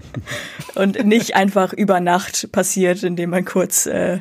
und 0.74 1.04
nicht 1.04 1.36
einfach 1.36 1.74
über 1.74 2.00
Nacht 2.00 2.50
passiert, 2.50 3.02
indem 3.02 3.28
man 3.28 3.44
kurz 3.44 3.84
äh, 3.84 4.20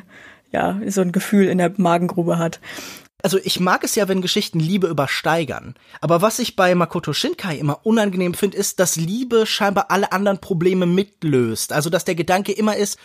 ja 0.52 0.78
so 0.86 1.00
ein 1.00 1.12
Gefühl 1.12 1.48
in 1.48 1.56
der 1.56 1.72
Magengrube 1.78 2.36
hat 2.36 2.60
also 3.24 3.38
ich 3.42 3.58
mag 3.58 3.82
es 3.84 3.94
ja, 3.94 4.06
wenn 4.06 4.20
Geschichten 4.20 4.60
Liebe 4.60 4.86
übersteigern. 4.86 5.76
Aber 6.02 6.20
was 6.20 6.38
ich 6.38 6.56
bei 6.56 6.74
Makoto 6.74 7.14
Shinkai 7.14 7.56
immer 7.56 7.80
unangenehm 7.86 8.34
finde, 8.34 8.58
ist, 8.58 8.80
dass 8.80 8.96
Liebe 8.96 9.46
scheinbar 9.46 9.90
alle 9.90 10.12
anderen 10.12 10.42
Probleme 10.42 10.84
mitlöst. 10.84 11.72
Also 11.72 11.88
dass 11.88 12.04
der 12.04 12.16
Gedanke 12.16 12.52
immer 12.52 12.76
ist, 12.76 12.98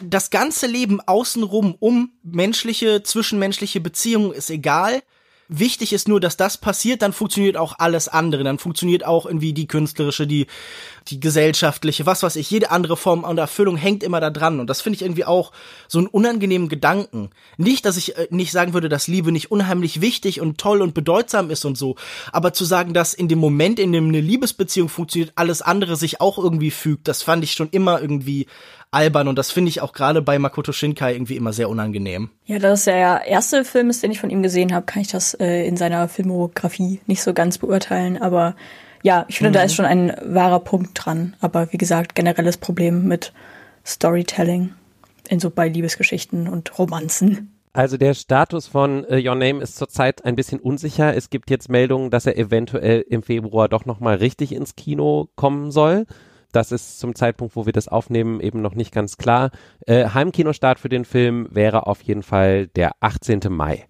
das 0.00 0.30
ganze 0.30 0.66
Leben 0.66 1.02
außenrum 1.02 1.76
um 1.78 2.12
menschliche, 2.22 3.02
zwischenmenschliche 3.02 3.80
Beziehungen 3.80 4.32
ist 4.32 4.48
egal. 4.48 5.02
Wichtig 5.48 5.92
ist 5.92 6.08
nur, 6.08 6.20
dass 6.20 6.38
das 6.38 6.56
passiert, 6.56 7.02
dann 7.02 7.12
funktioniert 7.12 7.58
auch 7.58 7.78
alles 7.78 8.08
andere. 8.08 8.44
Dann 8.44 8.58
funktioniert 8.58 9.04
auch 9.04 9.26
irgendwie 9.26 9.52
die 9.52 9.68
künstlerische, 9.68 10.26
die, 10.26 10.46
die 11.08 11.20
gesellschaftliche, 11.20 12.06
was 12.06 12.22
weiß 12.22 12.36
ich. 12.36 12.50
Jede 12.50 12.70
andere 12.70 12.96
Form 12.96 13.24
und 13.24 13.38
Erfüllung 13.38 13.76
hängt 13.76 14.02
immer 14.02 14.20
da 14.20 14.30
dran. 14.30 14.60
Und 14.60 14.68
das 14.68 14.80
finde 14.80 14.96
ich 14.96 15.02
irgendwie 15.02 15.24
auch 15.24 15.52
so 15.88 15.98
einen 15.98 16.08
unangenehmen 16.08 16.68
Gedanken. 16.68 17.30
Nicht, 17.56 17.84
dass 17.84 17.96
ich 17.96 18.16
äh, 18.16 18.28
nicht 18.30 18.52
sagen 18.52 18.74
würde, 18.74 18.88
dass 18.88 19.08
Liebe 19.08 19.32
nicht 19.32 19.50
unheimlich 19.50 20.00
wichtig 20.00 20.40
und 20.40 20.58
toll 20.58 20.82
und 20.82 20.94
bedeutsam 20.94 21.50
ist 21.50 21.64
und 21.64 21.76
so. 21.78 21.96
Aber 22.32 22.52
zu 22.52 22.64
sagen, 22.64 22.94
dass 22.94 23.14
in 23.14 23.28
dem 23.28 23.38
Moment, 23.38 23.78
in 23.78 23.92
dem 23.92 24.08
eine 24.08 24.20
Liebesbeziehung 24.20 24.88
funktioniert, 24.88 25.32
alles 25.36 25.62
andere 25.62 25.96
sich 25.96 26.20
auch 26.20 26.38
irgendwie 26.38 26.70
fügt, 26.70 27.08
das 27.08 27.22
fand 27.22 27.44
ich 27.44 27.52
schon 27.52 27.68
immer 27.70 28.00
irgendwie 28.00 28.46
albern 28.90 29.28
und 29.28 29.36
das 29.36 29.50
finde 29.50 29.68
ich 29.68 29.80
auch 29.80 29.92
gerade 29.92 30.22
bei 30.22 30.38
Makoto 30.38 30.72
Shinkai 30.72 31.12
irgendwie 31.12 31.36
immer 31.36 31.52
sehr 31.52 31.68
unangenehm. 31.68 32.30
Ja, 32.46 32.58
da 32.58 32.70
das 32.70 32.84
der 32.84 33.26
erste 33.26 33.64
Film 33.64 33.90
ist, 33.90 34.02
den 34.02 34.10
ich 34.10 34.20
von 34.20 34.30
ihm 34.30 34.42
gesehen 34.42 34.72
habe, 34.74 34.86
kann 34.86 35.02
ich 35.02 35.08
das 35.08 35.34
äh, 35.34 35.66
in 35.66 35.76
seiner 35.76 36.08
Filmografie 36.08 37.00
nicht 37.06 37.22
so 37.22 37.34
ganz 37.34 37.58
beurteilen, 37.58 38.20
aber 38.20 38.54
ja, 39.06 39.24
ich 39.28 39.38
finde, 39.38 39.50
mhm. 39.50 39.54
da 39.54 39.62
ist 39.62 39.74
schon 39.76 39.84
ein 39.84 40.12
wahrer 40.24 40.58
Punkt 40.58 40.90
dran, 40.94 41.36
aber 41.40 41.72
wie 41.72 41.78
gesagt, 41.78 42.16
generelles 42.16 42.56
Problem 42.56 43.06
mit 43.06 43.32
Storytelling 43.86 44.74
in 45.28 45.38
so 45.38 45.50
bei 45.50 45.68
Liebesgeschichten 45.68 46.48
und 46.48 46.76
Romanzen. 46.76 47.56
Also 47.72 47.98
der 47.98 48.14
Status 48.14 48.66
von 48.66 49.04
uh, 49.04 49.14
Your 49.14 49.36
Name 49.36 49.62
ist 49.62 49.76
zurzeit 49.76 50.24
ein 50.24 50.34
bisschen 50.34 50.58
unsicher. 50.58 51.14
Es 51.14 51.30
gibt 51.30 51.50
jetzt 51.50 51.68
Meldungen, 51.68 52.10
dass 52.10 52.26
er 52.26 52.36
eventuell 52.36 53.02
im 53.08 53.22
Februar 53.22 53.68
doch 53.68 53.84
nochmal 53.84 54.16
richtig 54.16 54.50
ins 54.52 54.74
Kino 54.74 55.28
kommen 55.36 55.70
soll. 55.70 56.06
Das 56.50 56.72
ist 56.72 56.98
zum 56.98 57.14
Zeitpunkt, 57.14 57.54
wo 57.54 57.64
wir 57.64 57.72
das 57.72 57.86
aufnehmen, 57.86 58.40
eben 58.40 58.60
noch 58.60 58.74
nicht 58.74 58.92
ganz 58.92 59.18
klar. 59.18 59.52
Äh, 59.86 60.08
Heimkinostart 60.08 60.80
für 60.80 60.88
den 60.88 61.04
Film 61.04 61.46
wäre 61.52 61.86
auf 61.86 62.02
jeden 62.02 62.24
Fall 62.24 62.66
der 62.66 62.90
18. 62.98 63.40
Mai. 63.50 63.86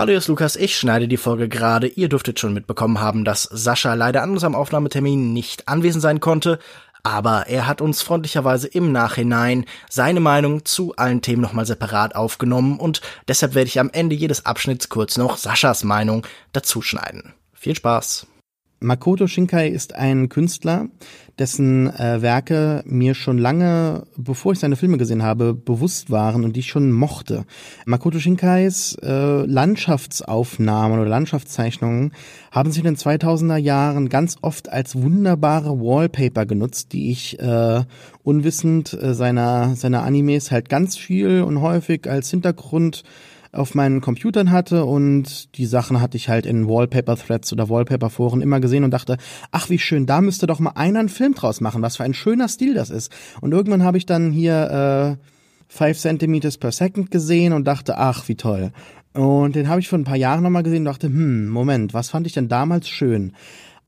Hallo, 0.00 0.12
hier 0.12 0.16
ist 0.18 0.28
Lukas. 0.28 0.56
Ich 0.56 0.78
schneide 0.78 1.08
die 1.08 1.18
Folge 1.18 1.46
gerade. 1.46 1.86
Ihr 1.86 2.08
dürftet 2.08 2.40
schon 2.40 2.54
mitbekommen 2.54 3.00
haben, 3.00 3.22
dass 3.22 3.42
Sascha 3.42 3.92
leider 3.92 4.22
an 4.22 4.30
unserem 4.30 4.54
Aufnahmetermin 4.54 5.34
nicht 5.34 5.68
anwesend 5.68 6.00
sein 6.00 6.20
konnte. 6.20 6.58
Aber 7.02 7.48
er 7.48 7.66
hat 7.66 7.82
uns 7.82 8.00
freundlicherweise 8.00 8.66
im 8.66 8.92
Nachhinein 8.92 9.66
seine 9.90 10.20
Meinung 10.20 10.64
zu 10.64 10.96
allen 10.96 11.20
Themen 11.20 11.42
nochmal 11.42 11.66
separat 11.66 12.16
aufgenommen 12.16 12.78
und 12.78 13.02
deshalb 13.28 13.54
werde 13.54 13.68
ich 13.68 13.78
am 13.78 13.90
Ende 13.90 14.16
jedes 14.16 14.46
Abschnitts 14.46 14.88
kurz 14.88 15.18
noch 15.18 15.36
Saschas 15.36 15.84
Meinung 15.84 16.26
dazuschneiden. 16.54 17.34
Viel 17.52 17.76
Spaß! 17.76 18.26
Makoto 18.82 19.26
Shinkai 19.26 19.68
ist 19.68 19.94
ein 19.94 20.30
Künstler, 20.30 20.88
dessen 21.40 21.88
äh, 21.98 22.20
Werke 22.20 22.82
mir 22.84 23.14
schon 23.14 23.38
lange, 23.38 24.06
bevor 24.16 24.52
ich 24.52 24.58
seine 24.58 24.76
Filme 24.76 24.98
gesehen 24.98 25.22
habe, 25.22 25.54
bewusst 25.54 26.10
waren 26.10 26.44
und 26.44 26.54
die 26.54 26.60
ich 26.60 26.68
schon 26.68 26.92
mochte. 26.92 27.44
Makoto 27.86 28.18
Shinkais 28.18 28.96
äh, 29.02 29.46
Landschaftsaufnahmen 29.46 31.00
oder 31.00 31.08
Landschaftszeichnungen 31.08 32.12
haben 32.52 32.70
sich 32.70 32.84
in 32.84 32.94
den 32.94 32.96
2000er 32.96 33.56
Jahren 33.56 34.10
ganz 34.10 34.36
oft 34.42 34.68
als 34.70 34.94
wunderbare 34.94 35.80
Wallpaper 35.80 36.44
genutzt, 36.44 36.92
die 36.92 37.10
ich 37.10 37.40
äh, 37.40 37.84
unwissend 38.22 38.92
äh, 38.92 39.14
seiner, 39.14 39.74
seiner 39.76 40.02
Animes 40.02 40.50
halt 40.50 40.68
ganz 40.68 40.98
viel 40.98 41.40
und 41.42 41.62
häufig 41.62 42.08
als 42.08 42.30
Hintergrund 42.30 43.02
auf 43.52 43.74
meinen 43.74 44.00
Computern 44.00 44.52
hatte 44.52 44.84
und 44.84 45.56
die 45.56 45.66
Sachen 45.66 46.00
hatte 46.00 46.16
ich 46.16 46.28
halt 46.28 46.46
in 46.46 46.68
Wallpaper-Threads 46.68 47.52
oder 47.52 47.68
Wallpaper-Foren 47.68 48.42
immer 48.42 48.60
gesehen 48.60 48.84
und 48.84 48.92
dachte, 48.92 49.16
ach 49.50 49.70
wie 49.70 49.78
schön, 49.78 50.06
da 50.06 50.20
müsste 50.20 50.46
doch 50.46 50.60
mal 50.60 50.72
einer 50.76 51.00
einen 51.00 51.08
Film 51.08 51.34
draus 51.34 51.60
machen, 51.60 51.82
was 51.82 51.96
für 51.96 52.04
ein 52.04 52.14
schöner 52.14 52.48
Stil 52.48 52.74
das 52.74 52.90
ist. 52.90 53.10
Und 53.40 53.52
irgendwann 53.52 53.82
habe 53.82 53.98
ich 53.98 54.06
dann 54.06 54.30
hier 54.30 55.18
äh, 55.18 55.24
5 55.68 55.98
Centimeters 55.98 56.58
per 56.58 56.72
Second 56.72 57.10
gesehen 57.10 57.52
und 57.52 57.64
dachte, 57.66 57.98
ach 57.98 58.28
wie 58.28 58.36
toll. 58.36 58.72
Und 59.14 59.56
den 59.56 59.68
habe 59.68 59.80
ich 59.80 59.88
vor 59.88 59.98
ein 59.98 60.04
paar 60.04 60.16
Jahren 60.16 60.42
nochmal 60.42 60.62
gesehen 60.62 60.82
und 60.82 60.92
dachte, 60.92 61.08
hm, 61.08 61.48
Moment, 61.48 61.94
was 61.94 62.10
fand 62.10 62.26
ich 62.26 62.32
denn 62.32 62.48
damals 62.48 62.88
schön? 62.88 63.32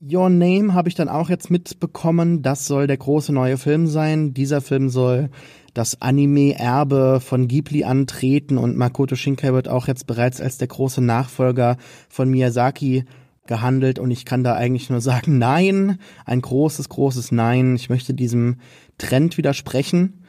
Your 0.01 0.29
Name 0.29 0.73
habe 0.73 0.89
ich 0.89 0.95
dann 0.95 1.07
auch 1.07 1.29
jetzt 1.29 1.49
mitbekommen. 1.49 2.41
Das 2.41 2.67
soll 2.67 2.87
der 2.87 2.97
große 2.97 3.31
neue 3.31 3.57
Film 3.57 3.87
sein. 3.87 4.33
Dieser 4.33 4.59
Film 4.59 4.89
soll 4.89 5.29
das 5.73 6.01
Anime-Erbe 6.01 7.19
von 7.19 7.47
Ghibli 7.47 7.83
antreten 7.83 8.57
und 8.57 8.77
Makoto 8.77 9.15
Shinkai 9.15 9.53
wird 9.53 9.67
auch 9.67 9.87
jetzt 9.87 10.05
bereits 10.05 10.39
als 10.39 10.57
der 10.57 10.67
große 10.67 11.01
Nachfolger 11.01 11.77
von 12.09 12.29
Miyazaki 12.29 13.05
gehandelt 13.47 13.99
und 13.99 14.11
ich 14.11 14.25
kann 14.25 14.43
da 14.43 14.53
eigentlich 14.53 14.89
nur 14.89 15.01
sagen, 15.01 15.37
nein, 15.37 15.99
ein 16.25 16.41
großes, 16.41 16.89
großes 16.89 17.31
Nein. 17.31 17.75
Ich 17.75 17.89
möchte 17.89 18.13
diesem 18.13 18.57
Trend 18.97 19.37
widersprechen. 19.37 20.23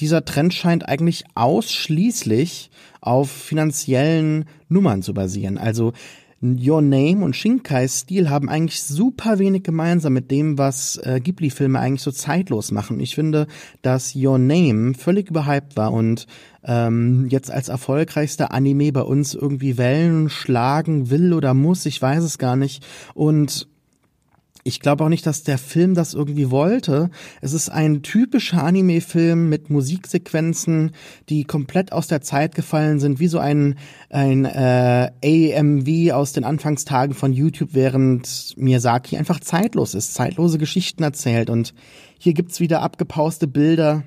Dieser 0.00 0.24
Trend 0.24 0.54
scheint 0.54 0.88
eigentlich 0.88 1.24
ausschließlich 1.34 2.70
auf 3.00 3.30
finanziellen 3.30 4.46
Nummern 4.68 5.02
zu 5.02 5.12
basieren. 5.12 5.58
Also 5.58 5.92
Your 6.42 6.82
Name 6.82 7.24
und 7.24 7.36
Shinkais 7.36 8.00
Stil 8.00 8.28
haben 8.28 8.48
eigentlich 8.48 8.82
super 8.82 9.38
wenig 9.38 9.62
gemeinsam 9.62 10.12
mit 10.12 10.30
dem, 10.30 10.58
was 10.58 10.96
äh, 10.96 11.20
Ghibli-Filme 11.22 11.78
eigentlich 11.78 12.02
so 12.02 12.10
zeitlos 12.10 12.72
machen. 12.72 12.98
Ich 12.98 13.14
finde, 13.14 13.46
dass 13.82 14.16
Your 14.16 14.38
Name 14.38 14.94
völlig 14.94 15.30
überhyped 15.30 15.76
war 15.76 15.92
und 15.92 16.26
ähm, 16.64 17.28
jetzt 17.28 17.50
als 17.50 17.68
erfolgreichster 17.68 18.52
Anime 18.52 18.90
bei 18.92 19.02
uns 19.02 19.34
irgendwie 19.34 19.78
Wellen 19.78 20.28
schlagen 20.28 21.10
will 21.10 21.32
oder 21.32 21.54
muss, 21.54 21.86
ich 21.86 22.02
weiß 22.02 22.24
es 22.24 22.38
gar 22.38 22.56
nicht. 22.56 22.84
Und 23.14 23.68
ich 24.64 24.80
glaube 24.80 25.04
auch 25.04 25.08
nicht, 25.08 25.26
dass 25.26 25.42
der 25.42 25.58
Film 25.58 25.94
das 25.94 26.14
irgendwie 26.14 26.50
wollte. 26.50 27.10
Es 27.40 27.52
ist 27.52 27.68
ein 27.68 28.02
typischer 28.02 28.62
Anime-Film 28.62 29.48
mit 29.48 29.70
Musiksequenzen, 29.70 30.92
die 31.28 31.44
komplett 31.44 31.92
aus 31.92 32.06
der 32.06 32.20
Zeit 32.20 32.54
gefallen 32.54 33.00
sind, 33.00 33.18
wie 33.18 33.26
so 33.26 33.38
ein, 33.38 33.76
ein 34.08 34.44
äh, 34.44 35.10
AMV 35.24 36.12
aus 36.12 36.32
den 36.32 36.44
Anfangstagen 36.44 37.14
von 37.14 37.32
YouTube, 37.32 37.70
während 37.72 38.54
Miyazaki 38.56 39.16
einfach 39.16 39.40
zeitlos 39.40 39.94
ist, 39.94 40.14
zeitlose 40.14 40.58
Geschichten 40.58 41.02
erzählt. 41.02 41.50
Und 41.50 41.74
hier 42.18 42.34
gibt's 42.34 42.60
wieder 42.60 42.82
abgepauste 42.82 43.48
Bilder, 43.48 44.04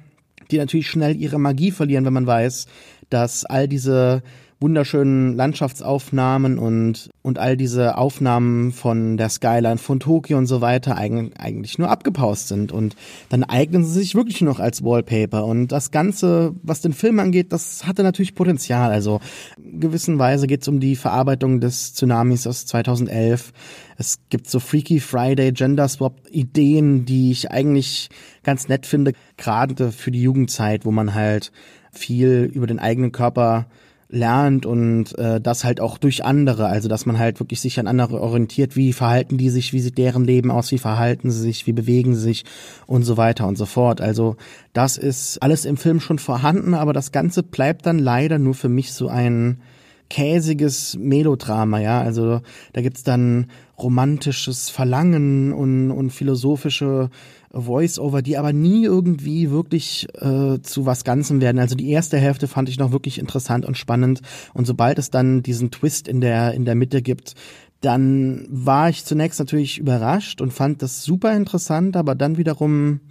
die 0.52 0.58
natürlich 0.58 0.89
schnell 0.89 1.18
ihre 1.18 1.39
Magie 1.39 1.72
verlieren, 1.72 2.06
wenn 2.06 2.13
man 2.13 2.28
weiß, 2.28 2.68
dass 3.10 3.44
all 3.44 3.68
diese 3.68 4.24
wunderschönen 4.60 5.36
Landschaftsaufnahmen 5.36 6.58
und, 6.58 7.10
und 7.22 7.39
all 7.39 7.58
diese 7.58 7.98
Aufnahmen 7.98 8.72
von 8.72 9.18
der 9.18 9.30
Skyline 9.30 9.78
von 9.78 10.00
Tokio 10.00 10.38
und 10.38 10.46
so 10.46 10.62
weiter 10.62 10.98
eigentlich 10.98 11.78
nur 11.78 11.89
abgepaust 11.89 12.48
sind. 12.48 12.72
Und 12.72 12.96
dann 13.30 13.44
eignen 13.44 13.84
sie 13.84 14.00
sich 14.00 14.15
wirklich 14.15 14.41
noch 14.41 14.60
als 14.60 14.84
Wallpaper. 14.84 15.46
Und 15.46 15.68
das 15.68 15.91
Ganze, 15.91 16.54
was 16.63 16.82
den 16.82 16.94
Film 16.94 17.20
angeht, 17.20 17.52
das 17.52 17.86
hatte 17.86 18.04
natürlich 18.04 18.34
Potenzial. 18.34 18.91
Also 18.91 19.20
gewissenweise 19.58 20.48
geht 20.48 20.62
es 20.62 20.68
um 20.68 20.80
die 20.80 20.96
Verarbeitung 20.96 21.60
des 21.60 21.94
Tsunamis 21.94 22.48
aus 22.48 22.65
2011. 22.65 23.52
Es 23.98 24.20
gibt 24.30 24.50
so 24.50 24.60
Freaky 24.60 25.00
Friday 25.00 25.52
Gender 25.52 25.88
Swap 25.89 26.22
Ideen, 26.32 27.06
die 27.06 27.32
ich 27.32 27.52
eigentlich 27.52 28.10
ganz 28.44 28.68
nett 28.70 28.86
finde, 28.86 29.13
gerade 29.38 29.91
für 29.91 30.12
die 30.12 30.22
Jugendzeit, 30.22 30.86
wo 30.86 30.91
man 30.91 31.13
halt 31.13 31.52
viel 31.91 32.50
über 32.54 32.68
den 32.68 32.80
eigenen 32.80 33.12
Körper 33.12 33.68
lernt 34.10 34.65
und 34.65 35.18
äh, 35.18 35.41
das 35.41 35.63
halt 35.63 35.80
auch 35.80 35.98
durch 35.98 36.24
andere, 36.24 36.68
also 36.68 36.88
dass 36.88 37.06
man 37.06 37.18
halt 37.18 37.39
wirklich 37.39 37.60
sich 37.60 37.80
an 37.80 37.88
andere 37.88 38.22
orientiert, 38.22 38.76
wie 38.76 38.94
verhalten 38.94 39.38
die 39.38 39.50
sich, 39.50 39.74
wie 39.74 39.80
sieht 39.80 39.98
deren 39.98 40.24
Leben 40.24 40.52
aus, 40.52 40.72
wie 40.72 40.78
verhalten 40.78 41.32
sie 41.32 41.41
sich, 41.41 41.65
wie 41.65 41.74
bewegen 41.74 42.15
sie 42.15 42.22
sich? 42.22 42.46
Und 42.86 43.04
so 43.04 43.18
weiter 43.18 43.48
und 43.48 43.58
so 43.58 43.65
fort. 43.65 44.02
Also 44.02 44.36
das 44.74 44.98
ist 44.98 45.41
alles 45.41 45.65
im 45.65 45.78
Film 45.78 46.00
schon 46.00 46.20
vorhanden, 46.20 46.76
aber 46.76 46.94
das 46.94 47.12
Ganze 47.12 47.41
bleibt 47.41 47.86
dann 47.86 48.00
leider 48.00 48.38
nur 48.38 48.54
für 48.54 48.70
mich 48.70 48.94
so 48.94 49.08
ein 49.08 49.62
käsiges 50.10 50.96
Melodrama, 51.00 51.80
ja. 51.80 52.00
Also 52.00 52.41
da 52.74 52.82
gibt's 52.82 53.04
dann 53.04 53.48
romantisches 53.78 54.70
Verlangen 54.70 55.52
und, 55.52 55.91
und 55.91 56.12
philosophische 56.12 57.10
Voice-Over, 57.56 58.22
die 58.22 58.38
aber 58.38 58.54
nie 58.54 58.84
irgendwie 58.84 59.50
wirklich 59.50 60.08
äh, 60.15 60.60
zu 60.62 60.86
was 60.86 61.04
Ganzem 61.04 61.41
werden. 61.41 61.60
Also 61.60 61.76
die 61.76 61.89
erste 61.89 62.18
Hälfte 62.18 62.48
fand 62.48 62.70
ich 62.70 62.78
noch 62.78 62.91
wirklich 62.91 63.20
interessant 63.20 63.65
und 63.65 63.78
spannend. 63.78 64.22
Und 64.54 64.65
sobald 64.65 65.00
es 65.00 65.10
dann 65.10 65.44
diesen 65.44 65.72
Twist 65.72 66.08
in 66.08 66.22
der, 66.22 66.54
in 66.54 66.65
der 66.65 66.76
Mitte 66.76 67.02
gibt, 67.02 67.36
dann 67.82 68.48
war 68.50 68.89
ich 68.89 69.06
zunächst 69.06 69.39
natürlich 69.39 69.78
überrascht 69.78 70.41
und 70.41 70.54
fand 70.54 70.82
das 70.82 71.04
super 71.04 71.36
interessant, 71.36 71.96
aber 71.96 72.15
dann 72.15 72.38
wiederum 72.38 73.02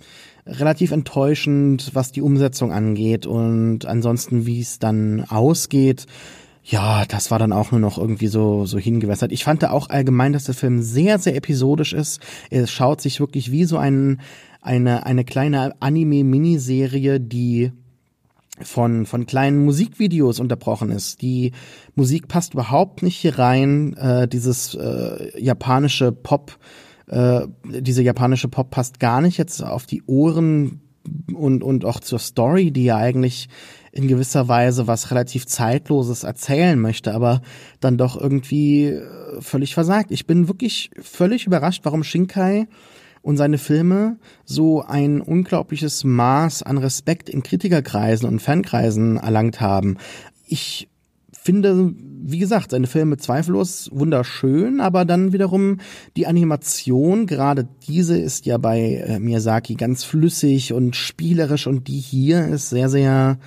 relativ 0.46 0.90
enttäuschend, 0.92 1.90
was 1.94 2.12
die 2.12 2.22
Umsetzung 2.22 2.72
angeht 2.72 3.26
und 3.26 3.86
ansonsten, 3.86 4.46
wie 4.46 4.60
es 4.60 4.78
dann 4.78 5.24
ausgeht 5.28 6.06
ja, 6.66 7.04
das 7.04 7.30
war 7.30 7.38
dann 7.38 7.52
auch 7.52 7.72
nur 7.72 7.80
noch 7.80 7.98
irgendwie 7.98 8.26
so, 8.26 8.64
so 8.64 8.78
hingewässert. 8.78 9.32
Ich 9.32 9.44
fand 9.44 9.62
da 9.62 9.70
auch 9.70 9.90
allgemein, 9.90 10.32
dass 10.32 10.44
der 10.44 10.54
Film 10.54 10.80
sehr, 10.80 11.18
sehr 11.18 11.36
episodisch 11.36 11.92
ist. 11.92 12.20
Er 12.48 12.66
schaut 12.66 13.02
sich 13.02 13.20
wirklich 13.20 13.52
wie 13.52 13.64
so 13.64 13.76
ein, 13.76 14.20
eine, 14.62 15.04
eine 15.04 15.24
kleine 15.24 15.74
Anime-Miniserie, 15.80 17.20
die 17.20 17.72
von, 18.62 19.04
von 19.04 19.26
kleinen 19.26 19.62
Musikvideos 19.62 20.40
unterbrochen 20.40 20.90
ist. 20.90 21.20
Die 21.20 21.52
Musik 21.96 22.28
passt 22.28 22.54
überhaupt 22.54 23.02
nicht 23.02 23.16
hier 23.18 23.38
rein. 23.38 23.94
Äh, 23.98 24.26
dieses 24.26 24.74
äh, 24.74 25.38
japanische 25.38 26.12
Pop, 26.12 26.56
äh, 27.08 27.42
diese 27.64 28.02
japanische 28.02 28.48
Pop 28.48 28.70
passt 28.70 29.00
gar 29.00 29.20
nicht 29.20 29.36
jetzt 29.36 29.62
auf 29.62 29.84
die 29.84 30.02
Ohren 30.06 30.80
und, 31.32 31.62
und 31.62 31.84
auch 31.84 32.00
zur 32.00 32.18
Story, 32.18 32.70
die 32.70 32.84
ja 32.84 32.96
eigentlich 32.96 33.48
in 33.92 34.08
gewisser 34.08 34.48
Weise 34.48 34.86
was 34.86 35.10
relativ 35.10 35.46
Zeitloses 35.46 36.24
erzählen 36.24 36.78
möchte, 36.80 37.14
aber 37.14 37.42
dann 37.80 37.96
doch 37.96 38.20
irgendwie 38.20 38.86
äh, 38.86 39.40
völlig 39.40 39.74
versagt. 39.74 40.10
Ich 40.10 40.26
bin 40.26 40.48
wirklich 40.48 40.90
völlig 41.00 41.46
überrascht, 41.46 41.84
warum 41.84 42.02
Shinkai 42.02 42.66
und 43.22 43.36
seine 43.36 43.58
Filme 43.58 44.18
so 44.44 44.82
ein 44.82 45.20
unglaubliches 45.20 46.04
Maß 46.04 46.62
an 46.62 46.78
Respekt 46.78 47.28
in 47.30 47.42
Kritikerkreisen 47.42 48.28
und 48.28 48.40
Fankreisen 48.40 49.16
erlangt 49.16 49.60
haben. 49.60 49.96
Ich 50.46 50.88
finde, 51.44 51.92
wie 52.26 52.38
gesagt, 52.38 52.70
seine 52.70 52.86
Filme 52.86 53.18
zweifellos 53.18 53.90
wunderschön, 53.92 54.80
aber 54.80 55.04
dann 55.04 55.34
wiederum 55.34 55.78
die 56.16 56.26
Animation, 56.26 57.26
gerade 57.26 57.68
diese 57.86 58.16
ist 58.18 58.46
ja 58.46 58.56
bei 58.56 59.04
äh, 59.06 59.18
Miyazaki 59.18 59.74
ganz 59.74 60.04
flüssig 60.04 60.72
und 60.72 60.96
spielerisch 60.96 61.66
und 61.66 61.86
die 61.86 62.00
hier 62.00 62.48
ist 62.48 62.70
sehr, 62.70 62.88
sehr 62.88 63.38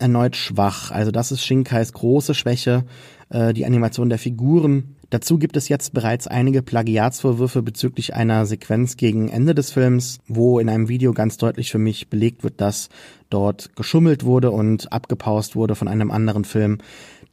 erneut 0.00 0.34
schwach. 0.34 0.90
Also 0.90 1.10
das 1.10 1.30
ist 1.30 1.44
Shinkais 1.44 1.92
große 1.92 2.34
Schwäche, 2.34 2.84
äh, 3.28 3.52
die 3.52 3.66
Animation 3.66 4.08
der 4.08 4.18
Figuren. 4.18 4.96
Dazu 5.10 5.38
gibt 5.38 5.56
es 5.56 5.68
jetzt 5.68 5.92
bereits 5.92 6.26
einige 6.26 6.62
Plagiatsvorwürfe 6.62 7.62
bezüglich 7.62 8.14
einer 8.14 8.44
Sequenz 8.44 8.96
gegen 8.96 9.28
Ende 9.28 9.54
des 9.54 9.70
Films, 9.70 10.18
wo 10.26 10.58
in 10.58 10.68
einem 10.68 10.88
Video 10.88 11.12
ganz 11.12 11.36
deutlich 11.36 11.70
für 11.70 11.78
mich 11.78 12.08
belegt 12.08 12.42
wird, 12.42 12.60
dass 12.60 12.88
dort 13.30 13.76
geschummelt 13.76 14.24
wurde 14.24 14.50
und 14.50 14.92
abgepaust 14.92 15.54
wurde 15.54 15.76
von 15.76 15.86
einem 15.86 16.10
anderen 16.10 16.44
Film. 16.44 16.78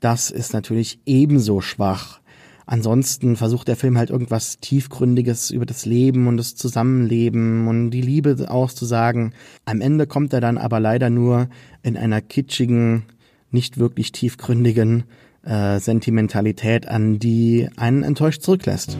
Das 0.04 0.30
ist 0.30 0.54
natürlich 0.54 1.00
ebenso 1.06 1.62
schwach 1.62 2.20
Ansonsten 2.66 3.36
versucht 3.36 3.68
der 3.68 3.76
Film 3.76 3.98
halt 3.98 4.10
irgendwas 4.10 4.58
Tiefgründiges 4.60 5.52
über 5.52 5.66
das 5.66 5.86
Leben 5.86 6.28
und 6.28 6.38
das 6.38 6.56
Zusammenleben 6.56 7.68
und 7.68 7.92
die 7.92 8.02
Liebe 8.02 8.50
auszusagen. 8.50 9.34
Am 9.66 9.82
Ende 9.82 10.08
kommt 10.08 10.34
er 10.34 10.42
dann 10.42 10.58
aber 10.58 10.80
leider 10.80 11.10
nur 11.10 11.50
in 11.82 11.98
einer 11.98 12.22
kitschigen, 12.22 13.04
nicht 13.52 13.78
wirklich 13.78 14.12
tiefgründigen 14.12 15.04
äh, 15.44 15.80
Sentimentalität 15.80 16.88
an, 16.88 17.20
die 17.20 17.68
einen 17.76 18.04
enttäuscht 18.04 18.42
zurücklässt. 18.42 18.98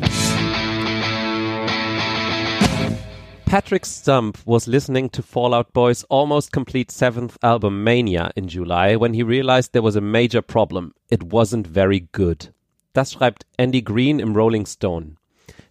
Patrick 3.54 3.86
Stump 3.86 4.40
was 4.48 4.68
listening 4.68 5.10
to 5.10 5.22
Fallout 5.22 5.74
Boy's 5.74 6.04
almost 6.06 6.52
complete 6.52 6.90
seventh 6.90 7.38
album 7.44 7.84
Mania 7.84 8.32
in 8.36 8.48
July 8.48 8.96
when 8.96 9.14
he 9.14 9.22
realized 9.22 9.74
there 9.74 9.84
was 9.84 9.96
a 9.96 10.02
major 10.02 10.42
problem. 10.42 10.96
It 11.12 11.22
wasn't 11.22 11.68
very 11.68 12.08
good. 12.14 12.52
Das 12.96 13.14
schreibt 13.14 13.44
Andy 13.60 13.84
Green 13.84 14.20
im 14.20 14.34
Rolling 14.34 14.66
Stone. 14.66 15.18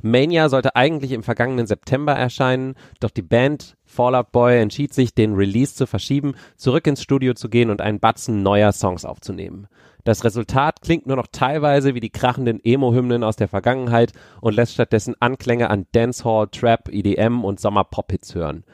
Mania 0.02 0.48
sollte 0.48 0.74
eigentlich 0.74 1.12
im 1.12 1.22
vergangenen 1.22 1.66
September 1.66 2.12
erscheinen, 2.12 2.74
doch 3.00 3.10
die 3.10 3.22
Band 3.22 3.76
Fallout 3.84 4.32
Boy 4.32 4.60
entschied 4.60 4.92
sich, 4.92 5.14
den 5.14 5.34
Release 5.34 5.74
zu 5.74 5.86
verschieben, 5.86 6.34
zurück 6.56 6.86
ins 6.86 7.02
Studio 7.02 7.34
zu 7.34 7.48
gehen 7.48 7.70
und 7.70 7.80
einen 7.80 8.00
Batzen 8.00 8.42
neuer 8.42 8.72
Songs 8.72 9.04
aufzunehmen. 9.04 9.68
Das 10.04 10.24
Resultat 10.24 10.82
klingt 10.82 11.06
nur 11.06 11.16
noch 11.16 11.28
teilweise 11.30 11.94
wie 11.94 12.00
die 12.00 12.10
krachenden 12.10 12.58
Emo-Hymnen 12.64 13.22
aus 13.22 13.36
der 13.36 13.46
Vergangenheit 13.46 14.12
und 14.40 14.54
lässt 14.54 14.74
stattdessen 14.74 15.14
Anklänge 15.20 15.70
an 15.70 15.86
Dancehall, 15.92 16.48
Trap, 16.48 16.88
EDM 16.88 17.44
und 17.44 17.60
Sommer-Pop-Hits 17.60 18.34
hören. 18.34 18.64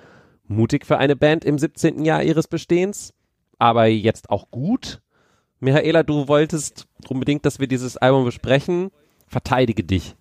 Mutig 0.46 0.86
für 0.86 0.96
eine 0.96 1.16
Band 1.16 1.44
im 1.44 1.58
17. 1.58 2.06
Jahr 2.06 2.22
ihres 2.22 2.48
Bestehens, 2.48 3.12
aber 3.58 3.86
jetzt 3.86 4.30
auch 4.30 4.50
gut? 4.50 5.02
Michaela, 5.60 6.02
du 6.02 6.28
wolltest 6.28 6.86
unbedingt, 7.08 7.44
dass 7.44 7.60
wir 7.60 7.66
dieses 7.66 7.98
Album 7.98 8.24
besprechen. 8.24 8.90
Verteidige 9.26 9.84
dich. 9.84 10.14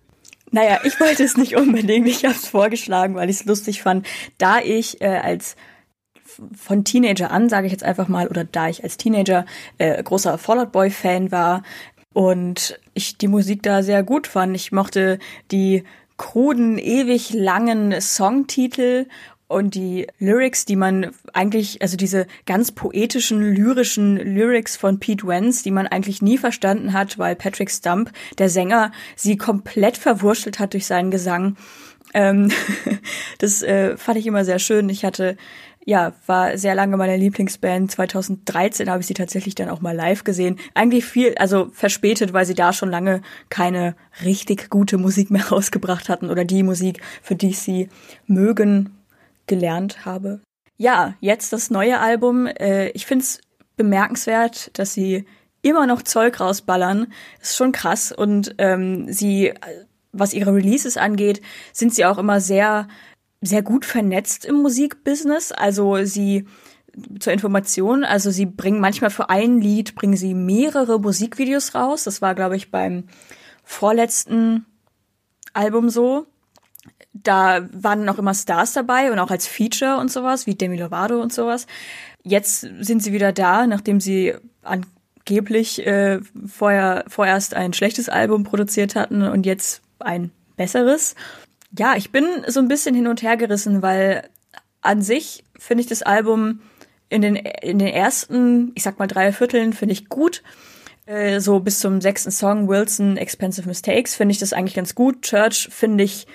Naja, 0.50 0.80
ich 0.84 0.98
wollte 1.00 1.24
es 1.24 1.36
nicht 1.36 1.56
unbedingt. 1.56 2.06
Ich 2.06 2.24
habe 2.24 2.34
es 2.34 2.48
vorgeschlagen, 2.48 3.14
weil 3.14 3.30
ich 3.30 3.40
es 3.40 3.44
lustig 3.44 3.82
fand. 3.82 4.06
Da 4.38 4.60
ich 4.60 5.00
äh, 5.00 5.18
als 5.18 5.56
von 6.56 6.84
Teenager 6.84 7.30
an, 7.30 7.48
sage 7.48 7.66
ich 7.66 7.72
jetzt 7.72 7.84
einfach 7.84 8.08
mal, 8.08 8.28
oder 8.28 8.44
da 8.44 8.68
ich 8.68 8.84
als 8.84 8.96
Teenager 8.96 9.44
äh, 9.78 10.02
großer 10.02 10.38
Fallout 10.38 10.72
Boy 10.72 10.90
Fan 10.90 11.32
war 11.32 11.62
und 12.14 12.78
ich 12.94 13.18
die 13.18 13.28
Musik 13.28 13.62
da 13.62 13.82
sehr 13.82 14.02
gut 14.02 14.26
fand. 14.26 14.54
Ich 14.54 14.72
mochte 14.72 15.18
die 15.50 15.84
kruden, 16.16 16.78
ewig 16.78 17.32
langen 17.32 18.00
Songtitel 18.00 19.06
und 19.48 19.74
die 19.74 20.06
Lyrics, 20.18 20.66
die 20.66 20.76
man 20.76 21.10
eigentlich, 21.32 21.80
also 21.80 21.96
diese 21.96 22.26
ganz 22.46 22.70
poetischen, 22.70 23.40
lyrischen 23.40 24.16
Lyrics 24.16 24.76
von 24.76 25.00
Pete 25.00 25.26
Wentz, 25.26 25.62
die 25.62 25.70
man 25.70 25.86
eigentlich 25.86 26.20
nie 26.20 26.36
verstanden 26.36 26.92
hat, 26.92 27.18
weil 27.18 27.34
Patrick 27.34 27.70
Stump, 27.70 28.12
der 28.36 28.50
Sänger, 28.50 28.92
sie 29.16 29.38
komplett 29.38 29.96
verwurschtelt 29.96 30.58
hat 30.58 30.74
durch 30.74 30.86
seinen 30.86 31.10
Gesang. 31.10 31.56
Ähm, 32.12 32.50
das 33.38 33.62
äh, 33.62 33.96
fand 33.96 34.18
ich 34.18 34.26
immer 34.26 34.44
sehr 34.44 34.58
schön. 34.58 34.88
Ich 34.90 35.04
hatte 35.04 35.36
ja, 35.88 36.12
war 36.26 36.58
sehr 36.58 36.74
lange 36.74 36.98
meine 36.98 37.16
Lieblingsband. 37.16 37.90
2013 37.90 38.90
habe 38.90 39.00
ich 39.00 39.06
sie 39.06 39.14
tatsächlich 39.14 39.54
dann 39.54 39.70
auch 39.70 39.80
mal 39.80 39.96
live 39.96 40.22
gesehen. 40.22 40.58
Eigentlich 40.74 41.06
viel, 41.06 41.34
also 41.38 41.70
verspätet, 41.72 42.34
weil 42.34 42.44
sie 42.44 42.54
da 42.54 42.74
schon 42.74 42.90
lange 42.90 43.22
keine 43.48 43.96
richtig 44.22 44.68
gute 44.68 44.98
Musik 44.98 45.30
mehr 45.30 45.46
rausgebracht 45.50 46.10
hatten 46.10 46.28
oder 46.28 46.44
die 46.44 46.62
Musik, 46.62 47.00
für 47.22 47.36
die 47.36 47.48
ich 47.48 47.60
sie 47.60 47.88
mögen 48.26 48.97
gelernt 49.48 50.04
habe. 50.04 50.40
Ja, 50.76 51.14
jetzt 51.20 51.52
das 51.52 51.70
neue 51.70 51.98
Album. 51.98 52.46
Äh, 52.46 52.90
ich 52.90 53.06
find's 53.06 53.40
bemerkenswert, 53.76 54.70
dass 54.78 54.94
sie 54.94 55.24
immer 55.62 55.86
noch 55.86 56.02
Zeug 56.02 56.38
rausballern. 56.40 57.12
Das 57.40 57.50
ist 57.50 57.56
schon 57.56 57.72
krass. 57.72 58.12
Und 58.12 58.54
ähm, 58.58 59.12
sie, 59.12 59.52
was 60.12 60.34
ihre 60.34 60.54
Releases 60.54 60.96
angeht, 60.96 61.42
sind 61.72 61.94
sie 61.94 62.04
auch 62.04 62.18
immer 62.18 62.40
sehr, 62.40 62.86
sehr 63.40 63.62
gut 63.62 63.84
vernetzt 63.84 64.44
im 64.44 64.56
Musikbusiness. 64.56 65.52
Also 65.52 66.04
sie 66.04 66.46
zur 67.20 67.32
Information, 67.32 68.04
also 68.04 68.30
sie 68.30 68.46
bringen 68.46 68.80
manchmal 68.80 69.10
für 69.10 69.30
ein 69.30 69.60
Lied 69.60 69.94
bringen 69.94 70.16
sie 70.16 70.34
mehrere 70.34 70.98
Musikvideos 70.98 71.74
raus. 71.74 72.04
Das 72.04 72.22
war, 72.22 72.34
glaube 72.34 72.56
ich, 72.56 72.70
beim 72.70 73.04
vorletzten 73.62 74.66
Album 75.52 75.90
so 75.90 76.26
da 77.22 77.68
waren 77.72 78.04
noch 78.04 78.18
immer 78.18 78.34
Stars 78.34 78.72
dabei 78.72 79.10
und 79.12 79.18
auch 79.18 79.30
als 79.30 79.46
Feature 79.46 79.98
und 79.98 80.10
sowas, 80.10 80.46
wie 80.46 80.54
Demi 80.54 80.76
Lovato 80.76 81.20
und 81.20 81.32
sowas. 81.32 81.66
Jetzt 82.22 82.60
sind 82.80 83.02
sie 83.02 83.12
wieder 83.12 83.32
da, 83.32 83.66
nachdem 83.66 84.00
sie 84.00 84.34
angeblich 84.62 85.86
äh, 85.86 86.20
vorher 86.46 87.04
vorerst 87.08 87.54
ein 87.54 87.72
schlechtes 87.72 88.08
Album 88.08 88.44
produziert 88.44 88.94
hatten 88.94 89.22
und 89.22 89.46
jetzt 89.46 89.82
ein 89.98 90.30
besseres. 90.56 91.14
Ja, 91.76 91.96
ich 91.96 92.10
bin 92.12 92.24
so 92.46 92.60
ein 92.60 92.68
bisschen 92.68 92.94
hin 92.94 93.06
und 93.06 93.22
her 93.22 93.36
gerissen, 93.36 93.82
weil 93.82 94.28
an 94.80 95.02
sich 95.02 95.44
finde 95.58 95.82
ich 95.82 95.88
das 95.88 96.02
Album 96.02 96.60
in 97.08 97.22
den, 97.22 97.36
in 97.36 97.78
den 97.78 97.88
ersten, 97.88 98.72
ich 98.74 98.82
sag 98.82 98.98
mal 98.98 99.06
drei 99.06 99.32
Vierteln, 99.32 99.72
finde 99.72 99.92
ich 99.92 100.08
gut. 100.08 100.42
Äh, 101.06 101.40
so 101.40 101.60
bis 101.60 101.80
zum 101.80 102.00
sechsten 102.00 102.30
Song, 102.30 102.68
Wilson, 102.68 103.16
Expensive 103.16 103.66
Mistakes, 103.66 104.14
finde 104.14 104.32
ich 104.32 104.38
das 104.38 104.52
eigentlich 104.52 104.74
ganz 104.74 104.94
gut. 104.94 105.22
Church 105.22 105.68
finde 105.70 106.04
ich 106.04 106.26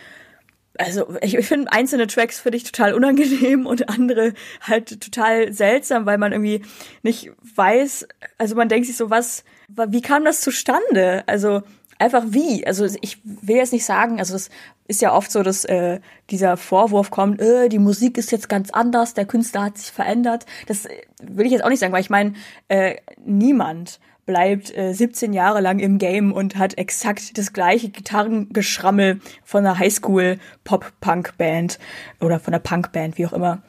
also 0.78 1.16
ich, 1.22 1.38
finde 1.46 1.72
einzelne 1.72 2.08
Tracks 2.08 2.40
für 2.40 2.52
dich 2.52 2.64
total 2.64 2.94
unangenehm 2.94 3.66
und 3.66 3.90
andere 3.90 4.34
halt 4.62 5.02
total 5.02 5.54
seltsam, 5.54 6.06
weil 6.06 6.18
man 6.18 6.32
irgendwie 6.32 6.64
nicht 7.04 7.32
weiß, 7.56 8.08
also 8.38 8.56
man 8.56 8.70
denkt 8.70 8.88
sich 8.88 8.98
so, 8.98 9.10
was, 9.10 9.44
wie 9.68 10.02
kam 10.02 10.26
das 10.26 10.42
zustande? 10.42 11.24
Also 11.28 11.62
einfach 12.00 12.24
wie? 12.28 12.66
Also 12.66 12.86
ich 13.02 13.20
will 13.24 13.58
jetzt 13.58 13.74
nicht 13.74 13.86
sagen, 13.86 14.20
also 14.20 14.36
es 14.36 14.50
ist 14.88 15.02
ja 15.02 15.14
oft 15.14 15.32
so, 15.32 15.44
dass 15.44 15.64
äh, 15.66 16.00
dieser 16.30 16.58
Vorwurf 16.58 17.12
kommt, 17.12 17.40
äh, 17.40 17.70
die 17.70 17.80
Musik 17.80 18.18
ist 18.18 18.32
jetzt 18.32 18.50
ganz 18.50 18.72
anders, 18.72 19.14
der 19.14 19.26
Künstler 19.26 19.64
hat 19.64 19.78
sich 19.78 19.92
verändert. 19.92 20.46
Das 20.68 20.88
will 21.22 21.46
ich 21.46 21.52
jetzt 21.52 21.64
auch 21.64 21.70
nicht 21.70 21.80
sagen, 21.80 21.94
weil 21.94 22.02
ich 22.02 22.10
meine, 22.10 22.34
äh, 22.68 22.96
niemand 23.26 24.00
bleibt 24.26 24.76
äh, 24.76 24.94
17 24.94 25.34
Jahre 25.34 25.62
lang 25.62 25.80
im 25.80 25.98
Game 25.98 26.32
und 26.32 26.56
hat 26.56 26.78
exakt 26.78 27.38
das 27.38 27.54
gleiche 27.54 27.90
Gitarrengeschrammel 27.90 29.20
von 29.44 29.66
einer 29.66 29.80
Highschool-Pop-Punk-Band 29.80 31.80
oder 32.22 32.40
von 32.40 32.54
einer 32.54 32.62
Punk-Band, 32.62 33.18
wie 33.18 33.26
auch 33.26 33.34
immer. 33.34 33.62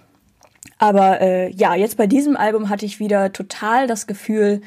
Aber 0.78 1.20
äh, 1.20 1.50
ja, 1.50 1.74
jetzt 1.74 1.96
bei 1.96 2.06
diesem 2.06 2.36
Album 2.36 2.68
hatte 2.68 2.86
ich 2.86 3.00
wieder 3.00 3.32
total 3.32 3.86
das 3.86 4.06
Gefühl, 4.06 4.62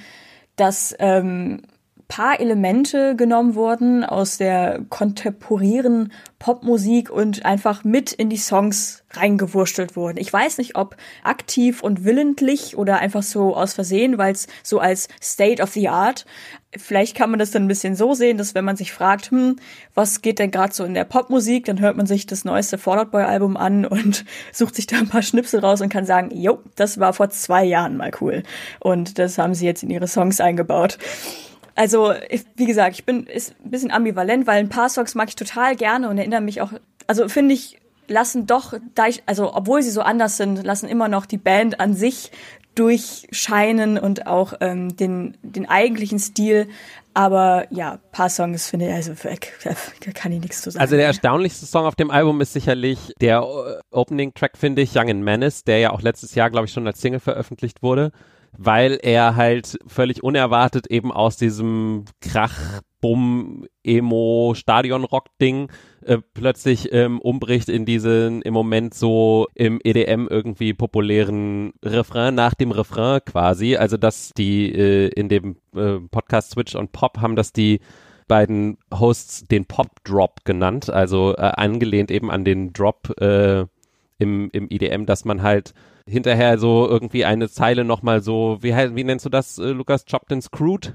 dass 0.55 0.95
ähm, 0.99 1.61
paar 2.07 2.39
Elemente 2.39 3.15
genommen 3.15 3.55
wurden 3.55 4.05
aus 4.05 4.37
der 4.37 4.81
kontemporären 4.89 6.13
Popmusik 6.39 7.09
und 7.09 7.45
einfach 7.45 7.83
mit 7.83 8.13
in 8.13 8.29
die 8.29 8.37
Songs 8.37 9.03
reingewurstelt 9.11 9.95
wurden. 9.95 10.17
Ich 10.17 10.31
weiß 10.31 10.57
nicht, 10.59 10.75
ob 10.75 10.95
aktiv 11.23 11.81
und 11.83 12.05
willentlich 12.05 12.77
oder 12.77 12.99
einfach 12.99 13.23
so 13.23 13.55
aus 13.55 13.73
Versehen, 13.73 14.17
weil 14.17 14.33
es 14.33 14.47
so 14.63 14.79
als 14.79 15.09
State 15.21 15.61
of 15.61 15.71
the 15.71 15.89
Art. 15.89 16.25
Vielleicht 16.75 17.15
kann 17.15 17.29
man 17.29 17.39
das 17.39 17.51
dann 17.51 17.65
ein 17.65 17.67
bisschen 17.67 17.95
so 17.95 18.13
sehen, 18.13 18.37
dass 18.37 18.55
wenn 18.55 18.65
man 18.65 18.77
sich 18.77 18.93
fragt, 18.93 19.31
hm, 19.31 19.57
was 19.93 20.21
geht 20.21 20.39
denn 20.39 20.51
gerade 20.51 20.73
so 20.73 20.85
in 20.85 20.93
der 20.93 21.05
Popmusik, 21.05 21.65
dann 21.65 21.79
hört 21.79 21.97
man 21.97 22.05
sich 22.05 22.25
das 22.25 22.45
neueste 22.45 22.77
Fallout 22.77 23.11
Boy 23.11 23.23
Album 23.23 23.57
an 23.57 23.85
und 23.85 24.23
sucht 24.53 24.75
sich 24.75 24.87
da 24.87 24.97
ein 24.97 25.09
paar 25.09 25.23
Schnipsel 25.23 25.59
raus 25.59 25.81
und 25.81 25.89
kann 25.89 26.05
sagen, 26.05 26.29
jo, 26.33 26.59
das 26.75 26.99
war 26.99 27.13
vor 27.13 27.29
zwei 27.29 27.65
Jahren 27.65 27.97
mal 27.97 28.11
cool. 28.21 28.43
Und 28.79 29.17
das 29.19 29.37
haben 29.37 29.55
sie 29.55 29.65
jetzt 29.65 29.83
in 29.83 29.89
ihre 29.89 30.07
Songs 30.07 30.39
eingebaut. 30.39 30.97
Also, 31.77 32.11
wie 32.55 32.65
gesagt, 32.65 32.95
ich 32.95 33.05
bin 33.05 33.27
ist 33.27 33.53
ein 33.63 33.69
bisschen 33.69 33.91
ambivalent, 33.91 34.47
weil 34.47 34.57
ein 34.57 34.69
paar 34.69 34.89
Songs 34.89 35.13
mag 35.13 35.29
ich 35.29 35.35
total 35.35 35.75
gerne 35.75 36.09
und 36.09 36.17
erinnern 36.17 36.43
mich 36.43 36.59
auch, 36.59 36.71
also 37.05 37.29
finde 37.29 37.53
ich, 37.53 37.79
lassen 38.07 38.47
doch, 38.47 38.73
da 38.95 39.05
ich, 39.05 39.21
also 39.27 39.53
obwohl 39.53 39.83
sie 39.83 39.91
so 39.91 40.01
anders 40.01 40.37
sind, 40.37 40.63
lassen 40.63 40.89
immer 40.89 41.07
noch 41.07 41.27
die 41.27 41.37
Band 41.37 41.79
an 41.79 41.93
sich 41.93 42.31
durchscheinen 42.73 43.99
und 43.99 44.25
auch 44.25 44.53
ähm, 44.59 44.97
den, 44.97 45.37
den 45.43 45.69
eigentlichen 45.69 46.17
Stil. 46.17 46.67
Aber 47.13 47.67
ja, 47.69 47.99
paar 48.11 48.29
Songs 48.29 48.67
finde 48.67 48.87
ich, 48.87 48.93
also 48.93 49.13
da 49.63 50.11
kann 50.13 50.31
ich 50.31 50.41
nichts 50.41 50.63
zu 50.63 50.71
sagen. 50.71 50.81
Also 50.81 50.95
der 50.95 51.05
erstaunlichste 51.05 51.67
Song 51.67 51.85
auf 51.85 51.95
dem 51.95 52.09
Album 52.09 52.41
ist 52.41 52.53
sicherlich 52.53 53.13
der 53.21 53.41
äh, 53.41 53.81
Opening 53.91 54.33
Track, 54.33 54.57
finde 54.57 54.81
ich, 54.81 54.95
Young 54.95 55.11
and 55.11 55.23
Menace, 55.23 55.63
der 55.63 55.77
ja 55.77 55.91
auch 55.91 56.01
letztes 56.01 56.33
Jahr, 56.33 56.49
glaube 56.49 56.65
ich, 56.65 56.73
schon 56.73 56.87
als 56.87 57.01
Single 57.01 57.19
veröffentlicht 57.19 57.83
wurde 57.83 58.11
weil 58.57 58.99
er 59.01 59.35
halt 59.35 59.77
völlig 59.87 60.23
unerwartet 60.23 60.87
eben 60.87 61.11
aus 61.11 61.37
diesem 61.37 62.05
Krach, 62.21 62.81
Bumm, 62.99 63.67
Emo, 63.83 64.53
Stadion-Rock-Ding 64.55 65.71
äh, 66.03 66.17
plötzlich 66.33 66.91
ähm, 66.93 67.19
umbricht 67.19 67.69
in 67.69 67.85
diesen 67.85 68.41
im 68.41 68.53
Moment 68.53 68.93
so 68.95 69.47
im 69.53 69.79
EDM 69.83 70.27
irgendwie 70.27 70.73
populären 70.73 71.73
Refrain 71.83 72.33
nach 72.33 72.55
dem 72.55 72.71
Refrain 72.71 73.21
quasi. 73.23 73.75
Also 73.75 73.97
dass 73.97 74.31
die 74.35 74.71
äh, 74.73 75.09
in 75.09 75.29
dem 75.29 75.57
äh, 75.75 75.99
Podcast 76.09 76.51
Switch 76.51 76.75
und 76.75 76.91
Pop 76.91 77.19
haben 77.19 77.35
das 77.35 77.53
die 77.53 77.81
beiden 78.27 78.77
Hosts 78.93 79.45
den 79.45 79.65
Pop 79.65 80.03
Drop 80.03 80.43
genannt, 80.43 80.89
also 80.89 81.35
äh, 81.35 81.41
angelehnt 81.41 82.11
eben 82.11 82.29
an 82.31 82.43
den 82.43 82.73
Drop 82.73 83.13
äh, 83.21 83.65
im, 84.19 84.49
im 84.51 84.67
EDM, 84.69 85.05
dass 85.05 85.25
man 85.25 85.43
halt 85.43 85.73
hinterher 86.07 86.57
so 86.57 86.87
irgendwie 86.87 87.25
eine 87.25 87.49
Zeile 87.49 87.83
nochmal 87.83 88.21
so, 88.21 88.57
wie, 88.61 88.73
wie 88.73 89.03
nennst 89.03 89.25
du 89.25 89.29
das, 89.29 89.57
äh, 89.57 89.69
Lukas, 89.69 90.05
chopped 90.05 90.31
and 90.31 90.43
screwed? 90.43 90.93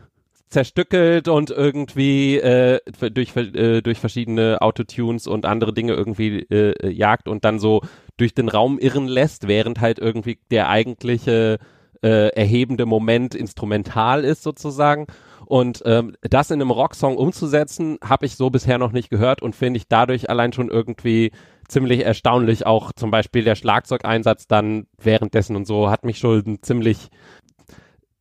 zerstückelt 0.52 1.28
und 1.28 1.50
irgendwie 1.50 2.36
äh, 2.36 2.78
durch, 3.10 3.34
äh, 3.34 3.80
durch 3.80 3.98
verschiedene 3.98 4.60
Autotunes 4.60 5.26
und 5.26 5.46
andere 5.46 5.72
Dinge 5.72 5.94
irgendwie 5.94 6.40
äh, 6.50 6.90
jagt 6.90 7.26
und 7.26 7.44
dann 7.44 7.58
so 7.58 7.80
durch 8.18 8.34
den 8.34 8.48
Raum 8.48 8.78
irren 8.78 9.08
lässt, 9.08 9.48
während 9.48 9.80
halt 9.80 9.98
irgendwie 9.98 10.38
der 10.50 10.68
eigentliche 10.68 11.58
äh, 12.02 12.28
erhebende 12.28 12.84
Moment 12.84 13.34
instrumental 13.34 14.24
ist 14.24 14.42
sozusagen. 14.42 15.06
Und 15.46 15.82
ähm, 15.84 16.16
das 16.22 16.50
in 16.50 16.60
einem 16.60 16.70
Rocksong 16.70 17.16
umzusetzen, 17.16 17.98
habe 18.02 18.26
ich 18.26 18.36
so 18.36 18.50
bisher 18.50 18.78
noch 18.78 18.92
nicht 18.92 19.10
gehört 19.10 19.42
und 19.42 19.54
finde 19.54 19.78
ich 19.78 19.88
dadurch 19.88 20.30
allein 20.30 20.52
schon 20.52 20.68
irgendwie 20.68 21.32
ziemlich 21.68 22.04
erstaunlich. 22.04 22.66
Auch 22.66 22.92
zum 22.92 23.10
Beispiel 23.10 23.44
der 23.44 23.56
Schlagzeugeinsatz 23.56 24.46
dann 24.46 24.86
währenddessen 24.98 25.56
und 25.56 25.66
so 25.66 25.90
hat 25.90 26.04
mich 26.04 26.18
schon 26.18 26.58
ziemlich 26.62 27.10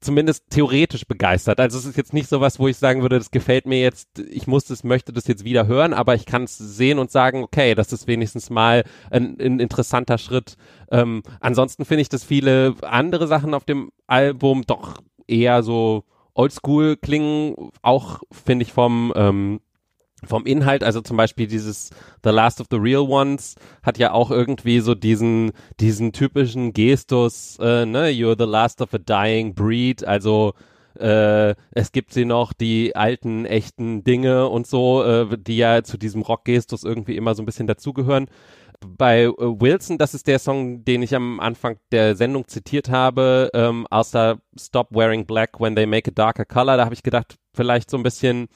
zumindest 0.01 0.49
theoretisch 0.49 1.05
begeistert. 1.05 1.59
Also 1.59 1.77
es 1.77 1.85
ist 1.85 1.95
jetzt 1.95 2.13
nicht 2.13 2.27
so 2.27 2.41
was, 2.41 2.59
wo 2.59 2.67
ich 2.67 2.77
sagen 2.77 3.03
würde, 3.03 3.19
das 3.19 3.29
gefällt 3.29 3.67
mir 3.67 3.79
jetzt, 3.79 4.19
ich 4.19 4.47
muss 4.47 4.65
das, 4.65 4.83
möchte 4.83 5.13
das 5.13 5.27
jetzt 5.27 5.45
wieder 5.45 5.67
hören, 5.67 5.93
aber 5.93 6.15
ich 6.15 6.25
kann 6.25 6.43
es 6.43 6.57
sehen 6.57 6.97
und 6.97 7.11
sagen, 7.11 7.43
okay, 7.43 7.75
das 7.75 7.93
ist 7.93 8.07
wenigstens 8.07 8.49
mal 8.49 8.83
ein, 9.11 9.37
ein 9.39 9.59
interessanter 9.59 10.17
Schritt. 10.17 10.57
Ähm, 10.89 11.21
ansonsten 11.39 11.85
finde 11.85 12.01
ich, 12.01 12.09
dass 12.09 12.23
viele 12.23 12.75
andere 12.81 13.27
Sachen 13.27 13.53
auf 13.53 13.63
dem 13.63 13.91
Album 14.07 14.63
doch 14.65 15.01
eher 15.27 15.61
so 15.61 16.03
oldschool 16.33 16.97
klingen, 16.97 17.71
auch 17.81 18.21
finde 18.31 18.63
ich 18.63 18.73
vom 18.73 19.13
ähm, 19.15 19.59
vom 20.23 20.45
Inhalt, 20.45 20.83
also 20.83 21.01
zum 21.01 21.17
Beispiel 21.17 21.47
dieses 21.47 21.89
The 22.23 22.29
Last 22.29 22.61
of 22.61 22.67
the 22.69 22.77
Real 22.77 23.01
Ones 23.01 23.55
hat 23.81 23.97
ja 23.97 24.11
auch 24.11 24.29
irgendwie 24.29 24.79
so 24.79 24.93
diesen, 24.93 25.51
diesen 25.79 26.11
typischen 26.11 26.73
Gestus, 26.73 27.57
äh, 27.59 27.85
ne, 27.85 28.09
you're 28.09 28.37
the 28.37 28.49
last 28.49 28.81
of 28.81 28.93
a 28.93 28.99
dying 28.99 29.55
breed, 29.55 30.05
also 30.05 30.53
äh, 30.99 31.55
es 31.71 31.91
gibt 31.91 32.13
sie 32.13 32.25
noch, 32.25 32.53
die 32.53 32.95
alten, 32.95 33.45
echten 33.45 34.03
Dinge 34.03 34.47
und 34.47 34.67
so, 34.67 35.03
äh, 35.03 35.37
die 35.37 35.57
ja 35.57 35.83
zu 35.83 35.97
diesem 35.97 36.21
Rockgestus 36.21 36.83
irgendwie 36.83 37.15
immer 37.15 37.35
so 37.35 37.41
ein 37.43 37.45
bisschen 37.45 37.67
dazugehören. 37.67 38.27
Bei 38.85 39.23
äh, 39.23 39.31
Wilson, 39.37 39.97
das 39.97 40.13
ist 40.13 40.27
der 40.27 40.39
Song, 40.39 40.83
den 40.83 41.03
ich 41.03 41.15
am 41.15 41.39
Anfang 41.39 41.77
der 41.91 42.15
Sendung 42.15 42.47
zitiert 42.47 42.89
habe, 42.89 43.49
ähm, 43.53 43.85
außer 43.89 44.39
Stop 44.59 44.87
Wearing 44.91 45.25
Black 45.25 45.59
When 45.59 45.75
They 45.75 45.85
Make 45.85 46.11
a 46.11 46.13
Darker 46.13 46.45
Color, 46.45 46.77
da 46.77 46.85
habe 46.85 46.95
ich 46.95 47.03
gedacht, 47.03 47.37
vielleicht 47.53 47.89
so 47.89 47.97
ein 47.97 48.03
bisschen 48.03 48.47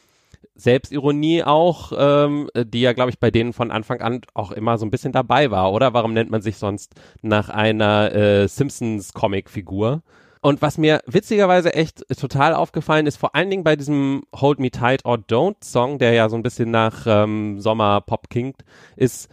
Selbstironie 0.56 1.43
auch, 1.43 1.91
ähm, 1.98 2.50
die 2.56 2.82
ja, 2.82 2.93
glaube 2.93 3.12
ich, 3.12 3.19
bei 3.19 3.30
denen 3.30 3.52
von 3.54 3.71
Anfang 3.71 4.02
an 4.02 4.21
auch 4.34 4.52
immer 4.52 4.78
so 4.78 4.86
ein 4.86 4.91
bisschen 4.91 5.12
dabei 5.12 5.52
war, 5.52 5.71
oder? 5.74 5.93
Warum 5.93 6.13
nennt 6.13 6.32
man 6.32 6.41
sich 6.41 6.58
sonst 6.58 6.95
nach 7.21 7.50
einer 7.50 8.13
äh, 8.13 8.48
Simpsons-Comic-Figur? 8.48 10.02
Und 10.46 10.62
was 10.62 10.78
mir 10.78 11.02
witzigerweise 11.08 11.74
echt 11.74 12.06
total 12.20 12.54
aufgefallen 12.54 13.08
ist, 13.08 13.18
vor 13.18 13.34
allen 13.34 13.50
Dingen 13.50 13.64
bei 13.64 13.76
diesem 13.76 14.26
Hold 14.32 14.60
Me 14.60 14.70
Tight 14.70 15.04
or 15.04 15.16
Don't 15.16 15.56
Song, 15.64 15.98
der 15.98 16.14
ja 16.14 16.30
so 16.30 16.36
ein 16.36 16.44
bisschen 16.44 16.70
nach 16.70 17.08
ähm, 17.08 17.60
Sommerpop 17.60 18.30
klingt, 18.30 18.64
ist, 18.96 19.28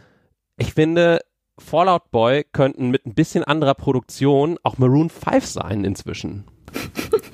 ich 0.56 0.72
finde, 0.72 1.20
Fallout 1.58 2.10
Boy 2.12 2.46
könnten 2.50 2.88
mit 2.88 3.04
ein 3.04 3.12
bisschen 3.12 3.44
anderer 3.44 3.74
Produktion 3.74 4.56
auch 4.62 4.78
Maroon 4.78 5.10
5 5.10 5.44
sein 5.44 5.84
inzwischen. 5.84 6.46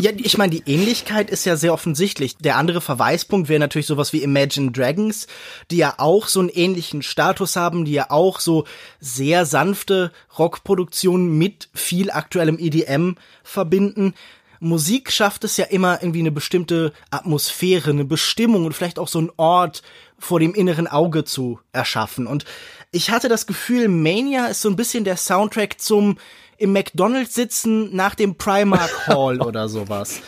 Ja, 0.00 0.12
ich 0.16 0.38
meine, 0.38 0.50
die 0.50 0.62
Ähnlichkeit 0.72 1.28
ist 1.28 1.44
ja 1.44 1.56
sehr 1.56 1.72
offensichtlich. 1.72 2.36
Der 2.36 2.56
andere 2.56 2.80
Verweispunkt 2.80 3.48
wäre 3.48 3.58
natürlich 3.58 3.86
sowas 3.86 4.12
wie 4.12 4.22
Imagine 4.22 4.70
Dragons, 4.70 5.26
die 5.72 5.78
ja 5.78 5.94
auch 5.98 6.28
so 6.28 6.38
einen 6.38 6.50
ähnlichen 6.50 7.02
Status 7.02 7.56
haben, 7.56 7.84
die 7.84 7.92
ja 7.92 8.10
auch 8.10 8.38
so 8.38 8.64
sehr 9.00 9.44
sanfte 9.44 10.12
Rockproduktionen 10.38 11.36
mit 11.36 11.68
viel 11.74 12.12
aktuellem 12.12 12.58
EDM 12.60 13.16
verbinden. 13.42 14.14
Musik 14.60 15.10
schafft 15.10 15.42
es 15.42 15.56
ja 15.56 15.64
immer 15.64 16.00
irgendwie 16.00 16.20
eine 16.20 16.32
bestimmte 16.32 16.92
Atmosphäre, 17.10 17.90
eine 17.90 18.04
Bestimmung 18.04 18.66
und 18.66 18.74
vielleicht 18.74 19.00
auch 19.00 19.08
so 19.08 19.18
einen 19.18 19.30
Ort 19.36 19.82
vor 20.18 20.38
dem 20.38 20.54
inneren 20.54 20.86
Auge 20.86 21.24
zu 21.24 21.58
erschaffen. 21.72 22.26
Und 22.28 22.44
ich 22.92 23.10
hatte 23.10 23.28
das 23.28 23.46
Gefühl, 23.46 23.88
Mania 23.88 24.46
ist 24.46 24.62
so 24.62 24.68
ein 24.68 24.76
bisschen 24.76 25.04
der 25.04 25.16
Soundtrack 25.16 25.80
zum 25.80 26.18
im 26.58 26.72
McDonald's 26.72 27.34
sitzen 27.34 27.94
nach 27.94 28.14
dem 28.14 28.36
Primark 28.36 28.90
Hall 29.06 29.40
oder 29.40 29.68
sowas. 29.68 30.20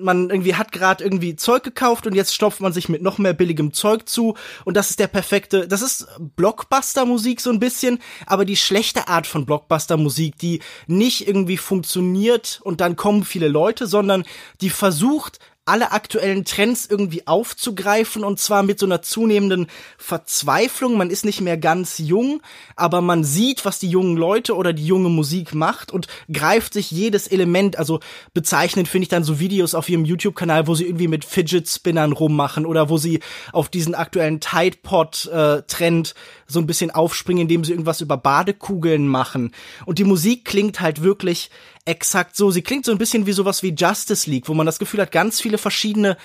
Man 0.00 0.28
irgendwie 0.28 0.56
hat 0.56 0.72
gerade 0.72 1.04
irgendwie 1.04 1.36
Zeug 1.36 1.62
gekauft 1.62 2.08
und 2.08 2.14
jetzt 2.14 2.34
stopft 2.34 2.60
man 2.60 2.72
sich 2.72 2.88
mit 2.88 3.00
noch 3.00 3.18
mehr 3.18 3.32
billigem 3.32 3.72
Zeug 3.72 4.08
zu 4.08 4.34
und 4.64 4.76
das 4.76 4.90
ist 4.90 4.98
der 4.98 5.06
perfekte, 5.06 5.68
das 5.68 5.82
ist 5.82 6.08
Blockbuster 6.18 7.06
Musik 7.06 7.40
so 7.40 7.50
ein 7.50 7.60
bisschen, 7.60 8.00
aber 8.26 8.44
die 8.44 8.56
schlechte 8.56 9.06
Art 9.06 9.28
von 9.28 9.46
Blockbuster 9.46 9.96
Musik, 9.96 10.36
die 10.38 10.60
nicht 10.88 11.28
irgendwie 11.28 11.58
funktioniert 11.58 12.60
und 12.64 12.80
dann 12.80 12.96
kommen 12.96 13.22
viele 13.22 13.46
Leute, 13.46 13.86
sondern 13.86 14.24
die 14.60 14.70
versucht 14.70 15.38
alle 15.66 15.92
aktuellen 15.92 16.44
Trends 16.44 16.86
irgendwie 16.86 17.26
aufzugreifen 17.26 18.22
und 18.22 18.38
zwar 18.38 18.62
mit 18.62 18.78
so 18.78 18.86
einer 18.86 19.00
zunehmenden 19.00 19.66
Verzweiflung. 19.96 20.96
Man 20.98 21.10
ist 21.10 21.24
nicht 21.24 21.40
mehr 21.40 21.56
ganz 21.56 21.98
jung, 21.98 22.42
aber 22.76 23.00
man 23.00 23.24
sieht, 23.24 23.64
was 23.64 23.78
die 23.78 23.88
jungen 23.88 24.16
Leute 24.16 24.56
oder 24.56 24.72
die 24.74 24.86
junge 24.86 25.08
Musik 25.08 25.54
macht 25.54 25.90
und 25.90 26.06
greift 26.30 26.74
sich 26.74 26.90
jedes 26.90 27.28
Element. 27.28 27.78
Also 27.78 28.00
bezeichnend 28.34 28.88
finde 28.88 29.04
ich 29.04 29.08
dann 29.08 29.24
so 29.24 29.38
Videos 29.38 29.74
auf 29.74 29.88
ihrem 29.88 30.04
YouTube-Kanal, 30.04 30.66
wo 30.66 30.74
sie 30.74 30.84
irgendwie 30.84 31.08
mit 31.08 31.24
Fidget 31.24 31.68
Spinnern 31.68 32.12
rummachen 32.12 32.66
oder 32.66 32.90
wo 32.90 32.98
sie 32.98 33.20
auf 33.52 33.70
diesen 33.70 33.94
aktuellen 33.94 34.40
Tide 34.40 34.76
Pod 34.82 35.26
äh, 35.26 35.62
Trend 35.62 36.14
so 36.46 36.58
ein 36.58 36.66
bisschen 36.66 36.90
aufspringen, 36.90 37.42
indem 37.42 37.64
sie 37.64 37.72
irgendwas 37.72 38.00
über 38.00 38.16
Badekugeln 38.16 39.08
machen. 39.08 39.52
Und 39.86 39.98
die 39.98 40.04
Musik 40.04 40.44
klingt 40.44 40.80
halt 40.80 41.02
wirklich 41.02 41.50
exakt 41.84 42.36
so. 42.36 42.50
Sie 42.50 42.62
klingt 42.62 42.84
so 42.84 42.92
ein 42.92 42.98
bisschen 42.98 43.26
wie 43.26 43.32
sowas 43.32 43.62
wie 43.62 43.74
Justice 43.74 44.28
League, 44.28 44.48
wo 44.48 44.54
man 44.54 44.66
das 44.66 44.78
Gefühl 44.78 45.00
hat, 45.00 45.12
ganz 45.12 45.40
viele 45.40 45.58
verschiedene 45.58 46.16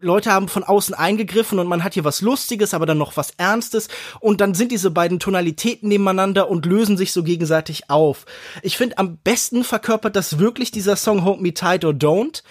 Leute 0.00 0.32
haben 0.32 0.48
von 0.48 0.64
außen 0.64 0.94
eingegriffen 0.94 1.58
und 1.58 1.66
man 1.66 1.82
hat 1.82 1.94
hier 1.94 2.04
was 2.04 2.20
Lustiges, 2.20 2.72
aber 2.74 2.86
dann 2.86 2.98
noch 2.98 3.16
was 3.16 3.32
Ernstes 3.36 3.88
und 4.20 4.40
dann 4.40 4.54
sind 4.54 4.70
diese 4.70 4.90
beiden 4.90 5.18
Tonalitäten 5.18 5.88
nebeneinander 5.88 6.48
und 6.48 6.66
lösen 6.66 6.96
sich 6.96 7.12
so 7.12 7.22
gegenseitig 7.22 7.90
auf. 7.90 8.24
Ich 8.62 8.76
finde, 8.76 8.98
am 8.98 9.16
besten 9.18 9.64
verkörpert 9.64 10.14
das 10.14 10.38
wirklich 10.38 10.70
dieser 10.70 10.96
Song 10.96 11.24
Hold 11.24 11.40
Me 11.40 11.52
Tight 11.52 11.84
or 11.84 11.92
Don't, 11.92 12.42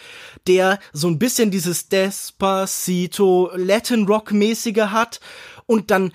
der 0.47 0.79
so 0.91 1.07
ein 1.07 1.19
bisschen 1.19 1.51
dieses 1.51 1.87
Despacito 1.89 3.51
Latin 3.55 4.05
Rock 4.07 4.31
mäßige 4.31 4.87
hat 4.87 5.19
und 5.65 5.91
dann 5.91 6.11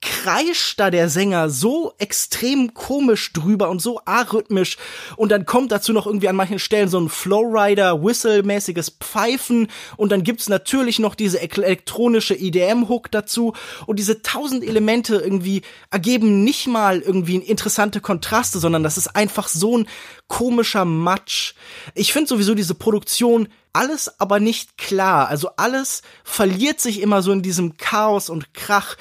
kreischt 0.00 0.78
da 0.78 0.90
der 0.90 1.08
Sänger 1.08 1.50
so 1.50 1.92
extrem 1.98 2.72
komisch 2.72 3.32
drüber 3.32 3.68
und 3.68 3.82
so 3.82 4.00
arrhythmisch 4.04 4.76
und 5.16 5.32
dann 5.32 5.44
kommt 5.44 5.72
dazu 5.72 5.92
noch 5.92 6.06
irgendwie 6.06 6.28
an 6.28 6.36
manchen 6.36 6.60
Stellen 6.60 6.88
so 6.88 7.00
ein 7.00 7.08
Flowrider 7.08 8.02
Whistle-mäßiges 8.02 8.90
Pfeifen 9.00 9.68
und 9.96 10.12
dann 10.12 10.22
gibt's 10.22 10.48
natürlich 10.48 10.98
noch 11.00 11.14
diese 11.14 11.40
elektronische 11.40 12.34
EDM-Hook 12.34 13.10
dazu 13.10 13.54
und 13.86 13.98
diese 13.98 14.22
tausend 14.22 14.62
Elemente 14.62 15.16
irgendwie 15.16 15.62
ergeben 15.90 16.44
nicht 16.44 16.68
mal 16.68 17.00
irgendwie 17.00 17.36
interessante 17.36 18.00
Kontraste, 18.00 18.60
sondern 18.60 18.84
das 18.84 18.98
ist 18.98 19.16
einfach 19.16 19.48
so 19.48 19.78
ein 19.78 19.88
komischer 20.28 20.84
Matsch. 20.84 21.54
Ich 21.94 22.12
finde 22.12 22.28
sowieso 22.28 22.54
diese 22.54 22.74
Produktion 22.74 23.48
alles 23.72 24.18
aber 24.20 24.40
nicht 24.40 24.76
klar. 24.76 25.28
Also 25.28 25.50
alles 25.56 26.02
verliert 26.24 26.80
sich 26.80 27.00
immer 27.00 27.22
so 27.22 27.32
in 27.32 27.42
diesem 27.42 27.76
Chaos 27.76 28.28
und 28.28 28.52
Krach 28.54 28.96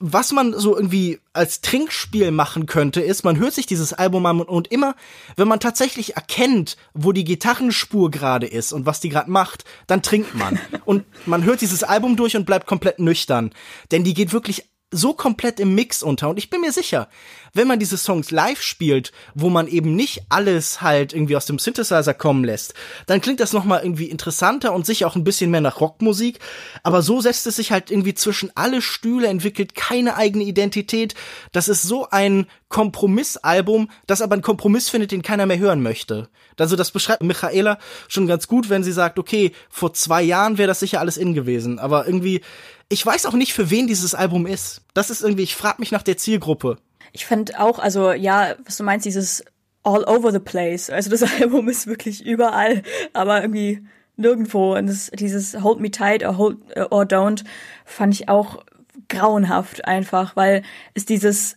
was 0.00 0.30
man 0.32 0.52
so 0.52 0.76
irgendwie 0.76 1.18
als 1.32 1.60
Trinkspiel 1.60 2.30
machen 2.30 2.66
könnte, 2.66 3.00
ist, 3.00 3.24
man 3.24 3.38
hört 3.38 3.52
sich 3.52 3.66
dieses 3.66 3.92
Album 3.92 4.26
an 4.26 4.40
und 4.40 4.68
immer, 4.68 4.94
wenn 5.36 5.48
man 5.48 5.58
tatsächlich 5.58 6.14
erkennt, 6.14 6.76
wo 6.94 7.12
die 7.12 7.24
Gitarrenspur 7.24 8.10
gerade 8.10 8.46
ist 8.46 8.72
und 8.72 8.86
was 8.86 9.00
die 9.00 9.08
gerade 9.08 9.30
macht, 9.30 9.64
dann 9.88 10.02
trinkt 10.02 10.34
man. 10.34 10.58
Und 10.84 11.04
man 11.26 11.44
hört 11.44 11.60
dieses 11.60 11.82
Album 11.82 12.16
durch 12.16 12.34
und 12.34 12.46
bleibt 12.46 12.66
komplett 12.66 12.98
nüchtern. 12.98 13.50
Denn 13.90 14.04
die 14.04 14.14
geht 14.14 14.32
wirklich 14.32 14.64
so 14.90 15.12
komplett 15.12 15.60
im 15.60 15.74
Mix 15.74 16.02
unter. 16.02 16.30
Und 16.30 16.38
ich 16.38 16.48
bin 16.48 16.62
mir 16.62 16.72
sicher, 16.72 17.08
wenn 17.52 17.68
man 17.68 17.78
diese 17.78 17.98
Songs 17.98 18.30
live 18.30 18.62
spielt, 18.62 19.12
wo 19.34 19.50
man 19.50 19.68
eben 19.68 19.94
nicht 19.94 20.22
alles 20.30 20.80
halt 20.80 21.12
irgendwie 21.12 21.36
aus 21.36 21.46
dem 21.46 21.58
Synthesizer 21.58 22.14
kommen 22.14 22.44
lässt, 22.44 22.74
dann 23.06 23.20
klingt 23.20 23.40
das 23.40 23.52
nochmal 23.52 23.82
irgendwie 23.82 24.06
interessanter 24.06 24.72
und 24.72 24.86
sicher 24.86 25.06
auch 25.06 25.16
ein 25.16 25.24
bisschen 25.24 25.50
mehr 25.50 25.60
nach 25.60 25.80
Rockmusik. 25.80 26.38
Aber 26.82 27.02
so 27.02 27.20
setzt 27.20 27.46
es 27.46 27.56
sich 27.56 27.70
halt 27.70 27.90
irgendwie 27.90 28.14
zwischen 28.14 28.50
alle 28.54 28.80
Stühle, 28.80 29.28
entwickelt 29.28 29.74
keine 29.74 30.16
eigene 30.16 30.44
Identität. 30.44 31.14
Das 31.52 31.68
ist 31.68 31.82
so 31.82 32.08
ein 32.08 32.46
Kompromissalbum, 32.68 33.90
das 34.06 34.22
aber 34.22 34.34
einen 34.34 34.42
Kompromiss 34.42 34.88
findet, 34.88 35.10
den 35.10 35.22
keiner 35.22 35.46
mehr 35.46 35.58
hören 35.58 35.82
möchte. 35.82 36.28
Also 36.58 36.76
das 36.76 36.90
beschreibt 36.90 37.22
Michaela 37.22 37.78
schon 38.08 38.26
ganz 38.26 38.48
gut, 38.48 38.68
wenn 38.68 38.82
sie 38.82 38.92
sagt, 38.92 39.18
okay, 39.18 39.52
vor 39.70 39.94
zwei 39.94 40.22
Jahren 40.22 40.58
wäre 40.58 40.68
das 40.68 40.80
sicher 40.80 41.00
alles 41.00 41.16
in 41.16 41.34
gewesen. 41.34 41.78
Aber 41.78 42.06
irgendwie, 42.06 42.40
ich 42.88 43.04
weiß 43.04 43.26
auch 43.26 43.34
nicht, 43.34 43.52
für 43.52 43.70
wen 43.70 43.86
dieses 43.86 44.14
Album 44.14 44.46
ist. 44.46 44.82
Das 44.94 45.10
ist 45.10 45.22
irgendwie, 45.22 45.42
ich 45.42 45.54
frage 45.54 45.76
mich 45.80 45.92
nach 45.92 46.02
der 46.02 46.16
Zielgruppe. 46.16 46.78
Ich 47.12 47.26
fand 47.26 47.58
auch, 47.58 47.78
also 47.78 48.12
ja, 48.12 48.54
was 48.64 48.76
du 48.76 48.84
meinst, 48.84 49.06
dieses 49.06 49.44
all 49.82 50.04
over 50.04 50.32
the 50.32 50.38
place. 50.38 50.90
Also 50.90 51.10
das 51.10 51.22
Album 51.40 51.68
ist 51.68 51.86
wirklich 51.86 52.24
überall, 52.24 52.82
aber 53.12 53.42
irgendwie 53.42 53.86
nirgendwo. 54.16 54.74
Und 54.76 54.86
das, 54.86 55.10
dieses 55.14 55.62
Hold 55.62 55.80
Me 55.80 55.90
Tight 55.90 56.24
or, 56.24 56.36
hold, 56.38 56.58
or 56.90 57.02
Don't 57.02 57.44
fand 57.84 58.14
ich 58.14 58.28
auch 58.28 58.64
grauenhaft 59.08 59.84
einfach, 59.86 60.36
weil 60.36 60.62
es 60.94 61.06
dieses, 61.06 61.56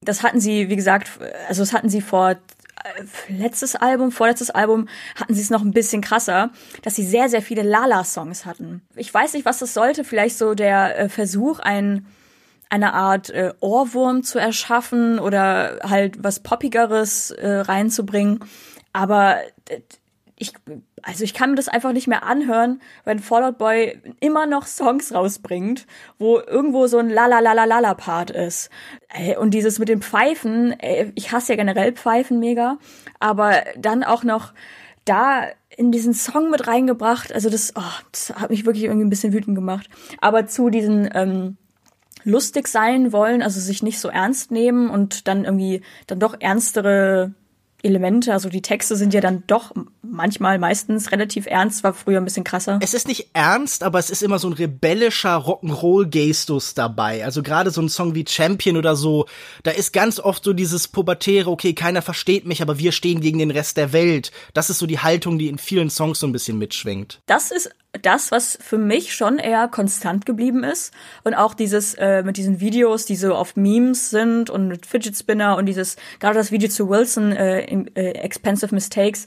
das 0.00 0.22
hatten 0.22 0.40
sie, 0.40 0.68
wie 0.68 0.76
gesagt, 0.76 1.10
also 1.48 1.62
das 1.62 1.72
hatten 1.72 1.88
sie 1.88 2.00
vor 2.00 2.36
letztes 3.28 3.76
Album, 3.76 4.12
vorletztes 4.12 4.50
Album 4.50 4.88
hatten 5.14 5.34
sie 5.34 5.40
es 5.40 5.50
noch 5.50 5.62
ein 5.62 5.72
bisschen 5.72 6.02
krasser, 6.02 6.50
dass 6.82 6.96
sie 6.96 7.04
sehr, 7.04 7.28
sehr 7.28 7.42
viele 7.42 7.62
Lala-Songs 7.62 8.46
hatten. 8.46 8.82
Ich 8.96 9.12
weiß 9.12 9.34
nicht, 9.34 9.44
was 9.44 9.58
das 9.58 9.74
sollte. 9.74 10.04
Vielleicht 10.04 10.38
so 10.38 10.54
der 10.54 10.98
äh, 10.98 11.08
Versuch, 11.08 11.58
ein, 11.58 12.06
eine 12.70 12.94
Art 12.94 13.30
äh, 13.30 13.52
Ohrwurm 13.60 14.22
zu 14.22 14.38
erschaffen 14.38 15.18
oder 15.18 15.78
halt 15.82 16.22
was 16.22 16.40
Poppigeres 16.40 17.30
äh, 17.30 17.48
reinzubringen. 17.48 18.40
Aber 18.92 19.38
ich, 20.38 20.52
also 21.02 21.24
ich 21.24 21.34
kann 21.34 21.50
mir 21.50 21.56
das 21.56 21.68
einfach 21.68 21.92
nicht 21.92 22.06
mehr 22.06 22.22
anhören, 22.22 22.80
wenn 23.04 23.18
Fallout 23.18 23.58
Boy 23.58 24.00
immer 24.20 24.46
noch 24.46 24.66
Songs 24.66 25.12
rausbringt, 25.12 25.86
wo 26.18 26.38
irgendwo 26.38 26.86
so 26.86 26.98
ein 26.98 27.10
Lala 27.10 27.94
Part 27.94 28.30
ist. 28.30 28.70
Und 29.38 29.52
dieses 29.52 29.78
mit 29.78 29.88
den 29.88 30.02
Pfeifen, 30.02 30.76
ich 31.14 31.32
hasse 31.32 31.52
ja 31.52 31.56
generell 31.56 31.92
Pfeifen 31.92 32.38
mega, 32.38 32.78
aber 33.18 33.62
dann 33.76 34.04
auch 34.04 34.24
noch 34.24 34.52
da 35.04 35.44
in 35.76 35.92
diesen 35.92 36.14
Song 36.14 36.50
mit 36.50 36.66
reingebracht, 36.66 37.32
also 37.32 37.50
das, 37.50 37.72
oh, 37.76 37.82
das 38.12 38.30
hat 38.34 38.50
mich 38.50 38.66
wirklich 38.66 38.84
irgendwie 38.84 39.06
ein 39.06 39.10
bisschen 39.10 39.32
wütend 39.32 39.54
gemacht. 39.54 39.88
Aber 40.20 40.46
zu 40.46 40.70
diesen 40.70 41.08
ähm, 41.14 41.56
lustig 42.24 42.68
sein 42.68 43.12
wollen, 43.12 43.42
also 43.42 43.60
sich 43.60 43.82
nicht 43.82 44.00
so 44.00 44.08
ernst 44.08 44.50
nehmen 44.50 44.90
und 44.90 45.28
dann 45.28 45.44
irgendwie 45.44 45.82
dann 46.06 46.18
doch 46.18 46.36
ernstere 46.40 47.34
Elemente, 47.82 48.32
also 48.32 48.48
die 48.48 48.62
Texte 48.62 48.96
sind 48.96 49.14
ja 49.14 49.20
dann 49.20 49.44
doch 49.46 49.72
manchmal 50.02 50.58
meistens 50.58 51.12
relativ 51.12 51.46
ernst, 51.46 51.84
war 51.84 51.94
früher 51.94 52.18
ein 52.18 52.24
bisschen 52.24 52.42
krasser. 52.42 52.80
Es 52.82 52.92
ist 52.92 53.06
nicht 53.06 53.30
ernst, 53.34 53.84
aber 53.84 53.98
es 54.00 54.10
ist 54.10 54.22
immer 54.22 54.38
so 54.40 54.48
ein 54.48 54.54
rebellischer 54.54 55.36
Rock'n'Roll-Gestus 55.36 56.74
dabei. 56.74 57.24
Also 57.24 57.42
gerade 57.42 57.70
so 57.70 57.80
ein 57.80 57.88
Song 57.88 58.14
wie 58.16 58.24
Champion 58.26 58.76
oder 58.76 58.96
so, 58.96 59.26
da 59.62 59.70
ist 59.70 59.92
ganz 59.92 60.18
oft 60.18 60.42
so 60.42 60.52
dieses 60.52 60.88
pubertäre, 60.88 61.50
okay, 61.50 61.72
keiner 61.72 62.02
versteht 62.02 62.46
mich, 62.46 62.62
aber 62.62 62.78
wir 62.78 62.90
stehen 62.90 63.20
gegen 63.20 63.38
den 63.38 63.52
Rest 63.52 63.76
der 63.76 63.92
Welt. 63.92 64.32
Das 64.54 64.70
ist 64.70 64.78
so 64.78 64.86
die 64.86 64.98
Haltung, 64.98 65.38
die 65.38 65.48
in 65.48 65.58
vielen 65.58 65.90
Songs 65.90 66.18
so 66.18 66.26
ein 66.26 66.32
bisschen 66.32 66.58
mitschwingt. 66.58 67.20
Das 67.26 67.52
ist 67.52 67.70
das, 68.02 68.30
was 68.30 68.58
für 68.60 68.78
mich 68.78 69.14
schon 69.14 69.38
eher 69.38 69.68
konstant 69.68 70.26
geblieben 70.26 70.62
ist. 70.62 70.92
Und 71.24 71.34
auch 71.34 71.54
dieses 71.54 71.94
äh, 71.94 72.22
mit 72.22 72.36
diesen 72.36 72.60
Videos, 72.60 73.06
die 73.06 73.16
so 73.16 73.34
oft 73.34 73.56
Memes 73.56 74.10
sind 74.10 74.50
und 74.50 74.68
mit 74.68 74.86
Fidget 74.86 75.16
Spinner 75.16 75.56
und 75.56 75.66
dieses, 75.66 75.96
gerade 76.20 76.36
das 76.36 76.52
Video 76.52 76.68
zu 76.68 76.88
Wilson, 76.88 77.32
äh, 77.32 77.60
in, 77.62 77.94
äh, 77.96 78.10
Expensive 78.10 78.74
Mistakes, 78.74 79.26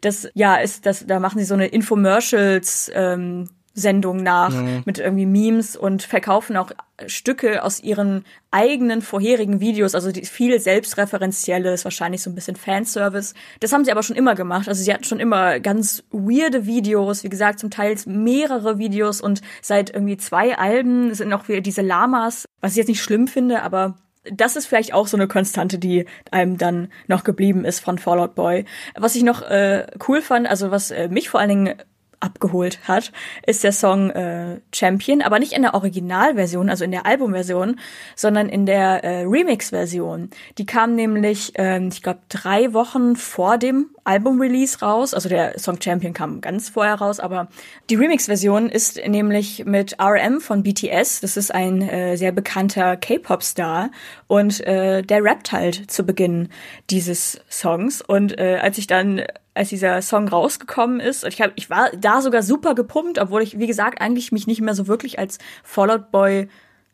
das 0.00 0.28
ja 0.34 0.56
ist, 0.56 0.84
das, 0.84 1.06
da 1.06 1.20
machen 1.20 1.38
sie 1.38 1.44
so 1.44 1.54
eine 1.54 1.68
Infomercials 1.68 2.90
ähm, 2.94 3.48
Sendung 3.74 4.22
nach 4.22 4.50
mhm. 4.50 4.82
mit 4.84 4.98
irgendwie 4.98 5.26
Memes 5.26 5.76
und 5.76 6.02
verkaufen 6.02 6.56
auch 6.56 6.72
Stücke 7.06 7.62
aus 7.62 7.82
ihren 7.82 8.24
eigenen 8.50 9.02
vorherigen 9.02 9.60
Videos, 9.60 9.94
also 9.94 10.12
die, 10.12 10.24
viel 10.24 10.60
selbstreferenzielles, 10.60 11.84
wahrscheinlich 11.84 12.22
so 12.22 12.30
ein 12.30 12.34
bisschen 12.34 12.56
Fanservice. 12.56 13.34
Das 13.60 13.72
haben 13.72 13.84
sie 13.84 13.90
aber 13.90 14.02
schon 14.02 14.16
immer 14.16 14.34
gemacht. 14.34 14.68
Also 14.68 14.82
sie 14.82 14.92
hatten 14.92 15.04
schon 15.04 15.20
immer 15.20 15.58
ganz 15.60 16.04
weirde 16.10 16.66
Videos, 16.66 17.24
wie 17.24 17.28
gesagt, 17.28 17.58
zum 17.58 17.70
Teil 17.70 17.96
mehrere 18.06 18.78
Videos 18.78 19.20
und 19.20 19.40
seit 19.60 19.90
irgendwie 19.90 20.16
zwei 20.16 20.56
Alben 20.56 21.14
sind 21.14 21.28
noch 21.28 21.48
wieder 21.48 21.60
diese 21.60 21.82
Lamas, 21.82 22.44
was 22.60 22.72
ich 22.72 22.78
jetzt 22.78 22.88
nicht 22.88 23.02
schlimm 23.02 23.26
finde, 23.26 23.62
aber 23.62 23.96
das 24.24 24.56
ist 24.56 24.66
vielleicht 24.66 24.94
auch 24.94 25.08
so 25.08 25.16
eine 25.16 25.26
Konstante, 25.26 25.78
die 25.78 26.06
einem 26.30 26.56
dann 26.56 26.88
noch 27.08 27.24
geblieben 27.24 27.64
ist 27.64 27.80
von 27.80 27.98
Fallout 27.98 28.34
Boy. 28.34 28.64
Was 28.94 29.16
ich 29.16 29.24
noch 29.24 29.42
äh, 29.42 29.86
cool 30.06 30.22
fand, 30.22 30.46
also 30.46 30.70
was 30.70 30.90
äh, 30.90 31.08
mich 31.08 31.28
vor 31.28 31.40
allen 31.40 31.48
Dingen 31.48 31.74
abgeholt 32.22 32.80
hat, 32.88 33.12
ist 33.46 33.64
der 33.64 33.72
Song 33.72 34.10
äh, 34.10 34.60
Champion, 34.74 35.22
aber 35.22 35.38
nicht 35.38 35.52
in 35.52 35.62
der 35.62 35.74
Originalversion, 35.74 36.70
also 36.70 36.84
in 36.84 36.90
der 36.90 37.06
Albumversion, 37.06 37.78
sondern 38.16 38.48
in 38.48 38.66
der 38.66 39.04
äh, 39.04 39.22
Remix-Version. 39.22 40.30
Die 40.58 40.66
kam 40.66 40.94
nämlich, 40.94 41.52
ähm, 41.56 41.88
ich 41.92 42.02
glaube, 42.02 42.20
drei 42.28 42.72
Wochen 42.72 43.16
vor 43.16 43.58
dem 43.58 43.90
Album-Release 44.04 44.80
raus. 44.80 45.14
Also 45.14 45.28
der 45.28 45.58
Song 45.58 45.80
Champion 45.80 46.12
kam 46.12 46.40
ganz 46.40 46.68
vorher 46.68 46.96
raus, 46.96 47.20
aber 47.20 47.48
die 47.90 47.94
Remix-Version 47.94 48.68
ist 48.68 48.96
nämlich 49.06 49.64
mit 49.64 49.96
RM 50.00 50.40
von 50.40 50.62
BTS. 50.62 51.20
Das 51.20 51.36
ist 51.36 51.54
ein 51.54 51.82
äh, 51.82 52.16
sehr 52.16 52.32
bekannter 52.32 52.96
K-Pop-Star 52.96 53.90
und 54.26 54.60
äh, 54.66 55.02
der 55.02 55.22
rappt 55.22 55.52
halt 55.52 55.90
zu 55.90 56.04
Beginn 56.04 56.48
dieses 56.90 57.40
Songs. 57.50 58.02
Und 58.02 58.38
äh, 58.38 58.58
als 58.60 58.78
ich 58.78 58.86
dann 58.86 59.22
als 59.54 59.68
dieser 59.68 60.00
Song 60.00 60.28
rausgekommen 60.28 61.00
ist. 61.00 61.24
Ich, 61.24 61.40
hab, 61.42 61.52
ich 61.56 61.68
war 61.68 61.90
da 61.90 62.22
sogar 62.22 62.42
super 62.42 62.74
gepumpt, 62.74 63.18
obwohl 63.18 63.42
ich, 63.42 63.58
wie 63.58 63.66
gesagt, 63.66 64.00
eigentlich 64.00 64.32
mich 64.32 64.46
nicht 64.46 64.62
mehr 64.62 64.74
so 64.74 64.86
wirklich 64.86 65.18
als 65.18 65.38
Fallout 65.62 66.10
Boy 66.10 66.48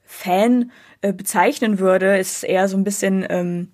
Fan 0.05 0.73
äh, 1.03 1.13
bezeichnen 1.13 1.79
würde. 1.79 2.19
Es 2.19 2.39
ist 2.39 2.43
eher 2.43 2.67
so 2.67 2.77
ein 2.77 2.85
bisschen, 2.85 3.25
ähm, 3.29 3.69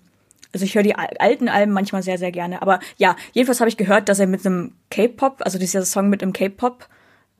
also 0.55 0.63
ich 0.63 0.73
höre 0.73 0.83
die 0.83 0.95
alten 0.95 1.49
Alben 1.49 1.73
manchmal 1.73 2.01
sehr, 2.01 2.17
sehr 2.17 2.31
gerne. 2.31 2.61
Aber 2.61 2.79
ja, 2.95 3.17
jedenfalls 3.33 3.59
habe 3.59 3.67
ich 3.67 3.75
gehört, 3.75 4.07
dass 4.07 4.19
er 4.19 4.25
mit 4.25 4.45
einem 4.45 4.71
K-Pop, 4.89 5.41
also 5.41 5.59
dieser 5.59 5.83
Song 5.83 6.07
mit 6.07 6.23
einem 6.23 6.31
K-Pop 6.31 6.87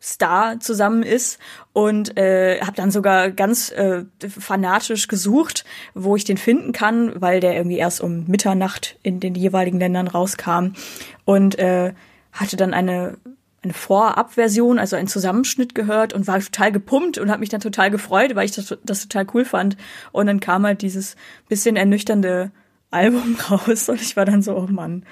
Star 0.01 0.59
zusammen 0.59 1.01
ist 1.01 1.39
und 1.71 2.17
äh, 2.17 2.59
habe 2.59 2.75
dann 2.75 2.91
sogar 2.91 3.31
ganz 3.31 3.71
äh, 3.71 4.03
fanatisch 4.27 5.07
gesucht, 5.07 5.63
wo 5.93 6.17
ich 6.17 6.25
den 6.25 6.35
finden 6.35 6.73
kann, 6.73 7.13
weil 7.21 7.39
der 7.39 7.55
irgendwie 7.55 7.77
erst 7.77 8.01
um 8.01 8.25
Mitternacht 8.27 8.99
in 9.01 9.21
den 9.21 9.33
jeweiligen 9.33 9.79
Ländern 9.79 10.07
rauskam 10.07 10.73
und 11.23 11.57
äh, 11.57 11.93
hatte 12.33 12.57
dann 12.57 12.73
eine 12.73 13.17
eine 13.63 13.73
Vorabversion, 13.73 14.77
also 14.77 14.95
einen 14.95 15.07
Zusammenschnitt 15.07 15.73
gehört 15.73 16.13
und 16.13 16.27
war 16.27 16.39
total 16.39 16.71
gepumpt 16.71 17.17
und 17.17 17.31
habe 17.31 17.39
mich 17.39 17.49
dann 17.49 17.61
total 17.61 17.89
gefreut, 17.89 18.35
weil 18.35 18.45
ich 18.45 18.51
das, 18.51 18.77
das 18.83 19.07
total 19.07 19.25
cool 19.33 19.43
fand. 19.43 19.75
Und 20.11 20.27
dann 20.27 20.39
kam 20.39 20.67
halt 20.67 20.83
dieses 20.83 21.15
bisschen 21.49 21.75
ernüchternde 21.75 22.51
Album 22.95 23.37
raus 23.51 23.89
und 23.89 24.01
ich 24.01 24.15
war 24.15 24.25
dann 24.25 24.41
so, 24.41 24.55
oh 24.55 24.67
Mann. 24.67 25.05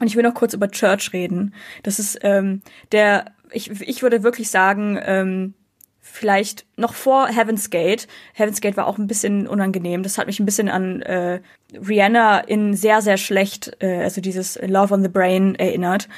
Und 0.00 0.06
ich 0.06 0.16
will 0.16 0.22
noch 0.22 0.34
kurz 0.34 0.54
über 0.54 0.70
Church 0.70 1.12
reden. 1.12 1.54
Das 1.82 1.98
ist 1.98 2.18
ähm, 2.22 2.62
der 2.90 3.26
ich, 3.52 3.70
ich 3.80 4.02
würde 4.02 4.22
wirklich 4.22 4.50
sagen, 4.50 4.98
ähm, 5.02 5.54
vielleicht 6.00 6.66
noch 6.76 6.94
vor 6.94 7.28
Heaven's 7.28 7.70
Gate. 7.70 8.08
Heaven's 8.34 8.60
Gate 8.60 8.76
war 8.76 8.86
auch 8.86 8.98
ein 8.98 9.06
bisschen 9.06 9.46
unangenehm. 9.46 10.02
Das 10.02 10.18
hat 10.18 10.26
mich 10.26 10.40
ein 10.40 10.46
bisschen 10.46 10.68
an 10.68 11.02
äh, 11.02 11.40
Rihanna 11.74 12.40
in 12.40 12.74
sehr, 12.74 13.02
sehr 13.02 13.16
schlecht, 13.16 13.76
äh, 13.80 14.02
also 14.02 14.20
dieses 14.20 14.58
Love 14.62 14.94
on 14.94 15.02
the 15.02 15.08
Brain 15.08 15.54
erinnert. 15.54 16.08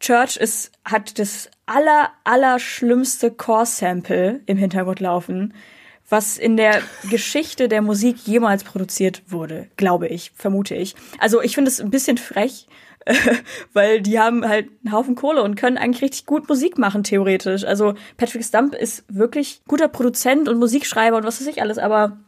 Church 0.00 0.36
ist, 0.36 0.72
hat 0.84 1.18
das 1.20 1.48
aller, 1.66 2.10
aller 2.24 2.58
schlimmste 2.58 3.30
Core-Sample 3.30 4.40
im 4.46 4.56
Hintergrund 4.56 4.98
laufen, 4.98 5.54
was 6.12 6.36
in 6.36 6.58
der 6.58 6.82
Geschichte 7.10 7.68
der 7.68 7.80
Musik 7.80 8.18
jemals 8.26 8.64
produziert 8.64 9.22
wurde, 9.28 9.68
glaube 9.76 10.08
ich, 10.08 10.30
vermute 10.36 10.74
ich. 10.74 10.94
Also 11.18 11.40
ich 11.40 11.54
finde 11.54 11.70
es 11.70 11.80
ein 11.80 11.90
bisschen 11.90 12.18
frech, 12.18 12.68
weil 13.72 14.02
die 14.02 14.20
haben 14.20 14.46
halt 14.46 14.68
einen 14.84 14.92
Haufen 14.92 15.14
Kohle 15.14 15.42
und 15.42 15.56
können 15.56 15.78
eigentlich 15.78 16.02
richtig 16.02 16.26
gut 16.26 16.48
Musik 16.50 16.76
machen, 16.76 17.02
theoretisch. 17.02 17.64
Also 17.64 17.94
Patrick 18.18 18.44
Stump 18.44 18.74
ist 18.74 19.04
wirklich 19.08 19.62
guter 19.66 19.88
Produzent 19.88 20.50
und 20.50 20.58
Musikschreiber 20.58 21.16
und 21.16 21.24
was 21.24 21.40
weiß 21.40 21.48
ich 21.48 21.62
alles, 21.62 21.78
aber 21.78 22.18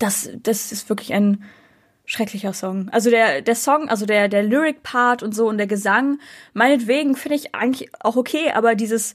das, 0.00 0.28
das 0.42 0.72
ist 0.72 0.88
wirklich 0.88 1.14
ein 1.14 1.44
schrecklicher 2.04 2.52
Song. 2.52 2.88
Also 2.90 3.08
der, 3.08 3.40
der 3.40 3.54
Song, 3.54 3.88
also 3.88 4.04
der, 4.04 4.28
der 4.28 4.42
Lyric-Part 4.42 5.22
und 5.22 5.32
so 5.32 5.48
und 5.48 5.58
der 5.58 5.68
Gesang, 5.68 6.18
meinetwegen 6.54 7.14
finde 7.14 7.36
ich 7.36 7.54
eigentlich 7.54 7.88
auch 8.00 8.16
okay, 8.16 8.50
aber 8.52 8.74
dieses 8.74 9.14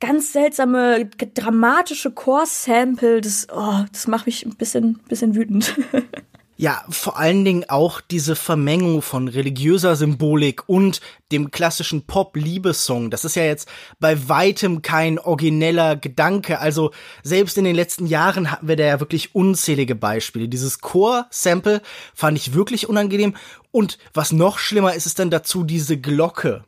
ganz 0.00 0.32
seltsame, 0.32 1.06
dramatische 1.34 2.10
Chor-Sample, 2.10 3.20
das, 3.20 3.46
oh, 3.52 3.84
das 3.92 4.06
macht 4.06 4.26
mich 4.26 4.44
ein 4.46 4.56
bisschen, 4.56 5.00
bisschen 5.08 5.34
wütend. 5.34 5.74
Ja, 6.60 6.84
vor 6.88 7.16
allen 7.16 7.44
Dingen 7.44 7.66
auch 7.68 8.00
diese 8.00 8.34
Vermengung 8.34 9.00
von 9.00 9.28
religiöser 9.28 9.94
Symbolik 9.94 10.68
und 10.68 11.00
dem 11.30 11.52
klassischen 11.52 12.04
Pop-Liebessong. 12.04 13.10
Das 13.10 13.24
ist 13.24 13.36
ja 13.36 13.44
jetzt 13.44 13.68
bei 14.00 14.28
weitem 14.28 14.82
kein 14.82 15.20
origineller 15.20 15.94
Gedanke. 15.94 16.58
Also 16.58 16.90
selbst 17.22 17.58
in 17.58 17.64
den 17.64 17.76
letzten 17.76 18.06
Jahren 18.08 18.50
hatten 18.50 18.66
wir 18.66 18.74
da 18.74 18.82
ja 18.82 18.98
wirklich 18.98 19.36
unzählige 19.36 19.94
Beispiele. 19.94 20.48
Dieses 20.48 20.80
Chor-Sample 20.80 21.80
fand 22.12 22.36
ich 22.36 22.54
wirklich 22.54 22.88
unangenehm. 22.88 23.36
Und 23.70 23.96
was 24.12 24.32
noch 24.32 24.58
schlimmer 24.58 24.94
ist, 24.94 25.06
ist 25.06 25.20
dann 25.20 25.30
dazu 25.30 25.62
diese 25.62 25.96
Glocke. 25.96 26.64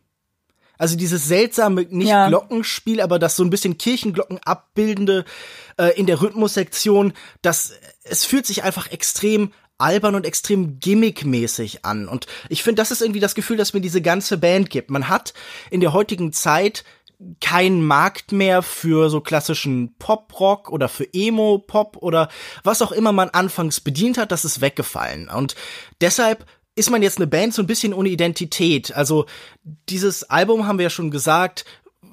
Also 0.81 0.97
dieses 0.97 1.28
seltsame, 1.28 1.83
nicht 1.91 2.09
ja. 2.09 2.28
Glockenspiel, 2.28 3.03
aber 3.03 3.18
das 3.18 3.37
so 3.37 3.45
ein 3.45 3.51
bisschen 3.51 3.76
Kirchenglocken 3.76 4.39
abbildende 4.47 5.26
äh, 5.76 5.95
in 5.99 6.07
der 6.07 6.22
Rhythmussektion, 6.22 7.12
das 7.43 7.74
es 8.03 8.24
fühlt 8.24 8.47
sich 8.47 8.62
einfach 8.62 8.91
extrem 8.91 9.53
albern 9.76 10.14
und 10.14 10.24
extrem 10.24 10.81
gimmickmäßig 10.81 11.85
an. 11.85 12.09
Und 12.09 12.26
ich 12.49 12.62
finde, 12.62 12.81
das 12.81 12.93
ist 12.93 13.03
irgendwie 13.03 13.20
das 13.20 13.35
Gefühl, 13.35 13.59
das 13.59 13.74
mir 13.74 13.83
diese 13.83 14.01
ganze 14.01 14.39
Band 14.39 14.70
gibt. 14.70 14.91
Man 14.91 15.11
hat 15.11 15.35
in 15.70 15.83
der 15.83 15.93
heutigen 15.93 16.33
Zeit 16.33 16.83
keinen 17.43 17.85
Markt 17.85 18.33
mehr 18.33 18.62
für 18.62 19.11
so 19.11 19.20
klassischen 19.20 19.95
Pop-Rock 19.99 20.70
oder 20.70 20.89
für 20.89 21.07
Emo-Pop 21.12 21.99
oder 21.99 22.31
was 22.64 22.81
auch 22.81 22.93
immer 22.93 23.12
man 23.12 23.28
anfangs 23.28 23.83
bedient 23.83 24.16
hat, 24.16 24.33
das 24.33 24.47
ist 24.47 24.62
weggefallen. 24.62 25.28
Und 25.28 25.57
deshalb 26.01 26.47
ist 26.77 26.91
man 26.91 27.03
jetzt 27.03 27.18
eine 27.18 27.27
Band 27.27 27.55
so 27.55 27.62
ein 27.62 27.66
bisschen 27.66 27.93
ohne 27.93 28.09
Identität. 28.09 28.95
Also 28.95 29.27
dieses 29.89 30.25
Album 30.25 30.66
haben 30.66 30.79
wir 30.79 30.85
ja 30.85 30.91
schon 30.91 31.11
gesagt, 31.11 31.64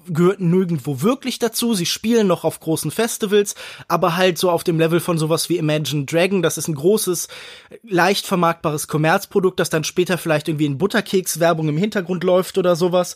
gehört 0.09 0.39
nirgendwo 0.39 1.01
wirklich 1.01 1.39
dazu. 1.39 1.73
Sie 1.73 1.85
spielen 1.85 2.27
noch 2.27 2.43
auf 2.43 2.59
großen 2.59 2.91
Festivals, 2.91 3.55
aber 3.87 4.15
halt 4.15 4.37
so 4.37 4.49
auf 4.49 4.63
dem 4.63 4.79
Level 4.79 4.99
von 4.99 5.17
sowas 5.17 5.49
wie 5.49 5.57
Imagine 5.57 6.05
Dragon. 6.05 6.41
Das 6.41 6.57
ist 6.57 6.67
ein 6.67 6.75
großes, 6.75 7.27
leicht 7.83 8.25
vermarktbares 8.25 8.87
Kommerzprodukt, 8.87 9.59
das 9.59 9.69
dann 9.69 9.83
später 9.83 10.17
vielleicht 10.17 10.47
irgendwie 10.47 10.65
in 10.65 10.77
Butterkekswerbung 10.77 11.67
im 11.69 11.77
Hintergrund 11.77 12.23
läuft 12.23 12.57
oder 12.57 12.75
sowas. 12.75 13.15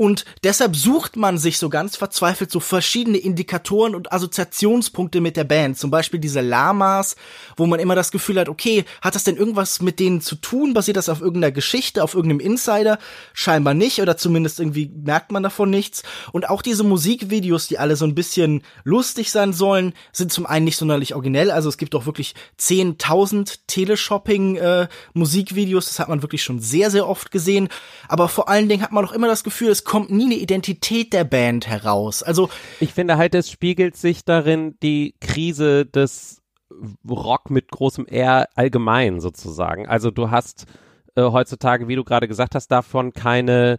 Und 0.00 0.24
deshalb 0.44 0.76
sucht 0.76 1.16
man 1.16 1.38
sich 1.38 1.58
so 1.58 1.68
ganz 1.68 1.96
verzweifelt 1.96 2.52
so 2.52 2.60
verschiedene 2.60 3.18
Indikatoren 3.18 3.96
und 3.96 4.12
Assoziationspunkte 4.12 5.20
mit 5.20 5.36
der 5.36 5.42
Band. 5.42 5.76
Zum 5.76 5.90
Beispiel 5.90 6.20
diese 6.20 6.40
Lamas, 6.40 7.16
wo 7.56 7.66
man 7.66 7.80
immer 7.80 7.96
das 7.96 8.12
Gefühl 8.12 8.38
hat, 8.38 8.48
okay, 8.48 8.84
hat 9.02 9.16
das 9.16 9.24
denn 9.24 9.36
irgendwas 9.36 9.82
mit 9.82 9.98
denen 9.98 10.20
zu 10.20 10.36
tun? 10.36 10.72
Basiert 10.72 10.98
das 10.98 11.08
auf 11.08 11.20
irgendeiner 11.20 11.50
Geschichte, 11.50 12.04
auf 12.04 12.14
irgendeinem 12.14 12.38
Insider? 12.38 13.00
Scheinbar 13.32 13.74
nicht 13.74 14.00
oder 14.00 14.16
zumindest 14.16 14.60
irgendwie 14.60 14.88
merkt 15.02 15.32
man 15.32 15.42
davon 15.42 15.68
nichts. 15.68 16.04
Und 16.30 16.48
auch 16.48 16.62
diese 16.62 16.84
Musikvideos, 16.84 17.66
die 17.66 17.80
alle 17.80 17.96
so 17.96 18.04
ein 18.04 18.14
bisschen 18.14 18.62
lustig 18.84 19.32
sein 19.32 19.52
sollen, 19.52 19.94
sind 20.12 20.32
zum 20.32 20.46
einen 20.46 20.64
nicht 20.64 20.76
sonderlich 20.76 21.16
originell. 21.16 21.50
Also 21.50 21.68
es 21.68 21.76
gibt 21.76 21.96
auch 21.96 22.06
wirklich 22.06 22.36
10.000 22.60 23.58
Teleshopping 23.66 24.58
äh. 24.58 24.86
Das 25.14 25.98
hat 25.98 26.08
man 26.08 26.22
wirklich 26.22 26.44
schon 26.44 26.60
sehr, 26.60 26.92
sehr 26.92 27.08
oft 27.08 27.32
gesehen. 27.32 27.68
Aber 28.06 28.28
vor 28.28 28.48
allen 28.48 28.68
Dingen 28.68 28.84
hat 28.84 28.92
man 28.92 29.04
auch 29.04 29.12
immer 29.12 29.26
das 29.26 29.42
Gefühl, 29.42 29.70
es 29.70 29.87
kommt 29.88 30.10
nie 30.10 30.26
eine 30.26 30.34
Identität 30.34 31.12
der 31.12 31.24
Band 31.24 31.66
heraus. 31.66 32.22
Also 32.22 32.50
ich 32.78 32.92
finde 32.92 33.16
halt, 33.16 33.34
es 33.34 33.50
spiegelt 33.50 33.96
sich 33.96 34.24
darin 34.24 34.76
die 34.82 35.14
Krise 35.20 35.86
des 35.86 36.42
Rock 37.08 37.50
mit 37.50 37.70
großem 37.70 38.06
R 38.06 38.48
allgemein 38.54 39.20
sozusagen. 39.20 39.88
Also 39.88 40.10
du 40.10 40.30
hast 40.30 40.66
äh, 41.16 41.22
heutzutage, 41.22 41.88
wie 41.88 41.96
du 41.96 42.04
gerade 42.04 42.28
gesagt 42.28 42.54
hast, 42.54 42.68
davon 42.68 43.14
keine 43.14 43.78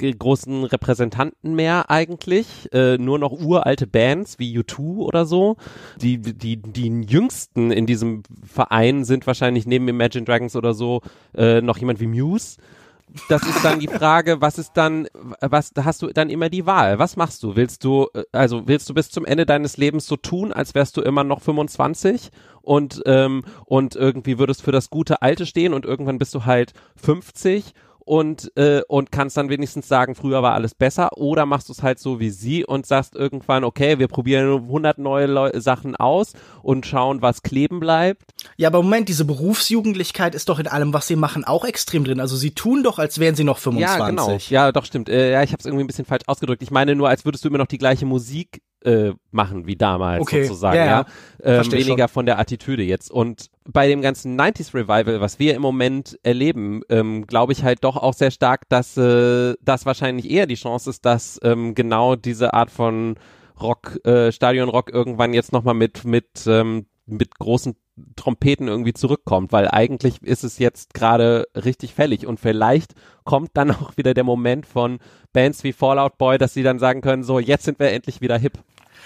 großen 0.00 0.64
Repräsentanten 0.64 1.54
mehr 1.54 1.90
eigentlich, 1.90 2.68
äh, 2.72 2.96
nur 2.98 3.18
noch 3.18 3.32
uralte 3.32 3.86
Bands 3.86 4.38
wie 4.38 4.56
U2 4.58 4.98
oder 4.98 5.26
so. 5.26 5.56
Die, 6.00 6.18
die, 6.20 6.56
die 6.56 7.02
jüngsten 7.02 7.70
in 7.70 7.86
diesem 7.86 8.22
Verein 8.44 9.04
sind 9.04 9.26
wahrscheinlich 9.26 9.66
neben 9.66 9.88
Imagine 9.88 10.24
Dragons 10.24 10.56
oder 10.56 10.74
so 10.74 11.02
äh, 11.36 11.60
noch 11.60 11.78
jemand 11.78 12.00
wie 12.00 12.06
Muse 12.06 12.58
das 13.28 13.42
ist 13.42 13.64
dann 13.64 13.80
die 13.80 13.88
Frage, 13.88 14.40
was 14.40 14.58
ist 14.58 14.72
dann, 14.74 15.08
was 15.40 15.72
hast 15.76 16.02
du 16.02 16.08
dann 16.08 16.30
immer 16.30 16.48
die 16.48 16.66
Wahl? 16.66 16.98
Was 16.98 17.16
machst 17.16 17.42
du? 17.42 17.56
Willst 17.56 17.84
du, 17.84 18.08
äh, 18.14 18.24
also 18.32 18.66
willst 18.66 18.88
du 18.88 18.94
bis 18.94 19.10
zum 19.10 19.24
Ende 19.24 19.46
deines 19.46 19.76
Lebens 19.76 20.06
so 20.06 20.16
tun, 20.16 20.52
als 20.52 20.74
wärst 20.74 20.96
du 20.96 21.02
immer 21.02 21.24
noch 21.24 21.40
25 21.40 22.30
und 22.62 23.02
ähm, 23.06 23.44
und 23.64 23.96
irgendwie 23.96 24.38
würdest 24.38 24.62
für 24.62 24.72
das 24.72 24.90
gute 24.90 25.22
Alte 25.22 25.46
stehen 25.46 25.74
und 25.74 25.84
irgendwann 25.84 26.18
bist 26.18 26.34
du 26.34 26.44
halt 26.44 26.72
50 26.96 27.72
und, 28.08 28.50
äh, 28.56 28.80
und 28.88 29.12
kannst 29.12 29.36
dann 29.36 29.50
wenigstens 29.50 29.86
sagen, 29.86 30.14
früher 30.14 30.42
war 30.42 30.54
alles 30.54 30.74
besser 30.74 31.10
oder 31.18 31.44
machst 31.44 31.68
du 31.68 31.74
es 31.74 31.82
halt 31.82 31.98
so 31.98 32.18
wie 32.20 32.30
sie 32.30 32.64
und 32.64 32.86
sagst 32.86 33.14
irgendwann, 33.14 33.64
okay, 33.64 33.98
wir 33.98 34.08
probieren 34.08 34.62
100 34.62 34.96
neue 34.96 35.26
Leu 35.26 35.50
Sachen 35.56 35.94
aus 35.94 36.32
und 36.62 36.86
schauen, 36.86 37.20
was 37.20 37.42
kleben 37.42 37.80
bleibt. 37.80 38.32
Ja, 38.56 38.68
aber 38.68 38.82
Moment, 38.82 39.10
diese 39.10 39.26
Berufsjugendlichkeit 39.26 40.34
ist 40.34 40.48
doch 40.48 40.58
in 40.58 40.66
allem, 40.66 40.94
was 40.94 41.06
sie 41.06 41.16
machen, 41.16 41.44
auch 41.44 41.66
extrem 41.66 42.04
drin. 42.04 42.18
Also 42.18 42.34
sie 42.36 42.52
tun 42.52 42.82
doch, 42.82 42.98
als 42.98 43.18
wären 43.18 43.34
sie 43.34 43.44
noch 43.44 43.58
25. 43.58 43.98
Ja, 43.98 44.08
genau. 44.08 44.38
Ja, 44.48 44.72
doch, 44.72 44.86
stimmt. 44.86 45.10
Äh, 45.10 45.32
ja, 45.32 45.42
ich 45.42 45.52
habe 45.52 45.60
es 45.60 45.66
irgendwie 45.66 45.84
ein 45.84 45.88
bisschen 45.88 46.06
falsch 46.06 46.24
ausgedrückt. 46.26 46.62
Ich 46.62 46.70
meine 46.70 46.94
nur, 46.94 47.10
als 47.10 47.26
würdest 47.26 47.44
du 47.44 47.48
immer 47.50 47.58
noch 47.58 47.66
die 47.66 47.78
gleiche 47.78 48.06
Musik 48.06 48.62
äh, 48.84 49.12
machen 49.30 49.66
wie 49.66 49.76
damals 49.76 50.22
okay. 50.22 50.44
sozusagen, 50.44 50.76
ja. 50.76 50.86
ja. 50.86 51.06
Ähm, 51.42 51.72
weniger 51.72 52.04
schon. 52.04 52.14
von 52.14 52.26
der 52.26 52.38
Attitüde 52.38 52.82
jetzt. 52.82 53.10
Und 53.10 53.50
bei 53.64 53.88
dem 53.88 54.02
ganzen 54.02 54.40
90s 54.40 54.74
Revival, 54.74 55.20
was 55.20 55.38
wir 55.38 55.54
im 55.54 55.62
Moment 55.62 56.18
erleben, 56.22 56.82
ähm, 56.88 57.26
glaube 57.26 57.52
ich 57.52 57.64
halt 57.64 57.84
doch 57.84 57.96
auch 57.96 58.14
sehr 58.14 58.30
stark, 58.30 58.68
dass 58.68 58.96
äh, 58.96 59.54
das 59.60 59.86
wahrscheinlich 59.86 60.30
eher 60.30 60.46
die 60.46 60.54
Chance 60.54 60.90
ist, 60.90 61.04
dass 61.04 61.40
ähm, 61.42 61.74
genau 61.74 62.16
diese 62.16 62.54
Art 62.54 62.70
von 62.70 63.16
Rock, 63.60 64.04
äh, 64.06 64.30
Stadionrock 64.30 64.90
irgendwann 64.92 65.34
jetzt 65.34 65.52
nochmal 65.52 65.74
mit, 65.74 66.04
mit, 66.04 66.46
ähm, 66.46 66.86
mit 67.08 67.38
großen 67.38 67.74
Trompeten 68.16 68.68
irgendwie 68.68 68.92
zurückkommt, 68.92 69.52
weil 69.52 69.68
eigentlich 69.68 70.22
ist 70.22 70.44
es 70.44 70.58
jetzt 70.58 70.94
gerade 70.94 71.48
richtig 71.54 71.94
fällig 71.94 72.26
und 72.26 72.38
vielleicht 72.38 72.94
kommt 73.24 73.50
dann 73.54 73.70
auch 73.72 73.96
wieder 73.96 74.14
der 74.14 74.24
Moment 74.24 74.66
von 74.66 74.98
Bands 75.32 75.64
wie 75.64 75.72
Fallout 75.72 76.18
Boy, 76.18 76.38
dass 76.38 76.54
sie 76.54 76.62
dann 76.62 76.78
sagen 76.78 77.00
können, 77.00 77.22
so 77.22 77.38
jetzt 77.38 77.64
sind 77.64 77.78
wir 77.78 77.90
endlich 77.90 78.20
wieder 78.20 78.38
hip. 78.38 78.58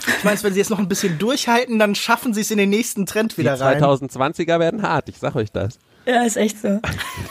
Ich 0.06 0.24
meine, 0.24 0.42
wenn 0.42 0.52
sie 0.52 0.58
jetzt 0.58 0.70
noch 0.70 0.78
ein 0.78 0.88
bisschen 0.88 1.18
durchhalten, 1.18 1.78
dann 1.78 1.94
schaffen 1.94 2.34
sie 2.34 2.40
es 2.40 2.50
in 2.50 2.58
den 2.58 2.70
nächsten 2.70 3.06
Trend 3.06 3.38
wieder 3.38 3.56
Die 3.56 3.62
2020er 3.62 4.58
werden 4.58 4.82
hart, 4.82 5.08
ich 5.08 5.18
sag 5.18 5.36
euch 5.36 5.52
das. 5.52 5.78
Ja, 6.06 6.24
ist 6.24 6.36
echt 6.36 6.60
so. 6.60 6.80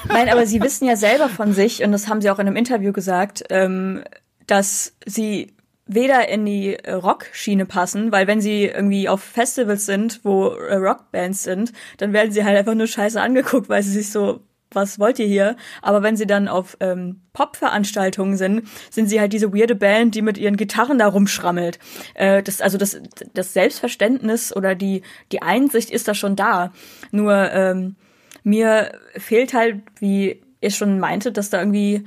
Nein, 0.07 0.30
aber 0.30 0.45
sie 0.45 0.61
wissen 0.61 0.88
ja 0.88 0.95
selber 0.95 1.28
von 1.28 1.53
sich, 1.53 1.84
und 1.84 1.91
das 1.91 2.07
haben 2.07 2.22
sie 2.22 2.30
auch 2.30 2.39
in 2.39 2.47
einem 2.47 2.55
Interview 2.55 2.93
gesagt, 2.93 3.43
ähm, 3.49 4.03
dass 4.47 4.93
sie 5.05 5.53
weder 5.86 6.29
in 6.29 6.45
die 6.45 6.75
äh, 6.75 6.93
Rock-Schiene 6.93 7.65
passen, 7.65 8.11
weil 8.11 8.27
wenn 8.27 8.41
sie 8.41 8.65
irgendwie 8.65 9.09
auf 9.09 9.21
Festivals 9.21 9.86
sind, 9.86 10.21
wo 10.23 10.47
äh, 10.47 10.75
Rockbands 10.75 11.43
sind, 11.43 11.73
dann 11.97 12.13
werden 12.13 12.32
sie 12.32 12.43
halt 12.43 12.57
einfach 12.57 12.75
nur 12.75 12.88
scheiße 12.88 13.19
angeguckt, 13.19 13.67
weil 13.69 13.84
sie 13.84 13.91
sich 13.91 14.11
so, 14.11 14.41
was 14.73 14.99
wollt 14.99 15.19
ihr 15.19 15.27
hier? 15.27 15.57
Aber 15.82 16.01
wenn 16.01 16.15
sie 16.15 16.25
dann 16.25 16.47
auf 16.47 16.77
ähm, 16.79 17.21
Pop-Veranstaltungen 17.34 18.38
sind, 18.38 18.67
sind 18.89 19.07
sie 19.07 19.19
halt 19.19 19.34
diese 19.34 19.53
weirde 19.53 19.75
Band, 19.75 20.15
die 20.15 20.21
mit 20.21 20.38
ihren 20.38 20.55
Gitarren 20.55 20.97
da 20.97 21.07
rumschrammelt. 21.07 21.77
Äh, 22.13 22.41
das, 22.41 22.61
also 22.61 22.77
das, 22.77 23.01
das 23.34 23.53
Selbstverständnis 23.53 24.55
oder 24.55 24.75
die, 24.75 25.01
die 25.32 25.41
Einsicht 25.41 25.89
ist 25.89 26.07
da 26.07 26.13
schon 26.13 26.36
da. 26.36 26.71
Nur 27.11 27.51
ähm, 27.51 27.95
mir 28.43 28.93
fehlt 29.17 29.53
halt, 29.53 29.82
wie 29.99 30.41
ihr 30.61 30.71
schon 30.71 30.99
meinte, 30.99 31.32
dass 31.32 31.49
da 31.49 31.59
irgendwie 31.59 32.05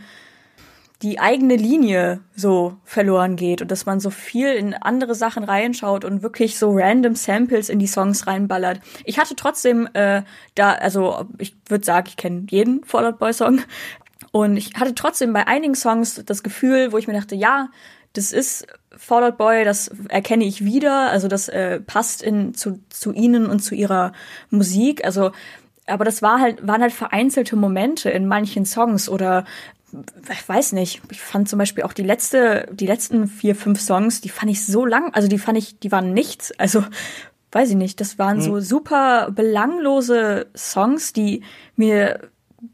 die 1.03 1.19
eigene 1.19 1.57
Linie 1.57 2.21
so 2.35 2.77
verloren 2.85 3.37
geht 3.37 3.61
und 3.61 3.71
dass 3.71 3.85
man 3.85 4.01
so 4.01 4.11
viel 4.11 4.53
in 4.55 4.75
andere 4.75 5.15
Sachen 5.15 5.45
reinschaut 5.45 6.05
und 6.05 6.23
wirklich 6.23 6.59
so 6.59 6.73
random 6.73 7.15
Samples 7.15 7.69
in 7.69 7.79
die 7.79 7.87
Songs 7.87 8.27
reinballert. 8.27 8.81
Ich 9.05 9.19
hatte 9.19 9.37
trotzdem 9.37 9.89
äh, 9.93 10.23
da, 10.55 10.73
also 10.73 11.27
ich 11.39 11.57
würde 11.69 11.85
sagen, 11.85 12.07
ich 12.09 12.17
kenne 12.17 12.47
jeden 12.49 12.85
Fallout 12.85 13.19
Boy 13.19 13.33
Song. 13.33 13.61
Und 14.33 14.57
ich 14.57 14.73
hatte 14.75 14.95
trotzdem 14.95 15.33
bei 15.33 15.47
einigen 15.47 15.75
Songs 15.75 16.23
das 16.25 16.43
Gefühl, 16.43 16.93
wo 16.93 16.99
ich 16.99 17.07
mir 17.07 17.15
dachte, 17.15 17.35
ja, 17.35 17.69
das 18.15 18.33
ist 18.33 18.67
Fallout 18.97 19.37
Boy, 19.37 19.65
das 19.65 19.91
erkenne 20.09 20.45
ich 20.45 20.65
wieder, 20.65 21.11
also 21.11 21.29
das 21.29 21.49
äh, 21.49 21.81
passt 21.81 22.23
in 22.23 22.55
zu, 22.55 22.81
zu 22.89 23.13
ihnen 23.13 23.47
und 23.47 23.61
zu 23.61 23.75
ihrer 23.75 24.13
Musik, 24.51 25.05
also 25.05 25.33
aber 25.87 26.05
das 26.05 26.23
war 26.23 26.41
halt, 26.41 26.67
waren 26.67 26.81
halt 26.81 26.93
vereinzelte 26.93 27.57
Momente 27.57 28.09
in 28.09 28.27
manchen 28.27 28.65
Songs 28.65 29.09
oder 29.09 29.45
ich 30.31 30.49
weiß 30.49 30.73
nicht, 30.73 31.03
ich 31.11 31.21
fand 31.21 31.49
zum 31.49 31.59
Beispiel 31.59 31.85
auch 31.85 31.93
die 31.93 32.03
letzte, 32.03 32.69
die 32.73 32.87
letzten 32.87 33.27
vier, 33.27 33.55
fünf 33.55 33.81
Songs, 33.81 34.21
die 34.21 34.29
fand 34.29 34.51
ich 34.51 34.65
so 34.65 34.85
lang, 34.85 35.13
also 35.15 35.29
die 35.29 35.39
fand 35.39 35.59
ich, 35.59 35.79
die 35.79 35.93
waren 35.93 36.13
nichts, 36.13 36.53
also 36.59 36.85
weiß 37.53 37.71
ich 37.71 37.77
nicht, 37.77 38.01
das 38.01 38.19
waren 38.19 38.39
mhm. 38.39 38.43
so 38.43 38.61
super 38.61 39.31
belanglose 39.31 40.47
Songs, 40.55 41.13
die 41.13 41.43
mir 41.77 42.31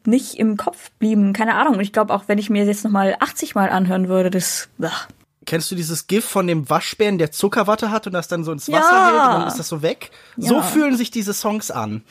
nicht 0.06 0.34
im 0.34 0.56
Kopf 0.56 0.90
blieben, 0.98 1.32
keine 1.32 1.54
Ahnung. 1.54 1.74
Und 1.74 1.80
ich 1.80 1.92
glaube 1.92 2.14
auch, 2.14 2.24
wenn 2.26 2.38
ich 2.38 2.50
mir 2.50 2.64
jetzt 2.64 2.84
nochmal 2.84 3.16
80 3.20 3.54
Mal 3.54 3.70
anhören 3.70 4.08
würde, 4.08 4.30
das. 4.30 4.68
Ach. 4.82 5.08
Kennst 5.46 5.70
du 5.70 5.74
dieses 5.74 6.06
GIF 6.06 6.24
von 6.24 6.46
dem 6.46 6.68
Waschbären, 6.68 7.18
der 7.18 7.32
Zuckerwatte 7.32 7.90
hat 7.90 8.06
und 8.06 8.12
das 8.12 8.28
dann 8.28 8.44
so 8.44 8.52
ins 8.52 8.68
Wasser 8.68 8.92
ja. 8.92 9.06
hält 9.06 9.14
und 9.14 9.40
dann 9.40 9.48
ist 9.48 9.58
das 9.58 9.68
so 9.68 9.82
weg? 9.82 10.10
Ja. 10.36 10.48
So 10.48 10.62
fühlen 10.62 10.96
sich 10.96 11.10
diese 11.10 11.32
Songs 11.32 11.70
an. 11.70 12.04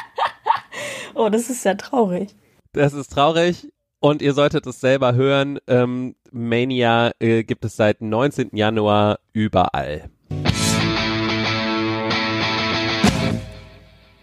oh, 1.14 1.28
das 1.28 1.50
ist 1.50 1.62
sehr 1.62 1.76
traurig. 1.76 2.36
Das 2.72 2.92
ist 2.92 3.10
traurig. 3.12 3.68
Und 4.00 4.22
ihr 4.22 4.34
solltet 4.34 4.66
es 4.66 4.80
selber 4.80 5.14
hören. 5.14 5.58
Ähm, 5.66 6.16
Mania 6.30 7.12
äh, 7.18 7.44
gibt 7.44 7.64
es 7.64 7.76
seit 7.76 8.02
19. 8.02 8.50
Januar 8.52 9.18
überall. 9.32 10.10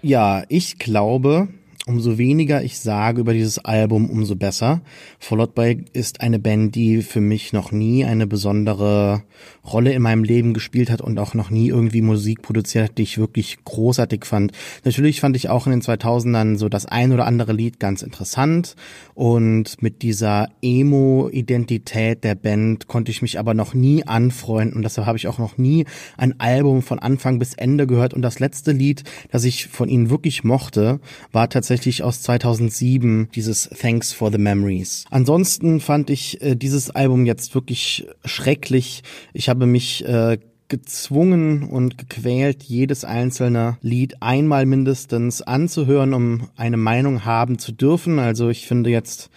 Ja, 0.01 0.43
ich 0.49 0.78
glaube, 0.78 1.47
umso 1.86 2.18
weniger 2.18 2.64
ich 2.64 2.80
sage 2.80 3.22
über 3.22 3.34
dieses 3.34 3.60
Album, 3.60 4.10
umso 4.10 4.36
besser. 4.36 4.82
Fallout 5.20 5.54
Boy 5.54 5.84
ist 5.92 6.22
eine 6.22 6.40
Band, 6.40 6.76
die 6.76 7.02
für 7.02 7.20
mich 7.20 7.52
noch 7.52 7.72
nie 7.72 8.06
eine 8.06 8.26
besondere 8.26 9.24
Rolle 9.66 9.92
in 9.92 10.02
meinem 10.02 10.24
Leben 10.24 10.54
gespielt 10.54 10.90
hat 10.90 11.02
und 11.02 11.20
auch 11.20 11.34
noch 11.34 11.50
nie 11.50 11.68
irgendwie 11.68 12.02
Musik 12.02 12.42
produziert 12.42 12.86
hat, 12.86 12.98
die 12.98 13.04
ich 13.04 13.18
wirklich 13.18 13.64
großartig 13.66 14.24
fand. 14.24 14.54
Natürlich 14.86 15.20
fand 15.20 15.36
ich 15.36 15.50
auch 15.50 15.66
in 15.66 15.72
den 15.72 15.82
2000ern 15.82 16.58
so 16.58 16.70
das 16.70 16.86
ein 16.86 17.12
oder 17.12 17.26
andere 17.26 17.52
Lied 17.52 17.82
ganz 17.82 18.02
interessant 18.02 18.76
und 19.14 19.82
mit 19.82 20.04
dieser 20.04 20.48
Emo-Identität 20.62 22.24
der 22.24 22.36
Band 22.36 22.88
konnte 22.88 23.12
ich 23.12 23.22
mich 23.22 23.40
aber 23.40 23.54
noch 23.54 23.74
nie 23.74 24.06
anfreunden 24.06 24.78
und 24.78 24.84
deshalb 24.84 25.06
habe 25.06 25.18
ich 25.18 25.28
auch 25.28 25.38
noch 25.38 25.58
nie 25.58 25.86
ein 26.18 26.40
Album 26.40 26.82
von 26.82 27.00
Anfang 27.00 27.40
bis 27.40 27.54
Ende 27.56 27.88
gehört 27.88 28.14
und 28.14 28.22
das 28.22 28.40
letzte 28.40 28.72
Lied, 28.72 29.04
das 29.32 29.44
ich 29.44 29.68
von 29.68 29.90
ihnen 29.90 30.10
wirklich 30.10 30.46
mochte, 30.46 31.02
war 31.32 31.50
tatsächlich 31.50 31.72
aus 32.03 32.21
2007 32.21 33.30
dieses 33.36 33.69
Thanks 33.69 34.13
for 34.13 34.32
the 34.32 34.38
Memories. 34.38 35.05
Ansonsten 35.09 35.80
fand 35.80 36.09
ich 36.09 36.41
äh, 36.41 36.55
dieses 36.55 36.89
Album 36.89 37.26
jetzt 37.26 37.55
wirklich 37.55 38.07
schrecklich. 38.26 39.03
Ich 39.34 39.49
habe 39.49 39.65
mich 39.65 40.05
äh, 40.05 40.38
gezwungen 40.69 41.63
und 41.69 41.97
gequält, 41.97 42.63
jedes 42.63 43.05
einzelne 43.05 43.78
Lied 43.82 44.21
einmal 44.21 44.65
mindestens 44.65 45.41
anzuhören, 45.41 46.13
um 46.13 46.49
eine 46.55 46.78
Meinung 46.78 47.26
haben 47.26 47.59
zu 47.59 47.71
dürfen. 47.71 48.19
Also 48.19 48.49
ich 48.49 48.65
finde 48.65 48.89
jetzt 48.89 49.30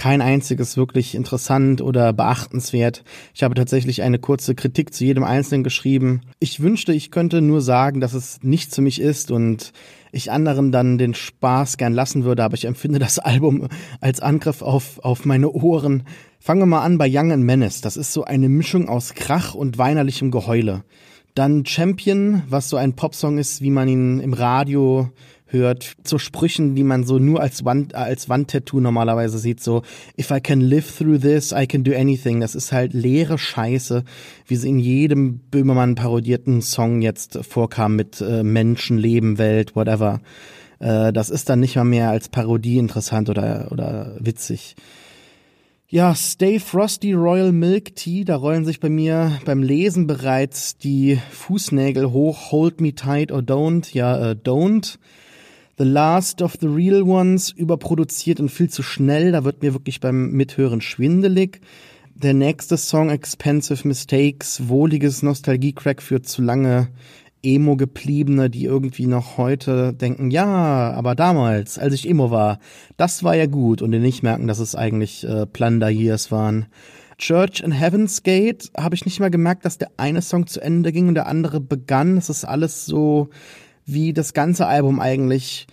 kein 0.00 0.22
einziges 0.22 0.76
wirklich 0.76 1.14
interessant 1.14 1.82
oder 1.82 2.12
beachtenswert. 2.12 3.04
Ich 3.34 3.42
habe 3.42 3.54
tatsächlich 3.54 4.02
eine 4.02 4.18
kurze 4.18 4.54
Kritik 4.54 4.94
zu 4.94 5.04
jedem 5.04 5.24
Einzelnen 5.24 5.62
geschrieben. 5.62 6.22
Ich 6.38 6.60
wünschte, 6.60 6.94
ich 6.94 7.10
könnte 7.10 7.42
nur 7.42 7.60
sagen, 7.60 8.00
dass 8.00 8.14
es 8.14 8.42
nicht 8.42 8.74
für 8.74 8.80
mich 8.80 9.00
ist 9.00 9.30
und 9.30 9.72
ich 10.12 10.30
anderen 10.30 10.72
dann 10.72 10.98
den 10.98 11.14
Spaß 11.14 11.76
gern 11.76 11.92
lassen 11.92 12.24
würde, 12.24 12.44
aber 12.44 12.54
ich 12.54 12.64
empfinde 12.64 12.98
das 12.98 13.18
Album 13.20 13.68
als 14.00 14.20
Angriff 14.20 14.62
auf, 14.62 14.98
auf 15.02 15.24
meine 15.24 15.50
Ohren. 15.50 16.04
Fangen 16.38 16.60
wir 16.60 16.66
mal 16.66 16.82
an 16.82 16.98
bei 16.98 17.08
Young 17.10 17.32
and 17.32 17.44
Menace. 17.44 17.80
Das 17.80 17.96
ist 17.96 18.12
so 18.12 18.24
eine 18.24 18.48
Mischung 18.48 18.88
aus 18.88 19.14
Krach 19.14 19.54
und 19.54 19.78
weinerlichem 19.78 20.30
Geheule. 20.30 20.84
Dann 21.34 21.64
Champion, 21.64 22.42
was 22.48 22.68
so 22.68 22.76
ein 22.76 22.94
Popsong 22.94 23.38
ist, 23.38 23.60
wie 23.60 23.70
man 23.70 23.88
ihn 23.88 24.20
im 24.20 24.32
Radio 24.32 25.10
hört, 25.50 25.94
zu 26.04 26.18
Sprüchen, 26.18 26.74
die 26.74 26.82
man 26.82 27.04
so 27.04 27.18
nur 27.18 27.40
als 27.40 27.64
Wand, 27.64 27.94
als 27.94 28.28
Wandtattoo 28.28 28.80
normalerweise 28.80 29.38
sieht, 29.38 29.60
so 29.60 29.82
If 30.18 30.30
I 30.30 30.40
can 30.40 30.60
live 30.60 30.96
through 30.96 31.18
this, 31.18 31.52
I 31.52 31.66
can 31.66 31.84
do 31.84 31.92
anything. 31.92 32.40
Das 32.40 32.54
ist 32.54 32.72
halt 32.72 32.92
leere 32.92 33.38
Scheiße, 33.38 34.04
wie 34.46 34.56
sie 34.56 34.68
in 34.68 34.78
jedem 34.78 35.40
Böhmermann 35.50 35.94
parodierten 35.94 36.62
Song 36.62 37.02
jetzt 37.02 37.38
vorkam 37.42 37.96
mit 37.96 38.20
äh, 38.20 38.42
Menschen, 38.42 38.98
Leben, 38.98 39.38
Welt, 39.38 39.76
whatever. 39.76 40.20
Äh, 40.78 41.12
das 41.12 41.30
ist 41.30 41.48
dann 41.48 41.60
nicht 41.60 41.76
mal 41.76 41.84
mehr 41.84 42.10
als 42.10 42.28
Parodie 42.28 42.78
interessant 42.78 43.28
oder, 43.28 43.68
oder 43.70 44.16
witzig. 44.18 44.74
Ja, 45.92 46.14
Stay 46.14 46.60
Frosty 46.60 47.14
Royal 47.14 47.50
Milk 47.50 47.96
Tea, 47.96 48.24
da 48.24 48.36
rollen 48.36 48.64
sich 48.64 48.78
bei 48.78 48.88
mir 48.88 49.40
beim 49.44 49.60
Lesen 49.60 50.06
bereits 50.06 50.78
die 50.78 51.18
Fußnägel 51.32 52.12
hoch. 52.12 52.52
Hold 52.52 52.80
me 52.80 52.94
tight 52.94 53.32
or 53.32 53.40
don't, 53.40 53.92
ja, 53.92 54.30
äh, 54.30 54.36
don't. 54.36 54.98
The 55.80 55.86
Last 55.86 56.42
of 56.42 56.58
the 56.60 56.66
Real 56.66 57.04
Ones 57.04 57.52
überproduziert 57.52 58.38
und 58.38 58.50
viel 58.50 58.68
zu 58.68 58.82
schnell. 58.82 59.32
Da 59.32 59.44
wird 59.44 59.62
mir 59.62 59.72
wirklich 59.72 59.98
beim 59.98 60.30
Mithören 60.32 60.82
schwindelig. 60.82 61.62
Der 62.14 62.34
nächste 62.34 62.76
Song 62.76 63.08
Expensive 63.08 63.88
Mistakes, 63.88 64.68
wohliges 64.68 65.22
Nostalgie-Crack 65.22 66.02
für 66.02 66.20
zu 66.20 66.42
lange 66.42 66.88
Emo-Gebliebene, 67.42 68.50
die 68.50 68.64
irgendwie 68.64 69.06
noch 69.06 69.38
heute 69.38 69.94
denken, 69.94 70.30
ja, 70.30 70.92
aber 70.92 71.14
damals, 71.14 71.78
als 71.78 71.94
ich 71.94 72.06
Emo 72.06 72.30
war, 72.30 72.58
das 72.98 73.24
war 73.24 73.34
ja 73.34 73.46
gut 73.46 73.80
und 73.80 73.92
die 73.92 74.00
nicht 74.00 74.22
merken, 74.22 74.48
dass 74.48 74.58
es 74.58 74.74
eigentlich 74.74 75.26
äh, 75.26 75.46
Plunder 75.46 75.88
Years 75.88 76.30
waren. 76.30 76.66
Church 77.16 77.60
in 77.60 77.72
Heaven's 77.72 78.22
Gate 78.22 78.70
habe 78.76 78.94
ich 78.94 79.06
nicht 79.06 79.18
mal 79.18 79.30
gemerkt, 79.30 79.64
dass 79.64 79.78
der 79.78 79.92
eine 79.96 80.20
Song 80.20 80.46
zu 80.46 80.60
Ende 80.60 80.92
ging 80.92 81.08
und 81.08 81.14
der 81.14 81.26
andere 81.26 81.58
begann. 81.58 82.18
Es 82.18 82.28
ist 82.28 82.44
alles 82.44 82.84
so 82.84 83.30
wie 83.92 84.12
das 84.12 84.32
ganze 84.32 84.66
Album 84.66 85.00
eigentlich 85.00 85.66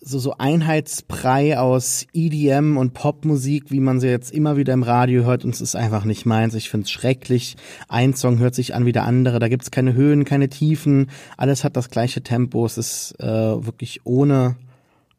so, 0.00 0.18
so 0.18 0.34
Einheitsbrei 0.38 1.58
aus 1.58 2.06
EDM 2.12 2.76
und 2.76 2.94
Popmusik, 2.94 3.70
wie 3.70 3.80
man 3.80 4.00
sie 4.00 4.08
jetzt 4.08 4.30
immer 4.30 4.56
wieder 4.56 4.72
im 4.72 4.82
Radio 4.82 5.24
hört, 5.24 5.44
und 5.44 5.54
es 5.54 5.60
ist 5.60 5.76
einfach 5.76 6.04
nicht 6.04 6.24
meins. 6.24 6.54
Ich 6.54 6.70
find's 6.70 6.90
schrecklich. 6.90 7.56
Ein 7.88 8.14
Song 8.14 8.38
hört 8.38 8.54
sich 8.54 8.74
an 8.74 8.86
wie 8.86 8.92
der 8.92 9.04
andere, 9.04 9.38
da 9.38 9.48
gibt's 9.48 9.70
keine 9.70 9.94
Höhen, 9.94 10.24
keine 10.24 10.48
Tiefen, 10.48 11.08
alles 11.36 11.64
hat 11.64 11.76
das 11.76 11.90
gleiche 11.90 12.22
Tempo, 12.22 12.64
es 12.64 12.78
ist 12.78 13.16
äh, 13.18 13.26
wirklich 13.26 14.00
ohne, 14.04 14.56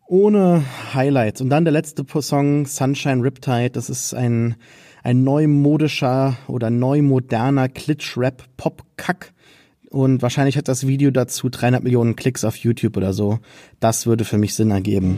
ohne 0.08 0.64
Highlights. 0.94 1.42
Und 1.42 1.50
dann 1.50 1.66
der 1.66 1.74
letzte 1.74 2.06
Song, 2.22 2.66
Sunshine 2.66 3.24
Riptide, 3.24 3.72
das 3.72 3.90
ist 3.90 4.14
ein, 4.14 4.56
ein 5.04 5.24
neumodischer 5.24 6.38
oder 6.48 6.70
neumoderner 6.70 7.68
Klitsch-Rap-Pop-Kack 7.68 9.34
und 9.90 10.22
wahrscheinlich 10.22 10.58
hat 10.58 10.68
das 10.68 10.88
Video 10.88 11.12
dazu 11.12 11.50
300 11.50 11.84
Millionen 11.84 12.16
Klicks 12.16 12.46
auf 12.46 12.56
YouTube 12.56 12.98
oder 12.98 13.14
so. 13.14 13.40
Das 13.80 14.06
würde 14.06 14.26
für 14.26 14.38
mich 14.38 14.54
Sinn 14.54 14.72
ergeben. 14.72 15.18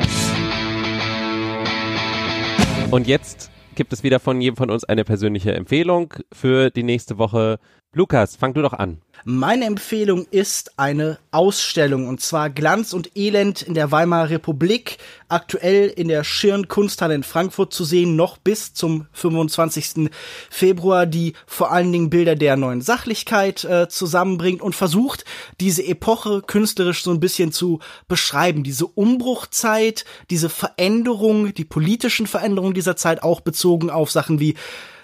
Und 2.89 3.07
jetzt 3.07 3.51
gibt 3.76 3.93
es 3.93 4.03
wieder 4.03 4.19
von 4.19 4.41
jedem 4.41 4.57
von 4.57 4.69
uns 4.69 4.84
eine 4.84 5.03
persönliche 5.03 5.53
Empfehlung 5.53 6.13
für 6.32 6.69
die 6.69 6.84
nächste 6.84 7.17
Woche. 7.17 7.59
Lukas, 7.93 8.36
fang 8.36 8.53
du 8.53 8.61
doch 8.61 8.74
an. 8.74 9.01
Meine 9.24 9.65
Empfehlung 9.65 10.26
ist 10.32 10.80
eine 10.80 11.19
Ausstellung 11.30 12.07
und 12.07 12.22
zwar 12.22 12.49
Glanz 12.49 12.91
und 12.91 13.15
Elend 13.15 13.61
in 13.61 13.76
der 13.76 13.91
Weimarer 13.91 14.32
Republik, 14.32 14.97
aktuell 15.30 15.89
in 15.89 16.07
der 16.07 16.24
Schirn 16.24 16.67
Kunsthalle 16.67 17.13
in 17.13 17.22
Frankfurt 17.22 17.72
zu 17.72 17.84
sehen, 17.84 18.15
noch 18.15 18.38
bis 18.38 18.74
zum 18.74 19.05
25. 19.11 20.09
Februar, 20.49 21.05
die 21.05 21.34
vor 21.45 21.72
allen 21.72 21.91
Dingen 21.91 22.09
Bilder 22.09 22.36
der 22.36 22.57
neuen 22.57 22.82
Sachlichkeit 22.82 23.63
äh, 23.63 23.88
zusammenbringt 23.89 24.61
und 24.61 24.74
versucht, 24.74 25.24
diese 25.59 25.86
Epoche 25.86 26.41
künstlerisch 26.41 27.03
so 27.03 27.11
ein 27.11 27.19
bisschen 27.19 27.51
zu 27.51 27.80
beschreiben, 28.07 28.63
diese 28.63 28.88
Umbruchzeit, 28.88 30.03
diese 30.32 30.49
Veränderung, 30.49 31.53
die 31.53 31.65
politischen 31.65 32.26
Veränderungen 32.26 32.74
dieser 32.74 32.95
Zeit 32.95 33.22
auch 33.22 33.41
bezogen 33.41 33.91
auf 33.91 34.09
Sachen 34.09 34.39
wie 34.39 34.55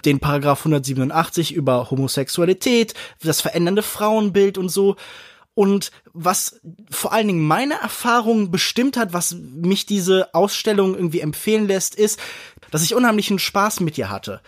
den 0.05 0.19
Paragraph 0.19 0.59
187 0.59 1.53
über 1.53 1.89
Homosexualität, 1.89 2.93
das 3.21 3.41
verändernde 3.41 3.83
Frauenbild 3.83 4.57
und 4.57 4.69
so. 4.69 4.95
Und 5.53 5.91
was 6.13 6.61
vor 6.91 7.13
allen 7.13 7.27
Dingen 7.27 7.47
meine 7.47 7.75
Erfahrung 7.75 8.51
bestimmt 8.51 8.95
hat, 8.95 9.13
was 9.13 9.33
mich 9.33 9.87
diese 9.87 10.33
Ausstellung 10.35 10.93
irgendwie 10.93 11.21
empfehlen 11.21 11.67
lässt, 11.67 11.95
ist, 11.95 12.19
dass 12.69 12.83
ich 12.83 12.93
unheimlichen 12.93 13.39
Spaß 13.39 13.79
mit 13.79 13.97
ihr 13.97 14.11
hatte. 14.11 14.41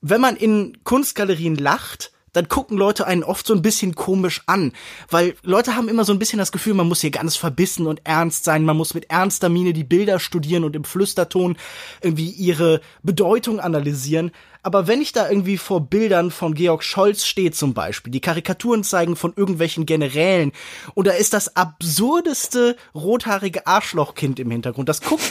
Wenn 0.00 0.20
man 0.20 0.36
in 0.36 0.82
Kunstgalerien 0.82 1.56
lacht, 1.56 2.12
dann 2.36 2.48
gucken 2.48 2.76
Leute 2.76 3.06
einen 3.06 3.24
oft 3.24 3.46
so 3.46 3.54
ein 3.54 3.62
bisschen 3.62 3.94
komisch 3.94 4.42
an, 4.46 4.72
weil 5.10 5.34
Leute 5.42 5.74
haben 5.74 5.88
immer 5.88 6.04
so 6.04 6.12
ein 6.12 6.18
bisschen 6.18 6.38
das 6.38 6.52
Gefühl, 6.52 6.74
man 6.74 6.86
muss 6.86 7.00
hier 7.00 7.10
ganz 7.10 7.36
verbissen 7.36 7.86
und 7.86 8.02
ernst 8.04 8.44
sein, 8.44 8.64
man 8.64 8.76
muss 8.76 8.92
mit 8.92 9.10
ernster 9.10 9.48
Miene 9.48 9.72
die 9.72 9.84
Bilder 9.84 10.18
studieren 10.18 10.64
und 10.64 10.76
im 10.76 10.84
Flüsterton 10.84 11.56
irgendwie 12.02 12.30
ihre 12.30 12.82
Bedeutung 13.02 13.58
analysieren. 13.58 14.32
Aber 14.62 14.86
wenn 14.88 15.00
ich 15.00 15.12
da 15.12 15.30
irgendwie 15.30 15.58
vor 15.58 15.80
Bildern 15.80 16.30
von 16.30 16.54
Georg 16.54 16.82
Scholz 16.82 17.24
stehe 17.24 17.52
zum 17.52 17.72
Beispiel, 17.72 18.10
die 18.10 18.20
Karikaturen 18.20 18.82
zeigen 18.82 19.14
von 19.14 19.32
irgendwelchen 19.36 19.86
Generälen, 19.86 20.52
und 20.94 21.06
da 21.06 21.12
ist 21.12 21.32
das 21.32 21.56
absurdeste 21.56 22.76
rothaarige 22.94 23.66
Arschlochkind 23.66 24.40
im 24.40 24.50
Hintergrund, 24.50 24.88
das 24.88 25.00
guckt 25.00 25.22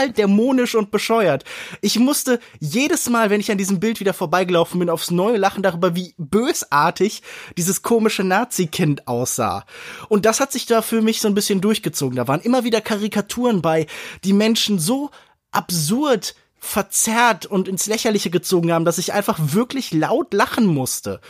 total 0.00 0.12
dämonisch 0.12 0.74
und 0.74 0.90
bescheuert. 0.90 1.44
Ich 1.80 1.98
musste 1.98 2.40
jedes 2.58 3.08
Mal, 3.08 3.30
wenn 3.30 3.40
ich 3.40 3.50
an 3.50 3.58
diesem 3.58 3.80
Bild 3.80 4.00
wieder 4.00 4.14
vorbeigelaufen 4.14 4.78
bin, 4.78 4.90
aufs 4.90 5.10
Neue 5.10 5.36
lachen 5.36 5.62
darüber, 5.62 5.94
wie 5.94 6.14
bösartig 6.16 7.22
dieses 7.56 7.82
komische 7.82 8.24
Nazi-Kind 8.24 9.06
aussah. 9.06 9.64
Und 10.08 10.24
das 10.24 10.40
hat 10.40 10.52
sich 10.52 10.66
da 10.66 10.82
für 10.82 11.02
mich 11.02 11.20
so 11.20 11.28
ein 11.28 11.34
bisschen 11.34 11.60
durchgezogen. 11.60 12.16
Da 12.16 12.28
waren 12.28 12.40
immer 12.40 12.64
wieder 12.64 12.80
Karikaturen 12.80 13.62
bei, 13.62 13.86
die 14.24 14.32
Menschen 14.32 14.78
so 14.78 15.10
absurd 15.50 16.34
verzerrt 16.60 17.46
und 17.46 17.68
ins 17.68 17.86
Lächerliche 17.86 18.30
gezogen 18.30 18.70
haben, 18.72 18.84
dass 18.84 18.98
ich 18.98 19.12
einfach 19.14 19.38
wirklich 19.40 19.92
laut 19.92 20.34
lachen 20.34 20.66
musste. 20.66 21.20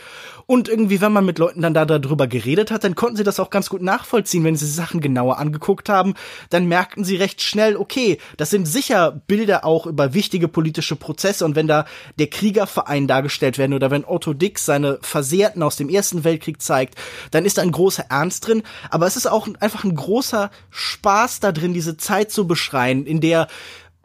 Und 0.45 0.67
irgendwie, 0.67 0.99
wenn 0.99 1.13
man 1.13 1.25
mit 1.25 1.39
Leuten 1.39 1.61
dann 1.61 1.73
da 1.73 1.85
darüber 1.85 2.27
geredet 2.27 2.71
hat, 2.71 2.83
dann 2.83 2.95
konnten 2.95 3.15
sie 3.15 3.23
das 3.23 3.39
auch 3.39 3.49
ganz 3.49 3.69
gut 3.69 3.81
nachvollziehen. 3.81 4.43
Wenn 4.43 4.57
sie 4.57 4.67
Sachen 4.67 4.99
genauer 4.99 5.37
angeguckt 5.37 5.87
haben, 5.87 6.15
dann 6.49 6.67
merkten 6.67 7.05
sie 7.05 7.15
recht 7.15 7.41
schnell, 7.41 7.77
okay, 7.77 8.17
das 8.35 8.49
sind 8.49 8.65
sicher 8.65 9.21
Bilder 9.27 9.63
auch 9.63 9.85
über 9.85 10.13
wichtige 10.13 10.49
politische 10.49 10.97
Prozesse. 10.97 11.45
Und 11.45 11.55
wenn 11.55 11.67
da 11.67 11.85
der 12.19 12.27
Kriegerverein 12.27 13.07
dargestellt 13.07 13.57
werden 13.57 13.73
oder 13.73 13.91
wenn 13.91 14.03
Otto 14.03 14.33
Dix 14.33 14.65
seine 14.65 14.99
Versehrten 15.01 15.63
aus 15.63 15.77
dem 15.77 15.87
Ersten 15.87 16.25
Weltkrieg 16.25 16.61
zeigt, 16.61 16.95
dann 17.31 17.45
ist 17.45 17.57
da 17.57 17.61
ein 17.61 17.71
großer 17.71 18.07
Ernst 18.09 18.45
drin. 18.45 18.63
Aber 18.89 19.07
es 19.07 19.15
ist 19.15 19.27
auch 19.27 19.47
einfach 19.61 19.85
ein 19.85 19.95
großer 19.95 20.51
Spaß 20.69 21.39
da 21.39 21.53
drin, 21.53 21.73
diese 21.73 21.95
Zeit 21.95 22.29
zu 22.29 22.45
beschreien, 22.45 23.05
in 23.05 23.21
der 23.21 23.47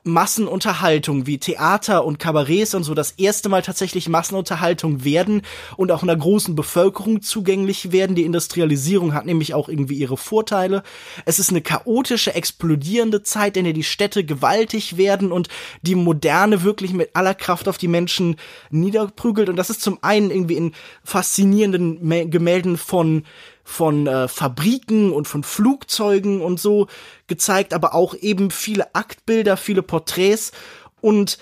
Massenunterhaltung 0.06 1.26
wie 1.26 1.38
Theater 1.38 2.04
und 2.04 2.18
Kabarets 2.18 2.74
und 2.74 2.84
so 2.84 2.94
das 2.94 3.12
erste 3.12 3.48
Mal 3.48 3.62
tatsächlich 3.62 4.08
Massenunterhaltung 4.08 5.04
werden 5.04 5.42
und 5.76 5.92
auch 5.92 6.02
einer 6.02 6.16
großen 6.16 6.54
Bevölkerung 6.54 7.22
zugänglich 7.22 7.92
werden. 7.92 8.16
Die 8.16 8.24
Industrialisierung 8.24 9.14
hat 9.14 9.26
nämlich 9.26 9.54
auch 9.54 9.68
irgendwie 9.68 9.96
ihre 9.96 10.16
Vorteile. 10.16 10.82
Es 11.24 11.38
ist 11.38 11.50
eine 11.50 11.60
chaotische, 11.60 12.34
explodierende 12.34 13.22
Zeit, 13.22 13.56
in 13.56 13.64
der 13.64 13.72
die 13.72 13.82
Städte 13.82 14.24
gewaltig 14.24 14.96
werden 14.96 15.32
und 15.32 15.48
die 15.82 15.94
Moderne 15.94 16.62
wirklich 16.62 16.92
mit 16.92 17.10
aller 17.14 17.34
Kraft 17.34 17.68
auf 17.68 17.78
die 17.78 17.88
Menschen 17.88 18.36
niederprügelt. 18.70 19.48
Und 19.48 19.56
das 19.56 19.70
ist 19.70 19.82
zum 19.82 19.98
einen 20.02 20.30
irgendwie 20.30 20.56
in 20.56 20.72
faszinierenden 21.04 22.30
Gemälden 22.30 22.76
von 22.76 23.24
von 23.66 24.06
äh, 24.06 24.28
Fabriken 24.28 25.12
und 25.12 25.26
von 25.26 25.42
Flugzeugen 25.42 26.40
und 26.40 26.60
so 26.60 26.86
gezeigt, 27.26 27.74
aber 27.74 27.94
auch 27.94 28.14
eben 28.14 28.52
viele 28.52 28.94
Aktbilder, 28.94 29.56
viele 29.56 29.82
Porträts 29.82 30.52
und 31.00 31.36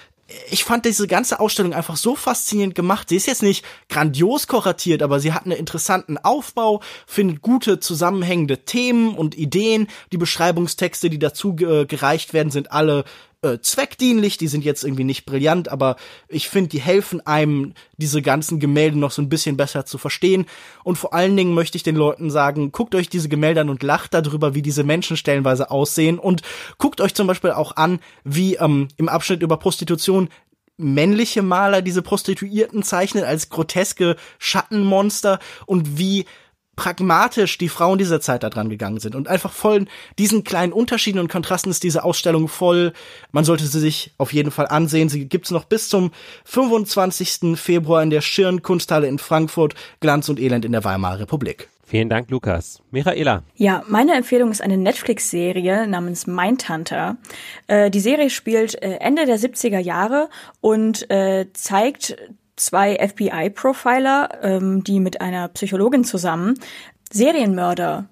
ich 0.50 0.64
fand 0.64 0.86
diese 0.86 1.06
ganze 1.06 1.38
Ausstellung 1.38 1.74
einfach 1.74 1.96
so 1.96 2.16
faszinierend 2.16 2.74
gemacht. 2.74 3.10
Sie 3.10 3.16
ist 3.16 3.26
jetzt 3.26 3.42
nicht 3.42 3.64
grandios 3.90 4.46
kuratiert, 4.46 5.02
aber 5.02 5.20
sie 5.20 5.34
hat 5.34 5.44
einen 5.44 5.52
interessanten 5.52 6.16
Aufbau, 6.16 6.80
findet 7.06 7.42
gute 7.42 7.78
zusammenhängende 7.78 8.64
Themen 8.64 9.14
und 9.14 9.36
Ideen. 9.36 9.86
Die 10.12 10.16
Beschreibungstexte, 10.16 11.10
die 11.10 11.18
dazu 11.18 11.54
äh, 11.58 11.84
gereicht 11.84 12.32
werden, 12.32 12.50
sind 12.50 12.72
alle 12.72 13.04
äh, 13.45 13.61
zweckdienlich, 13.61 14.38
die 14.38 14.49
sind 14.49 14.64
jetzt 14.64 14.84
irgendwie 14.84 15.05
nicht 15.05 15.26
brillant, 15.26 15.68
aber 15.68 15.97
ich 16.28 16.49
finde, 16.49 16.70
die 16.70 16.80
helfen 16.80 17.24
einem, 17.26 17.74
diese 17.99 18.22
ganzen 18.22 18.59
Gemälde 18.59 18.99
noch 18.99 19.11
so 19.11 19.20
ein 19.20 19.28
bisschen 19.28 19.57
besser 19.57 19.84
zu 19.84 19.99
verstehen. 19.99 20.47
Und 20.82 20.97
vor 20.97 21.12
allen 21.12 21.36
Dingen 21.36 21.55
möchte 21.55 21.76
ich 21.76 21.82
den 21.82 21.97
Leuten 21.97 22.30
sagen, 22.30 22.72
guckt 22.72 22.95
euch 22.95 23.09
diese 23.09 23.28
Gemälde 23.28 23.61
an 23.61 23.68
und 23.68 23.82
lacht 23.82 24.14
darüber, 24.14 24.55
wie 24.55 24.62
diese 24.62 24.82
Menschen 24.82 25.16
stellenweise 25.16 25.70
aussehen. 25.70 26.18
Und 26.18 26.42
guckt 26.78 27.01
euch 27.01 27.14
zum 27.14 27.26
Beispiel 27.26 27.51
auch 27.51 27.76
an, 27.76 28.01
wie 28.24 28.55
ähm, 28.55 28.88
im 28.97 29.09
Abschnitt 29.09 29.42
über 29.42 29.59
Prostitution 29.59 30.28
männliche 30.76 31.42
Maler 31.42 31.82
diese 31.82 32.03
Prostituierten 32.03 32.82
zeichnen 32.82 33.24
als 33.24 33.49
groteske 33.49 34.16
Schattenmonster 34.38 35.38
und 35.66 35.99
wie 35.99 36.24
pragmatisch 36.76 37.58
die 37.58 37.68
Frauen 37.68 37.98
dieser 37.98 38.20
Zeit 38.20 38.42
da 38.42 38.50
dran 38.50 38.68
gegangen 38.68 39.00
sind 39.00 39.14
und 39.14 39.28
einfach 39.28 39.52
voll 39.52 39.86
diesen 40.18 40.44
kleinen 40.44 40.72
Unterschieden 40.72 41.18
und 41.18 41.28
Kontrasten 41.28 41.70
ist 41.70 41.82
diese 41.82 42.04
Ausstellung 42.04 42.48
voll. 42.48 42.92
Man 43.32 43.44
sollte 43.44 43.66
sie 43.66 43.80
sich 43.80 44.14
auf 44.18 44.32
jeden 44.32 44.50
Fall 44.50 44.66
ansehen. 44.66 45.08
Sie 45.08 45.28
gibt's 45.28 45.50
noch 45.50 45.64
bis 45.64 45.88
zum 45.88 46.10
25. 46.44 47.56
Februar 47.56 48.02
in 48.02 48.10
der 48.10 48.20
Schirn 48.20 48.62
Kunsthalle 48.62 49.06
in 49.06 49.18
Frankfurt. 49.18 49.74
Glanz 50.00 50.28
und 50.28 50.40
Elend 50.40 50.64
in 50.64 50.72
der 50.72 50.84
Weimarer 50.84 51.20
Republik. 51.20 51.68
Vielen 51.86 52.08
Dank, 52.08 52.30
Lukas. 52.30 52.82
Michaela. 52.90 53.42
Ja, 53.56 53.84
meine 53.86 54.14
Empfehlung 54.14 54.50
ist 54.50 54.62
eine 54.62 54.78
Netflix-Serie 54.78 55.86
namens 55.86 56.26
Mindhunter. 56.26 57.18
Äh, 57.66 57.90
die 57.90 58.00
Serie 58.00 58.30
spielt 58.30 58.82
äh, 58.82 58.96
Ende 58.96 59.26
der 59.26 59.38
70er 59.38 59.78
Jahre 59.78 60.30
und 60.60 61.10
äh, 61.10 61.46
zeigt 61.52 62.16
zwei 62.57 62.96
FBI-Profiler, 62.96 64.38
ähm, 64.42 64.84
die 64.84 65.00
mit 65.00 65.20
einer 65.20 65.48
Psychologin 65.48 66.05
zusammen 66.05 66.55
Serienmörder 67.12 68.09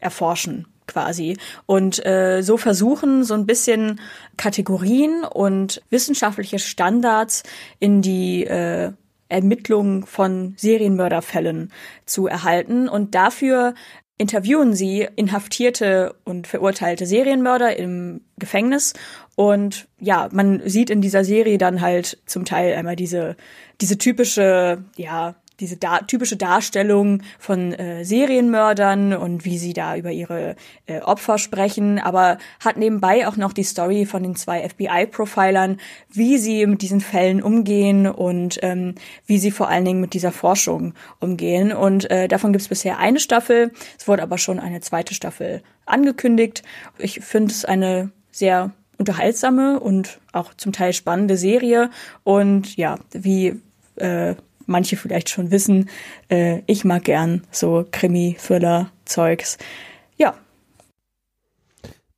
erforschen 0.00 0.66
quasi 0.86 1.36
und 1.66 2.04
äh, 2.06 2.42
so 2.42 2.56
versuchen 2.56 3.22
so 3.24 3.34
ein 3.34 3.46
bisschen 3.46 4.00
Kategorien 4.36 5.22
und 5.24 5.82
wissenschaftliche 5.90 6.58
Standards 6.58 7.42
in 7.78 8.00
die 8.00 8.44
äh, 8.44 8.92
Ermittlung 9.28 10.06
von 10.06 10.54
Serienmörderfällen 10.56 11.70
zu 12.06 12.26
erhalten 12.26 12.88
und 12.88 13.14
dafür 13.14 13.74
interviewen 14.16 14.74
sie 14.74 15.06
inhaftierte 15.14 16.16
und 16.24 16.46
verurteilte 16.46 17.06
Serienmörder 17.06 17.76
im 17.76 18.22
Gefängnis 18.38 18.94
und 19.38 19.86
ja, 20.00 20.28
man 20.32 20.62
sieht 20.68 20.90
in 20.90 21.00
dieser 21.00 21.22
Serie 21.22 21.58
dann 21.58 21.80
halt 21.80 22.18
zum 22.26 22.44
Teil 22.44 22.74
einmal 22.74 22.96
diese 22.96 23.36
diese 23.80 23.96
typische 23.96 24.82
ja 24.96 25.36
diese 25.60 25.76
da 25.76 26.00
typische 26.00 26.36
Darstellung 26.36 27.22
von 27.38 27.72
äh, 27.72 28.04
Serienmördern 28.04 29.14
und 29.14 29.44
wie 29.44 29.58
sie 29.58 29.74
da 29.74 29.96
über 29.96 30.10
ihre 30.10 30.56
äh, 30.86 31.02
Opfer 31.02 31.38
sprechen, 31.38 32.00
aber 32.00 32.38
hat 32.58 32.78
nebenbei 32.78 33.28
auch 33.28 33.36
noch 33.36 33.52
die 33.52 33.62
Story 33.62 34.06
von 34.06 34.24
den 34.24 34.34
zwei 34.34 34.68
FBI-Profilern, 34.68 35.76
wie 36.10 36.36
sie 36.38 36.66
mit 36.66 36.82
diesen 36.82 37.00
Fällen 37.00 37.40
umgehen 37.40 38.08
und 38.08 38.58
ähm, 38.62 38.96
wie 39.26 39.38
sie 39.38 39.52
vor 39.52 39.68
allen 39.68 39.84
Dingen 39.84 40.00
mit 40.00 40.14
dieser 40.14 40.32
Forschung 40.32 40.94
umgehen. 41.20 41.72
Und 41.72 42.10
äh, 42.10 42.26
davon 42.26 42.52
gibt 42.52 42.62
es 42.62 42.68
bisher 42.68 42.98
eine 42.98 43.20
Staffel, 43.20 43.70
es 43.96 44.08
wurde 44.08 44.24
aber 44.24 44.36
schon 44.36 44.58
eine 44.58 44.80
zweite 44.80 45.14
Staffel 45.14 45.62
angekündigt. 45.86 46.64
Ich 46.98 47.20
finde 47.20 47.52
es 47.52 47.64
eine 47.64 48.10
sehr 48.32 48.72
unterhaltsame 48.98 49.80
und 49.80 50.18
auch 50.32 50.54
zum 50.54 50.72
Teil 50.72 50.92
spannende 50.92 51.36
Serie 51.36 51.90
und 52.24 52.76
ja, 52.76 52.98
wie 53.12 53.60
äh, 53.96 54.34
manche 54.66 54.96
vielleicht 54.96 55.30
schon 55.30 55.50
wissen, 55.50 55.88
äh, 56.28 56.62
ich 56.66 56.84
mag 56.84 57.04
gern 57.04 57.42
so 57.50 57.86
Krimi-Thriller-Zeugs. 57.90 59.58
Ja. 60.16 60.34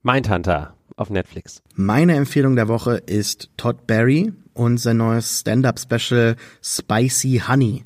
Mindhunter 0.03 0.75
auf 0.97 1.11
Netflix. 1.11 1.63
Meine 1.75 2.15
Empfehlung 2.17 2.57
der 2.57 2.69
Woche 2.69 2.97
ist 2.97 3.51
Todd 3.57 3.87
Barry 3.87 4.33
und 4.53 4.79
sein 4.79 4.99
neues 4.99 5.41
Stand-up-Special 5.41 6.37
Spicy 6.63 7.43
Honey. 7.47 7.85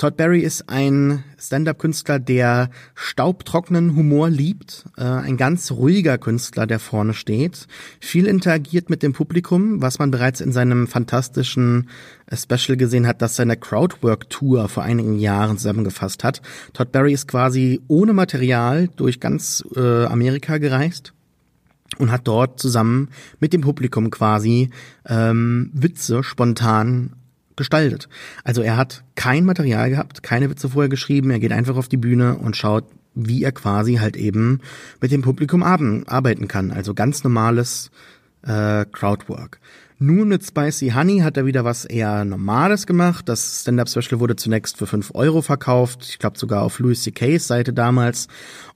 Todd 0.00 0.16
Barry 0.16 0.40
ist 0.40 0.70
ein 0.70 1.24
Stand-up-Künstler, 1.38 2.18
der 2.18 2.70
staubtrockenen 2.94 3.94
Humor 3.94 4.30
liebt, 4.30 4.86
äh, 4.96 5.02
ein 5.02 5.36
ganz 5.36 5.70
ruhiger 5.70 6.16
Künstler, 6.16 6.66
der 6.66 6.78
vorne 6.78 7.12
steht, 7.12 7.66
viel 8.00 8.26
interagiert 8.26 8.88
mit 8.88 9.02
dem 9.02 9.12
Publikum, 9.12 9.82
was 9.82 9.98
man 9.98 10.10
bereits 10.10 10.40
in 10.40 10.52
seinem 10.52 10.86
fantastischen 10.86 11.90
äh, 12.24 12.36
Special 12.38 12.78
gesehen 12.78 13.06
hat, 13.06 13.20
das 13.20 13.36
seine 13.36 13.58
Crowdwork-Tour 13.58 14.70
vor 14.70 14.84
einigen 14.84 15.18
Jahren 15.18 15.58
zusammengefasst 15.58 16.24
hat. 16.24 16.40
Todd 16.72 16.92
Barry 16.92 17.12
ist 17.12 17.28
quasi 17.28 17.82
ohne 17.86 18.14
Material 18.14 18.88
durch 18.96 19.20
ganz 19.20 19.62
äh, 19.76 20.06
Amerika 20.06 20.56
gereist 20.56 21.12
und 21.98 22.10
hat 22.10 22.26
dort 22.26 22.58
zusammen 22.58 23.10
mit 23.38 23.52
dem 23.52 23.60
Publikum 23.60 24.10
quasi 24.10 24.70
ähm, 25.06 25.70
Witze 25.74 26.22
spontan 26.22 27.16
gestaltet. 27.60 28.08
Also 28.42 28.62
er 28.62 28.78
hat 28.78 29.04
kein 29.16 29.44
Material 29.44 29.90
gehabt, 29.90 30.22
keine 30.22 30.48
Witze 30.48 30.70
vorher 30.70 30.88
geschrieben, 30.88 31.30
er 31.30 31.38
geht 31.40 31.52
einfach 31.52 31.76
auf 31.76 31.88
die 31.88 31.98
Bühne 31.98 32.36
und 32.36 32.56
schaut, 32.56 32.84
wie 33.14 33.44
er 33.44 33.52
quasi 33.52 33.96
halt 33.96 34.16
eben 34.16 34.60
mit 35.00 35.12
dem 35.12 35.20
Publikum 35.20 35.62
arbeiten 35.62 36.48
kann. 36.48 36.70
Also 36.70 36.94
ganz 36.94 37.22
normales 37.22 37.90
äh, 38.42 38.86
Crowdwork. 38.86 39.60
Nun 40.02 40.28
mit 40.28 40.42
Spicy 40.42 40.92
Honey 40.92 41.18
hat 41.18 41.36
er 41.36 41.44
wieder 41.44 41.66
was 41.66 41.84
eher 41.84 42.24
Normales 42.24 42.86
gemacht. 42.86 43.28
Das 43.28 43.60
Stand-Up-Special 43.60 44.18
wurde 44.18 44.34
zunächst 44.34 44.78
für 44.78 44.86
5 44.86 45.10
Euro 45.12 45.42
verkauft. 45.42 46.06
Ich 46.08 46.18
glaube 46.18 46.38
sogar 46.38 46.62
auf 46.62 46.78
Louis 46.78 47.02
C.K.'s 47.02 47.46
Seite 47.46 47.74
damals. 47.74 48.26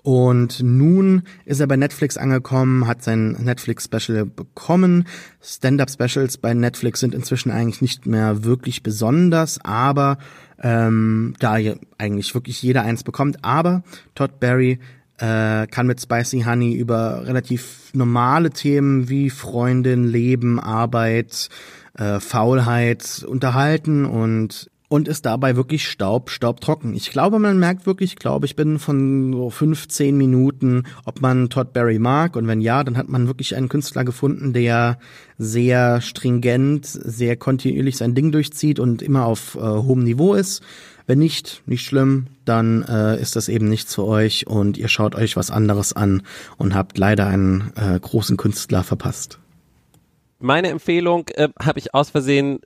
Und 0.02 0.62
nun 0.62 1.22
ist 1.46 1.60
er 1.60 1.66
bei 1.66 1.78
Netflix 1.78 2.18
angekommen, 2.18 2.86
hat 2.86 3.02
sein 3.02 3.38
Netflix-Special 3.40 4.26
bekommen. 4.26 5.06
Stand-Up-Specials 5.40 6.36
bei 6.36 6.52
Netflix 6.52 7.00
sind 7.00 7.14
inzwischen 7.14 7.50
eigentlich 7.50 7.80
nicht 7.80 8.04
mehr 8.04 8.44
wirklich 8.44 8.82
besonders, 8.82 9.58
aber 9.64 10.18
ähm, 10.62 11.32
da 11.38 11.56
eigentlich 11.96 12.34
wirklich 12.34 12.62
jeder 12.62 12.82
eins 12.82 13.02
bekommt. 13.02 13.42
Aber 13.46 13.82
Todd 14.14 14.40
Barry 14.40 14.78
äh, 15.18 15.66
kann 15.66 15.86
mit 15.86 16.00
Spicy 16.00 16.42
Honey 16.42 16.74
über 16.74 17.26
relativ 17.26 17.90
normale 17.92 18.50
Themen 18.50 19.08
wie 19.08 19.30
Freundin, 19.30 20.04
Leben, 20.04 20.58
Arbeit, 20.58 21.48
äh, 21.96 22.20
Faulheit 22.20 23.24
unterhalten 23.28 24.04
und 24.04 24.70
und 24.88 25.08
ist 25.08 25.26
dabei 25.26 25.56
wirklich 25.56 25.88
staub, 25.88 26.30
staubtrocken. 26.30 26.94
Ich 26.94 27.10
glaube, 27.10 27.40
man 27.40 27.58
merkt 27.58 27.84
wirklich, 27.84 28.12
ich 28.12 28.16
glaube, 28.16 28.46
ich 28.46 28.54
bin 28.54 28.78
von 28.78 29.32
so 29.32 29.50
15 29.50 30.16
Minuten, 30.16 30.84
ob 31.04 31.20
man 31.20 31.50
Todd 31.50 31.72
Barry 31.72 31.98
mag 31.98 32.36
und 32.36 32.46
wenn 32.46 32.60
ja, 32.60 32.84
dann 32.84 32.96
hat 32.96 33.08
man 33.08 33.26
wirklich 33.26 33.56
einen 33.56 33.68
Künstler 33.68 34.04
gefunden, 34.04 34.52
der 34.52 34.98
sehr 35.36 36.00
stringent, 36.00 36.86
sehr 36.86 37.36
kontinuierlich 37.36 37.96
sein 37.96 38.14
Ding 38.14 38.30
durchzieht 38.30 38.78
und 38.78 39.02
immer 39.02 39.26
auf 39.26 39.56
äh, 39.56 39.60
hohem 39.60 40.04
Niveau 40.04 40.34
ist. 40.34 40.62
Wenn 41.06 41.18
nicht, 41.18 41.62
nicht 41.66 41.84
schlimm, 41.84 42.28
dann 42.44 42.82
äh, 42.82 43.20
ist 43.20 43.36
das 43.36 43.48
eben 43.48 43.68
nichts 43.68 43.94
für 43.94 44.04
euch 44.04 44.46
und 44.46 44.78
ihr 44.78 44.88
schaut 44.88 45.14
euch 45.14 45.36
was 45.36 45.50
anderes 45.50 45.92
an 45.92 46.22
und 46.56 46.74
habt 46.74 46.96
leider 46.96 47.26
einen 47.26 47.72
äh, 47.76 47.98
großen 48.00 48.36
Künstler 48.36 48.82
verpasst. 48.82 49.38
Meine 50.38 50.68
Empfehlung 50.68 51.28
äh, 51.34 51.48
habe 51.60 51.78
ich 51.78 51.94
aus 51.94 52.10
Versehen 52.10 52.60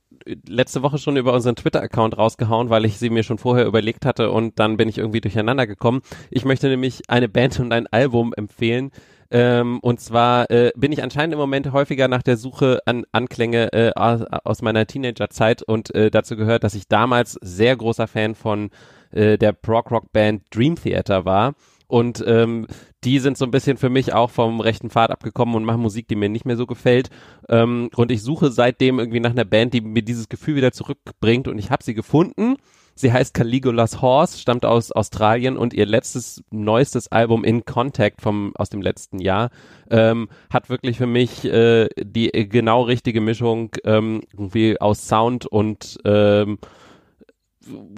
letzte 0.47 0.83
Woche 0.83 0.99
schon 0.99 1.17
über 1.17 1.33
unseren 1.33 1.57
Twitter-Account 1.57 2.19
rausgehauen, 2.19 2.71
weil 2.71 2.85
ich 2.85 2.99
sie 2.99 3.11
mir 3.11 3.23
schon 3.23 3.39
vorher 3.39 3.67
überlegt 3.67 4.05
hatte 4.05 4.31
und 4.31 4.59
dann 4.59 4.77
bin 4.77 4.89
ich 4.89 4.99
irgendwie 4.99 5.21
durcheinander 5.21 5.67
gekommen. 5.67 6.03
Ich 6.31 6.45
möchte 6.45 6.69
nämlich 6.69 7.03
eine 7.09 7.29
Band 7.29 7.59
und 7.61 7.73
ein 7.73 7.87
Album 7.87 8.35
empfehlen, 8.35 8.91
ähm, 9.31 9.79
und 9.81 10.01
zwar 10.01 10.51
äh, 10.51 10.73
bin 10.77 10.93
ich 10.93 11.03
anscheinend 11.03 11.35
im 11.35 11.39
Moment 11.39 11.73
häufiger 11.73 12.09
nach 12.09 12.23
der 12.23 12.37
Suche 12.37 12.81
an 12.87 13.05
Anklänge 13.13 13.73
äh, 13.73 13.93
aus 13.95 14.63
meiner 14.63 14.87
Teenagerzeit 14.87 15.63
und 15.63 15.95
äh, 15.95 16.11
dazu 16.11 16.37
gehört, 16.37 16.65
dass 16.65 16.75
ich 16.75 16.89
damals 16.89 17.39
sehr 17.43 17.77
großer 17.77 18.07
Fan 18.07 18.35
von 18.35 18.71
äh, 19.11 19.37
der 19.37 19.53
Prog-Rock-Band 19.53 20.45
Dream 20.51 20.77
Theater 20.77 21.25
war. 21.25 21.55
Und 21.89 22.23
ähm, 22.27 22.67
die 23.03 23.19
sind 23.19 23.39
so 23.39 23.47
ein 23.47 23.51
bisschen 23.51 23.79
für 23.79 23.89
mich 23.89 24.13
auch 24.13 24.31
vom 24.31 24.61
rechten 24.61 24.91
Pfad 24.91 25.11
abgekommen 25.11 25.55
und 25.55 25.65
machen 25.65 25.81
Musik, 25.81 26.07
die 26.09 26.17
mir 26.17 26.29
nicht 26.29 26.45
mehr 26.45 26.57
so 26.57 26.67
gefällt. 26.67 27.09
Ähm, 27.49 27.89
und 27.97 28.11
ich 28.11 28.23
suche 28.23 28.51
seitdem 28.51 28.99
irgendwie 28.99 29.21
nach 29.21 29.31
einer 29.31 29.47
Band, 29.47 29.73
die 29.73 29.81
mir 29.81 30.03
dieses 30.03 30.29
Gefühl 30.29 30.57
wieder 30.57 30.73
zurückbringt. 30.73 31.49
Und 31.49 31.59
ich 31.59 31.71
habe 31.71 31.83
sie 31.83 31.95
gefunden 31.95 32.57
Sie 32.99 33.13
heißt 33.13 33.33
Caligulas 33.33 34.03
Horse, 34.03 34.41
stammt 34.41 34.65
aus 34.65 34.91
Australien 34.91 35.57
und 35.57 35.73
ihr 35.73 35.87
letztes, 35.87 36.43
neuestes 36.51 37.13
Album 37.13 37.45
In 37.45 37.65
Contact 37.65 38.21
vom, 38.21 38.53
aus 38.57 38.71
dem 38.71 38.83
letzten 38.83 39.21
Jahr 39.21 39.51
ähm, 39.89 40.29
hat 40.53 40.69
wirklich 40.69 40.99
für 40.99 41.07
mich 41.07 41.45
äh, 41.45 41.89
die 41.97 42.29
genau 42.49 42.83
richtige 42.83 43.21
Mischung 43.21 43.71
ähm, 43.85 44.23
irgendwie 44.33 44.81
aus 44.81 45.07
Sound 45.07 45.47
und 45.47 46.01
ähm, 46.05 46.59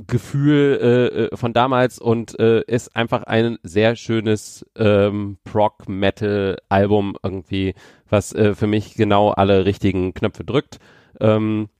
Gefühl 0.06 0.78
äh, 0.82 1.24
äh, 1.24 1.36
von 1.36 1.54
damals 1.54 1.98
und 1.98 2.38
äh, 2.38 2.60
ist 2.66 2.94
einfach 2.94 3.22
ein 3.22 3.56
sehr 3.62 3.96
schönes 3.96 4.66
ähm, 4.76 5.38
Prog-Metal-Album 5.44 7.16
irgendwie, 7.22 7.74
was 8.10 8.34
äh, 8.34 8.54
für 8.54 8.66
mich 8.66 8.96
genau 8.96 9.30
alle 9.30 9.64
richtigen 9.64 10.12
Knöpfe 10.12 10.44
drückt. 10.44 10.78
Ähm, 11.20 11.70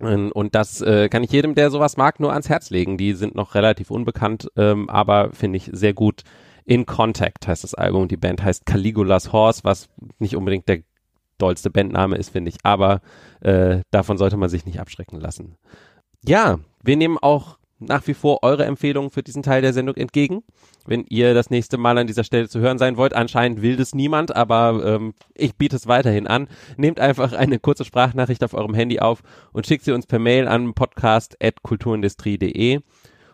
und 0.00 0.54
das 0.54 0.80
äh, 0.80 1.08
kann 1.08 1.22
ich 1.22 1.30
jedem, 1.30 1.54
der 1.54 1.70
sowas 1.70 1.96
mag, 1.96 2.20
nur 2.20 2.32
ans 2.32 2.48
Herz 2.48 2.70
legen. 2.70 2.96
Die 2.96 3.12
sind 3.12 3.34
noch 3.34 3.54
relativ 3.54 3.90
unbekannt, 3.90 4.48
ähm, 4.56 4.88
aber 4.88 5.30
finde 5.32 5.58
ich 5.58 5.70
sehr 5.72 5.94
gut. 5.94 6.22
In 6.64 6.86
Contact 6.86 7.46
heißt 7.46 7.64
das 7.64 7.74
Album. 7.74 8.08
Die 8.08 8.16
Band 8.16 8.42
heißt 8.42 8.66
Caligulas 8.66 9.32
Horse, 9.32 9.62
was 9.64 9.88
nicht 10.18 10.36
unbedingt 10.36 10.68
der 10.68 10.80
dollste 11.38 11.70
Bandname 11.70 12.16
ist, 12.16 12.30
finde 12.30 12.50
ich. 12.50 12.58
Aber 12.62 13.00
äh, 13.40 13.80
davon 13.90 14.18
sollte 14.18 14.36
man 14.36 14.48
sich 14.48 14.66
nicht 14.66 14.80
abschrecken 14.80 15.20
lassen. 15.20 15.56
Ja, 16.24 16.60
wir 16.82 16.96
nehmen 16.96 17.18
auch 17.18 17.58
nach 17.80 18.06
wie 18.06 18.14
vor 18.14 18.42
eure 18.42 18.64
Empfehlungen 18.64 19.10
für 19.10 19.22
diesen 19.22 19.42
Teil 19.42 19.62
der 19.62 19.72
Sendung 19.72 19.96
entgegen. 19.96 20.42
Wenn 20.86 21.04
ihr 21.08 21.34
das 21.34 21.50
nächste 21.50 21.78
Mal 21.78 21.98
an 21.98 22.06
dieser 22.06 22.24
Stelle 22.24 22.48
zu 22.48 22.60
hören 22.60 22.78
sein 22.78 22.96
wollt, 22.96 23.14
anscheinend 23.14 23.62
will 23.62 23.76
das 23.76 23.94
niemand, 23.94 24.36
aber 24.36 24.82
ähm, 24.84 25.14
ich 25.34 25.56
biete 25.56 25.76
es 25.76 25.86
weiterhin 25.86 26.26
an. 26.26 26.48
Nehmt 26.76 27.00
einfach 27.00 27.32
eine 27.32 27.58
kurze 27.58 27.84
Sprachnachricht 27.84 28.44
auf 28.44 28.54
eurem 28.54 28.74
Handy 28.74 29.00
auf 29.00 29.22
und 29.52 29.66
schickt 29.66 29.84
sie 29.84 29.92
uns 29.92 30.06
per 30.06 30.18
Mail 30.18 30.46
an 30.46 30.74
podcast.kulturindustrie.de. 30.74 32.80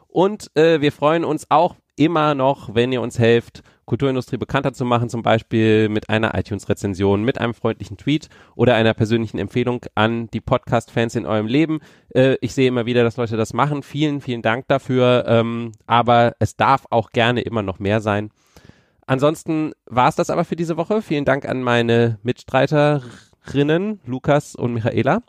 Und 0.08 0.56
äh, 0.56 0.80
wir 0.80 0.92
freuen 0.92 1.24
uns 1.24 1.46
auch 1.50 1.74
immer 1.96 2.34
noch, 2.34 2.74
wenn 2.74 2.92
ihr 2.92 3.00
uns 3.00 3.18
helft, 3.18 3.62
Kulturindustrie 3.86 4.36
bekannter 4.36 4.72
zu 4.72 4.84
machen, 4.84 5.08
zum 5.08 5.22
Beispiel 5.22 5.88
mit 5.88 6.10
einer 6.10 6.36
iTunes-Rezension, 6.36 7.22
mit 7.22 7.40
einem 7.40 7.54
freundlichen 7.54 7.96
Tweet 7.96 8.28
oder 8.54 8.74
einer 8.74 8.94
persönlichen 8.94 9.38
Empfehlung 9.38 9.86
an 9.94 10.28
die 10.32 10.40
Podcast-Fans 10.40 11.14
in 11.14 11.24
eurem 11.24 11.46
Leben. 11.46 11.80
Äh, 12.14 12.36
ich 12.40 12.52
sehe 12.52 12.68
immer 12.68 12.84
wieder, 12.84 13.04
dass 13.04 13.16
Leute 13.16 13.36
das 13.36 13.54
machen. 13.54 13.82
Vielen, 13.82 14.20
vielen 14.20 14.42
Dank 14.42 14.66
dafür. 14.68 15.24
Ähm, 15.26 15.72
aber 15.86 16.34
es 16.40 16.56
darf 16.56 16.86
auch 16.90 17.10
gerne 17.10 17.40
immer 17.42 17.62
noch 17.62 17.78
mehr 17.78 18.00
sein. 18.00 18.30
Ansonsten 19.06 19.72
war 19.86 20.08
es 20.08 20.16
das 20.16 20.30
aber 20.30 20.44
für 20.44 20.56
diese 20.56 20.76
Woche. 20.76 21.00
Vielen 21.00 21.24
Dank 21.24 21.48
an 21.48 21.62
meine 21.62 22.18
Mitstreiterinnen, 22.24 24.00
Lukas 24.04 24.56
und 24.56 24.74
Michaela. 24.74 25.22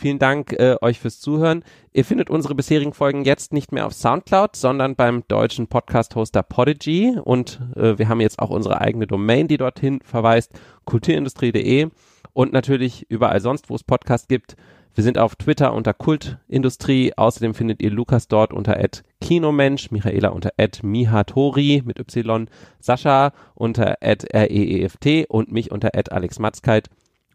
Vielen 0.00 0.18
Dank 0.18 0.54
äh, 0.54 0.76
euch 0.80 0.98
fürs 0.98 1.20
Zuhören. 1.20 1.62
Ihr 1.92 2.06
findet 2.06 2.30
unsere 2.30 2.54
bisherigen 2.54 2.94
Folgen 2.94 3.26
jetzt 3.26 3.52
nicht 3.52 3.70
mehr 3.70 3.84
auf 3.84 3.92
Soundcloud, 3.92 4.56
sondern 4.56 4.96
beim 4.96 5.24
deutschen 5.28 5.66
Podcast-Hoster 5.66 6.42
Podigy. 6.42 7.18
Und 7.22 7.60
äh, 7.76 7.98
wir 7.98 8.08
haben 8.08 8.22
jetzt 8.22 8.38
auch 8.38 8.48
unsere 8.48 8.80
eigene 8.80 9.06
Domain, 9.06 9.46
die 9.46 9.58
dorthin 9.58 10.00
verweist, 10.02 10.58
kulturindustrie.de. 10.86 11.90
und 12.32 12.50
natürlich 12.54 13.10
überall 13.10 13.42
sonst, 13.42 13.68
wo 13.68 13.74
es 13.74 13.84
Podcasts 13.84 14.26
gibt. 14.26 14.56
Wir 14.94 15.04
sind 15.04 15.18
auf 15.18 15.36
Twitter 15.36 15.74
unter 15.74 15.92
Kultindustrie. 15.92 17.12
Außerdem 17.14 17.52
findet 17.52 17.82
ihr 17.82 17.90
Lukas 17.90 18.26
dort 18.26 18.54
unter 18.54 18.82
Kinomensch, 19.20 19.90
Michaela 19.90 20.30
unter 20.30 20.52
Mihatori 20.80 21.82
mit 21.84 21.98
Y, 21.98 22.48
Sascha 22.78 23.32
unter 23.54 23.98
REEFT 24.00 25.26
und 25.28 25.52
mich 25.52 25.70
unter 25.70 25.90
Alex 26.10 26.38
Matzkeit. 26.38 26.88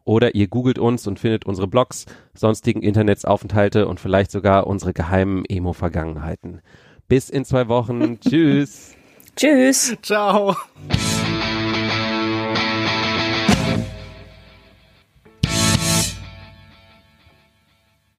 Oder 0.05 0.35
ihr 0.35 0.47
googelt 0.47 0.79
uns 0.79 1.07
und 1.07 1.19
findet 1.19 1.45
unsere 1.45 1.67
Blogs, 1.67 2.05
sonstigen 2.33 2.81
Internetsaufenthalte 2.81 3.87
und 3.87 3.99
vielleicht 3.99 4.31
sogar 4.31 4.67
unsere 4.67 4.93
geheimen 4.93 5.43
Emo-Vergangenheiten. 5.45 6.61
Bis 7.07 7.29
in 7.29 7.43
zwei 7.43 7.67
Wochen. 7.67 8.19
Tschüss. 8.21 8.93
Tschüss. 9.35 9.97
Ciao. 10.01 10.55